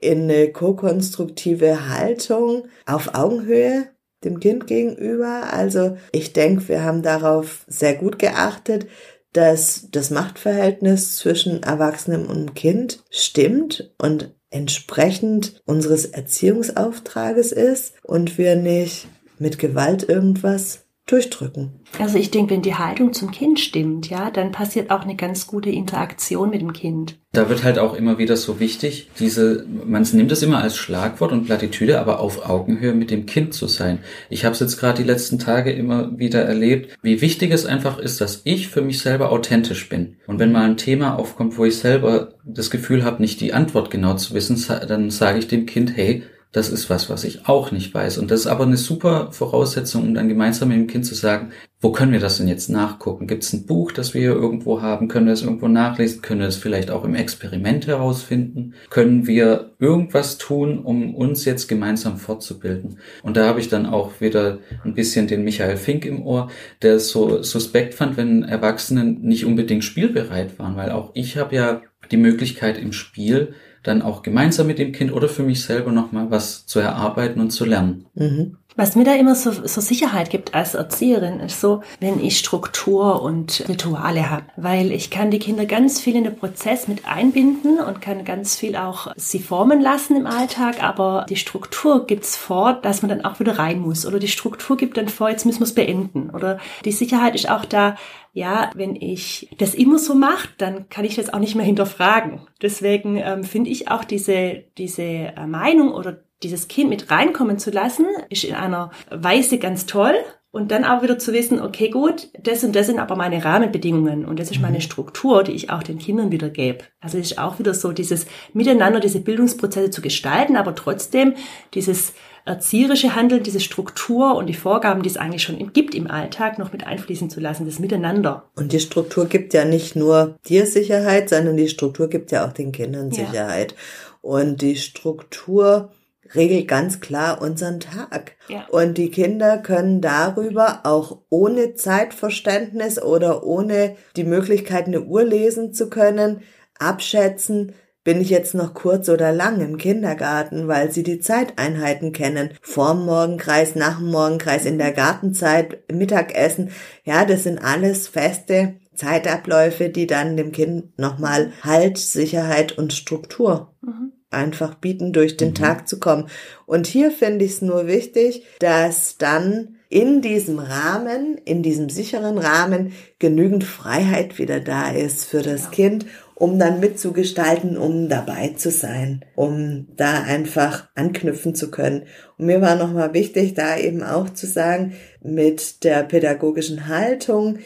in 0.00 0.30
eine 0.30 0.52
ko-konstruktive 0.52 1.88
Haltung 1.88 2.68
auf 2.86 3.16
Augenhöhe 3.16 3.88
dem 4.24 4.40
Kind 4.40 4.66
gegenüber. 4.66 5.52
Also 5.52 5.96
ich 6.12 6.32
denke, 6.32 6.68
wir 6.68 6.82
haben 6.82 7.02
darauf 7.02 7.64
sehr 7.66 7.94
gut 7.94 8.18
geachtet, 8.18 8.86
dass 9.32 9.88
das 9.90 10.10
Machtverhältnis 10.10 11.16
zwischen 11.16 11.62
Erwachsenem 11.62 12.26
und 12.26 12.54
Kind 12.54 13.02
stimmt 13.10 13.92
und 13.98 14.34
entsprechend 14.50 15.60
unseres 15.66 16.06
Erziehungsauftrages 16.06 17.50
ist 17.50 17.94
und 18.02 18.38
wir 18.38 18.54
nicht 18.54 19.08
mit 19.38 19.58
Gewalt 19.58 20.08
irgendwas 20.08 20.83
durchdrücken. 21.06 21.72
Also 21.98 22.16
ich 22.16 22.30
denke, 22.30 22.54
wenn 22.54 22.62
die 22.62 22.76
Haltung 22.76 23.12
zum 23.12 23.30
Kind 23.30 23.60
stimmt, 23.60 24.08
ja, 24.08 24.30
dann 24.30 24.52
passiert 24.52 24.90
auch 24.90 25.02
eine 25.02 25.16
ganz 25.16 25.46
gute 25.46 25.70
Interaktion 25.70 26.50
mit 26.50 26.62
dem 26.62 26.72
Kind. 26.72 27.18
Da 27.32 27.48
wird 27.48 27.62
halt 27.62 27.78
auch 27.78 27.94
immer 27.94 28.16
wieder 28.16 28.36
so 28.36 28.58
wichtig, 28.58 29.10
diese, 29.18 29.66
man 29.84 30.06
nimmt 30.12 30.32
es 30.32 30.42
immer 30.42 30.62
als 30.62 30.76
Schlagwort 30.76 31.32
und 31.32 31.44
Plattitüde, 31.44 32.00
aber 32.00 32.20
auf 32.20 32.48
Augenhöhe 32.48 32.94
mit 32.94 33.10
dem 33.10 33.26
Kind 33.26 33.52
zu 33.52 33.66
sein. 33.66 33.98
Ich 34.30 34.44
habe 34.44 34.54
es 34.54 34.60
jetzt 34.60 34.78
gerade 34.78 35.02
die 35.02 35.08
letzten 35.08 35.38
Tage 35.38 35.72
immer 35.72 36.16
wieder 36.18 36.42
erlebt, 36.42 36.96
wie 37.02 37.20
wichtig 37.20 37.50
es 37.50 37.66
einfach 37.66 37.98
ist, 37.98 38.20
dass 38.20 38.40
ich 38.44 38.68
für 38.68 38.82
mich 38.82 39.00
selber 39.00 39.30
authentisch 39.30 39.88
bin. 39.88 40.16
Und 40.26 40.38
wenn 40.38 40.52
mal 40.52 40.64
ein 40.64 40.76
Thema 40.76 41.18
aufkommt, 41.18 41.58
wo 41.58 41.64
ich 41.64 41.76
selber 41.76 42.34
das 42.44 42.70
Gefühl 42.70 43.04
habe, 43.04 43.20
nicht 43.20 43.40
die 43.40 43.52
Antwort 43.52 43.90
genau 43.90 44.14
zu 44.14 44.32
wissen, 44.32 44.62
dann 44.88 45.10
sage 45.10 45.38
ich 45.38 45.48
dem 45.48 45.66
Kind, 45.66 45.96
hey, 45.96 46.22
das 46.54 46.68
ist 46.68 46.88
was, 46.88 47.10
was 47.10 47.24
ich 47.24 47.48
auch 47.48 47.72
nicht 47.72 47.92
weiß. 47.92 48.16
Und 48.18 48.30
das 48.30 48.40
ist 48.40 48.46
aber 48.46 48.62
eine 48.62 48.76
super 48.76 49.32
Voraussetzung, 49.32 50.04
um 50.04 50.14
dann 50.14 50.28
gemeinsam 50.28 50.68
mit 50.68 50.78
dem 50.78 50.86
Kind 50.86 51.04
zu 51.04 51.16
sagen, 51.16 51.50
wo 51.80 51.90
können 51.90 52.12
wir 52.12 52.20
das 52.20 52.36
denn 52.38 52.46
jetzt 52.46 52.70
nachgucken? 52.70 53.26
Gibt 53.26 53.42
es 53.42 53.52
ein 53.52 53.66
Buch, 53.66 53.90
das 53.90 54.14
wir 54.14 54.20
hier 54.20 54.34
irgendwo 54.34 54.80
haben? 54.80 55.08
Können 55.08 55.26
wir 55.26 55.32
es 55.32 55.42
irgendwo 55.42 55.66
nachlesen? 55.66 56.22
Können 56.22 56.40
wir 56.40 56.46
es 56.46 56.56
vielleicht 56.56 56.92
auch 56.92 57.04
im 57.04 57.16
Experiment 57.16 57.88
herausfinden? 57.88 58.74
Können 58.88 59.26
wir 59.26 59.72
irgendwas 59.80 60.38
tun, 60.38 60.78
um 60.78 61.16
uns 61.16 61.44
jetzt 61.44 61.66
gemeinsam 61.66 62.18
fortzubilden? 62.18 63.00
Und 63.24 63.36
da 63.36 63.48
habe 63.48 63.58
ich 63.58 63.68
dann 63.68 63.84
auch 63.84 64.20
wieder 64.20 64.60
ein 64.84 64.94
bisschen 64.94 65.26
den 65.26 65.42
Michael 65.42 65.76
Fink 65.76 66.04
im 66.04 66.24
Ohr, 66.24 66.50
der 66.82 66.94
es 66.94 67.08
so 67.08 67.42
suspekt 67.42 67.94
fand, 67.94 68.16
wenn 68.16 68.44
Erwachsene 68.44 69.04
nicht 69.04 69.44
unbedingt 69.44 69.82
spielbereit 69.82 70.56
waren, 70.60 70.76
weil 70.76 70.92
auch 70.92 71.10
ich 71.14 71.36
habe 71.36 71.56
ja 71.56 71.82
die 72.12 72.16
Möglichkeit 72.16 72.78
im 72.78 72.92
Spiel 72.92 73.54
dann 73.84 74.02
auch 74.02 74.22
gemeinsam 74.22 74.66
mit 74.66 74.78
dem 74.78 74.92
Kind 74.92 75.12
oder 75.12 75.28
für 75.28 75.44
mich 75.44 75.62
selber 75.62 75.92
nochmal 75.92 76.30
was 76.30 76.66
zu 76.66 76.80
erarbeiten 76.80 77.40
und 77.40 77.50
zu 77.50 77.64
lernen. 77.64 78.06
Mhm. 78.14 78.56
Was 78.76 78.96
mir 78.96 79.04
da 79.04 79.14
immer 79.14 79.36
so, 79.36 79.52
so 79.52 79.80
Sicherheit 79.80 80.30
gibt 80.30 80.52
als 80.52 80.74
Erzieherin, 80.74 81.38
ist 81.38 81.60
so, 81.60 81.82
wenn 82.00 82.18
ich 82.18 82.38
Struktur 82.38 83.22
und 83.22 83.64
Rituale 83.68 84.30
habe. 84.30 84.46
Weil 84.56 84.90
ich 84.90 85.10
kann 85.10 85.30
die 85.30 85.38
Kinder 85.38 85.64
ganz 85.64 86.00
viel 86.00 86.16
in 86.16 86.24
den 86.24 86.36
Prozess 86.36 86.88
mit 86.88 87.06
einbinden 87.06 87.78
und 87.78 88.00
kann 88.00 88.24
ganz 88.24 88.56
viel 88.56 88.74
auch 88.74 89.12
sie 89.16 89.38
formen 89.38 89.80
lassen 89.80 90.16
im 90.16 90.26
Alltag. 90.26 90.82
Aber 90.82 91.24
die 91.28 91.36
Struktur 91.36 92.04
gibt's 92.06 92.36
vor, 92.36 92.72
dass 92.72 93.02
man 93.02 93.10
dann 93.10 93.24
auch 93.24 93.38
wieder 93.38 93.60
rein 93.60 93.78
muss. 93.78 94.06
Oder 94.06 94.18
die 94.18 94.26
Struktur 94.26 94.76
gibt 94.76 94.96
dann 94.96 95.08
vor, 95.08 95.30
jetzt 95.30 95.46
müssen 95.46 95.60
wir 95.60 95.66
es 95.66 95.74
beenden. 95.74 96.30
Oder 96.30 96.58
die 96.84 96.92
Sicherheit 96.92 97.36
ist 97.36 97.48
auch 97.48 97.64
da, 97.64 97.94
ja, 98.32 98.72
wenn 98.74 98.96
ich 98.96 99.48
das 99.58 99.74
immer 99.74 100.00
so 100.00 100.16
mache, 100.16 100.48
dann 100.58 100.88
kann 100.88 101.04
ich 101.04 101.14
das 101.14 101.32
auch 101.32 101.38
nicht 101.38 101.54
mehr 101.54 101.64
hinterfragen. 101.64 102.40
Deswegen 102.60 103.16
ähm, 103.18 103.44
finde 103.44 103.70
ich 103.70 103.88
auch 103.88 104.02
diese, 104.02 104.64
diese 104.76 105.02
äh, 105.02 105.46
Meinung 105.46 105.92
oder 105.92 106.23
dieses 106.42 106.68
Kind 106.68 106.90
mit 106.90 107.10
reinkommen 107.10 107.58
zu 107.58 107.70
lassen, 107.70 108.06
ist 108.28 108.44
in 108.44 108.54
einer 108.54 108.90
Weise 109.10 109.58
ganz 109.58 109.86
toll. 109.86 110.14
Und 110.50 110.70
dann 110.70 110.84
auch 110.84 111.02
wieder 111.02 111.18
zu 111.18 111.32
wissen, 111.32 111.60
okay, 111.60 111.90
gut, 111.90 112.28
das 112.40 112.62
und 112.62 112.76
das 112.76 112.86
sind 112.86 113.00
aber 113.00 113.16
meine 113.16 113.44
Rahmenbedingungen 113.44 114.24
und 114.24 114.38
das 114.38 114.52
ist 114.52 114.60
meine 114.60 114.76
mhm. 114.76 114.82
Struktur, 114.82 115.42
die 115.42 115.50
ich 115.50 115.70
auch 115.70 115.82
den 115.82 115.98
Kindern 115.98 116.30
wieder 116.30 116.48
gebe. 116.48 116.84
Also 117.00 117.18
es 117.18 117.32
ist 117.32 117.38
auch 117.38 117.58
wieder 117.58 117.74
so 117.74 117.90
dieses 117.90 118.26
Miteinander, 118.52 119.00
diese 119.00 119.18
Bildungsprozesse 119.18 119.90
zu 119.90 120.00
gestalten, 120.00 120.54
aber 120.54 120.76
trotzdem 120.76 121.34
dieses 121.74 122.12
erzieherische 122.44 123.16
Handeln, 123.16 123.42
diese 123.42 123.58
Struktur 123.58 124.36
und 124.36 124.46
die 124.46 124.54
Vorgaben, 124.54 125.02
die 125.02 125.08
es 125.08 125.16
eigentlich 125.16 125.42
schon 125.42 125.72
gibt 125.72 125.94
im 125.94 126.10
Alltag, 126.10 126.58
noch 126.58 126.72
mit 126.72 126.86
einfließen 126.86 127.30
zu 127.30 127.40
lassen, 127.40 127.66
das 127.66 127.78
Miteinander. 127.80 128.50
Und 128.54 128.72
die 128.72 128.80
Struktur 128.80 129.26
gibt 129.26 129.54
ja 129.54 129.64
nicht 129.64 129.96
nur 129.96 130.36
dir 130.46 130.66
Sicherheit, 130.66 131.30
sondern 131.30 131.56
die 131.56 131.68
Struktur 131.68 132.08
gibt 132.08 132.30
ja 132.30 132.46
auch 132.46 132.52
den 132.52 132.70
Kindern 132.70 133.10
ja. 133.10 133.26
Sicherheit. 133.26 133.74
Und 134.20 134.62
die 134.62 134.76
Struktur 134.76 135.90
regelt 136.34 136.68
ganz 136.68 137.00
klar 137.00 137.40
unseren 137.40 137.80
Tag. 137.80 138.32
Ja. 138.48 138.66
Und 138.70 138.98
die 138.98 139.10
Kinder 139.10 139.58
können 139.58 140.00
darüber 140.00 140.80
auch 140.84 141.22
ohne 141.30 141.74
Zeitverständnis 141.74 143.00
oder 143.00 143.44
ohne 143.44 143.96
die 144.16 144.24
Möglichkeit, 144.24 144.86
eine 144.86 145.02
Uhr 145.02 145.24
lesen 145.24 145.72
zu 145.72 145.88
können, 145.88 146.40
abschätzen, 146.78 147.74
bin 148.04 148.20
ich 148.20 148.28
jetzt 148.28 148.54
noch 148.54 148.74
kurz 148.74 149.08
oder 149.08 149.32
lang 149.32 149.60
im 149.62 149.78
Kindergarten, 149.78 150.68
weil 150.68 150.92
sie 150.92 151.02
die 151.02 151.20
Zeiteinheiten 151.20 152.12
kennen. 152.12 152.50
Vorm 152.60 153.06
Morgenkreis, 153.06 153.76
nach 153.76 153.98
dem 153.98 154.10
Morgenkreis, 154.10 154.66
in 154.66 154.76
der 154.76 154.92
Gartenzeit, 154.92 155.90
Mittagessen. 155.90 156.70
Ja, 157.04 157.24
das 157.24 157.44
sind 157.44 157.58
alles 157.58 158.06
feste 158.08 158.74
Zeitabläufe, 158.94 159.88
die 159.88 160.06
dann 160.06 160.36
dem 160.36 160.52
Kind 160.52 160.98
nochmal 160.98 161.52
Halt, 161.62 161.96
Sicherheit 161.96 162.76
und 162.76 162.92
Struktur 162.92 163.74
mhm 163.80 164.12
einfach 164.34 164.74
bieten, 164.74 165.12
durch 165.12 165.36
den 165.36 165.50
mhm. 165.50 165.54
Tag 165.54 165.88
zu 165.88 165.98
kommen. 165.98 166.28
Und 166.66 166.86
hier 166.86 167.10
finde 167.10 167.44
ich 167.44 167.52
es 167.52 167.62
nur 167.62 167.86
wichtig, 167.86 168.44
dass 168.58 169.16
dann 169.18 169.76
in 169.88 170.22
diesem 170.22 170.58
Rahmen, 170.58 171.38
in 171.44 171.62
diesem 171.62 171.88
sicheren 171.88 172.38
Rahmen 172.38 172.92
genügend 173.18 173.64
Freiheit 173.64 174.38
wieder 174.38 174.58
da 174.60 174.90
ist 174.90 175.24
für 175.24 175.42
das 175.42 175.64
ja. 175.64 175.70
Kind, 175.70 176.06
um 176.34 176.58
dann 176.58 176.80
mitzugestalten, 176.80 177.76
um 177.76 178.08
dabei 178.08 178.48
zu 178.56 178.70
sein, 178.70 179.24
um 179.36 179.86
da 179.96 180.22
einfach 180.22 180.88
anknüpfen 180.94 181.54
zu 181.54 181.70
können. 181.70 182.02
Und 182.38 182.46
mir 182.46 182.60
war 182.60 182.74
nochmal 182.74 183.14
wichtig, 183.14 183.54
da 183.54 183.76
eben 183.76 184.02
auch 184.02 184.30
zu 184.30 184.46
sagen, 184.46 184.94
mit 185.22 185.84
der 185.84 186.02
pädagogischen 186.02 186.88
Haltung, 186.88 187.58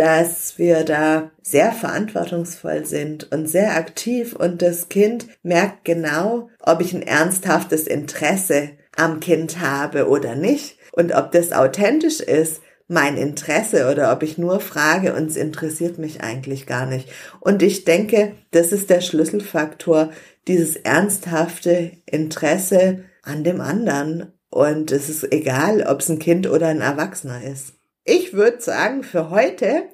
dass 0.00 0.56
wir 0.56 0.84
da 0.84 1.30
sehr 1.42 1.72
verantwortungsvoll 1.72 2.86
sind 2.86 3.30
und 3.32 3.50
sehr 3.50 3.76
aktiv 3.76 4.34
und 4.34 4.62
das 4.62 4.88
Kind 4.88 5.26
merkt 5.42 5.84
genau, 5.84 6.48
ob 6.58 6.80
ich 6.80 6.94
ein 6.94 7.02
ernsthaftes 7.02 7.86
Interesse 7.86 8.70
am 8.96 9.20
Kind 9.20 9.60
habe 9.60 10.08
oder 10.08 10.36
nicht 10.36 10.78
und 10.92 11.14
ob 11.14 11.32
das 11.32 11.52
authentisch 11.52 12.20
ist, 12.20 12.62
mein 12.88 13.18
Interesse 13.18 13.90
oder 13.92 14.10
ob 14.10 14.22
ich 14.22 14.38
nur 14.38 14.60
frage 14.60 15.12
und 15.12 15.26
es 15.26 15.36
interessiert 15.36 15.98
mich 15.98 16.22
eigentlich 16.22 16.66
gar 16.66 16.86
nicht. 16.86 17.10
Und 17.38 17.62
ich 17.62 17.84
denke, 17.84 18.32
das 18.52 18.72
ist 18.72 18.88
der 18.88 19.02
Schlüsselfaktor, 19.02 20.12
dieses 20.48 20.76
ernsthafte 20.76 21.90
Interesse 22.06 23.04
an 23.22 23.44
dem 23.44 23.60
anderen. 23.60 24.32
Und 24.48 24.92
es 24.92 25.10
ist 25.10 25.30
egal, 25.30 25.82
ob 25.86 26.00
es 26.00 26.08
ein 26.08 26.18
Kind 26.18 26.48
oder 26.48 26.68
ein 26.68 26.80
Erwachsener 26.80 27.44
ist. 27.44 27.74
Ich 28.12 28.32
würde 28.32 28.60
sagen, 28.60 29.04
für 29.04 29.30
heute 29.30 29.84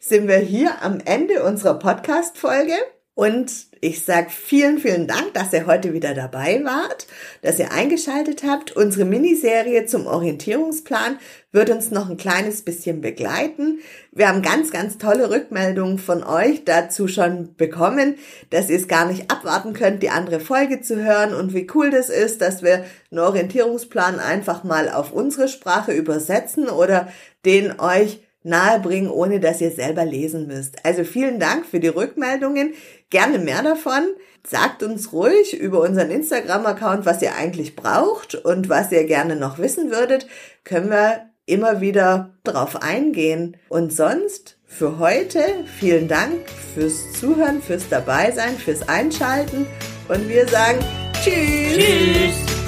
sind 0.00 0.26
wir 0.26 0.38
hier 0.38 0.82
am 0.82 0.98
Ende 1.04 1.44
unserer 1.44 1.78
Podcast-Folge. 1.78 2.74
Und 3.20 3.66
ich 3.82 4.02
sage 4.02 4.30
vielen, 4.30 4.78
vielen 4.78 5.06
Dank, 5.06 5.34
dass 5.34 5.52
ihr 5.52 5.66
heute 5.66 5.92
wieder 5.92 6.14
dabei 6.14 6.62
wart, 6.64 7.06
dass 7.42 7.58
ihr 7.58 7.70
eingeschaltet 7.70 8.44
habt. 8.44 8.74
Unsere 8.74 9.04
Miniserie 9.04 9.84
zum 9.84 10.06
Orientierungsplan 10.06 11.18
wird 11.52 11.68
uns 11.68 11.90
noch 11.90 12.08
ein 12.08 12.16
kleines 12.16 12.62
bisschen 12.62 13.02
begleiten. 13.02 13.80
Wir 14.10 14.26
haben 14.26 14.40
ganz, 14.40 14.70
ganz 14.70 14.96
tolle 14.96 15.28
Rückmeldungen 15.28 15.98
von 15.98 16.24
euch 16.24 16.64
dazu 16.64 17.08
schon 17.08 17.54
bekommen, 17.56 18.14
dass 18.48 18.70
ihr 18.70 18.78
es 18.78 18.88
gar 18.88 19.06
nicht 19.06 19.30
abwarten 19.30 19.74
könnt, 19.74 20.02
die 20.02 20.08
andere 20.08 20.40
Folge 20.40 20.80
zu 20.80 20.96
hören 21.04 21.34
und 21.34 21.52
wie 21.52 21.66
cool 21.74 21.90
das 21.90 22.08
ist, 22.08 22.40
dass 22.40 22.62
wir 22.62 22.86
einen 23.10 23.20
Orientierungsplan 23.20 24.18
einfach 24.18 24.64
mal 24.64 24.88
auf 24.88 25.12
unsere 25.12 25.48
Sprache 25.48 25.92
übersetzen 25.92 26.70
oder 26.70 27.12
den 27.44 27.80
euch 27.80 28.22
nahebringen, 28.42 29.10
ohne 29.10 29.40
dass 29.40 29.60
ihr 29.60 29.70
selber 29.70 30.04
lesen 30.04 30.46
müsst. 30.46 30.84
Also 30.84 31.04
vielen 31.04 31.38
Dank 31.38 31.66
für 31.66 31.80
die 31.80 31.88
Rückmeldungen. 31.88 32.74
Gerne 33.10 33.38
mehr 33.38 33.62
davon. 33.62 34.02
Sagt 34.46 34.82
uns 34.82 35.12
ruhig 35.12 35.58
über 35.58 35.80
unseren 35.80 36.10
Instagram-Account, 36.10 37.04
was 37.04 37.20
ihr 37.20 37.34
eigentlich 37.34 37.76
braucht 37.76 38.34
und 38.34 38.68
was 38.68 38.90
ihr 38.90 39.04
gerne 39.04 39.36
noch 39.36 39.58
wissen 39.58 39.90
würdet. 39.90 40.26
Können 40.64 40.90
wir 40.90 41.30
immer 41.44 41.80
wieder 41.80 42.34
drauf 42.44 42.82
eingehen. 42.82 43.56
Und 43.68 43.92
sonst 43.92 44.56
für 44.64 44.98
heute 44.98 45.42
vielen 45.78 46.08
Dank 46.08 46.48
fürs 46.74 47.12
Zuhören, 47.12 47.60
fürs 47.60 47.88
Dabeisein, 47.88 48.56
fürs 48.56 48.88
Einschalten. 48.88 49.66
Und 50.08 50.28
wir 50.28 50.46
sagen 50.48 50.78
Tschüss. 51.22 51.76
Tschüss. 51.76 52.59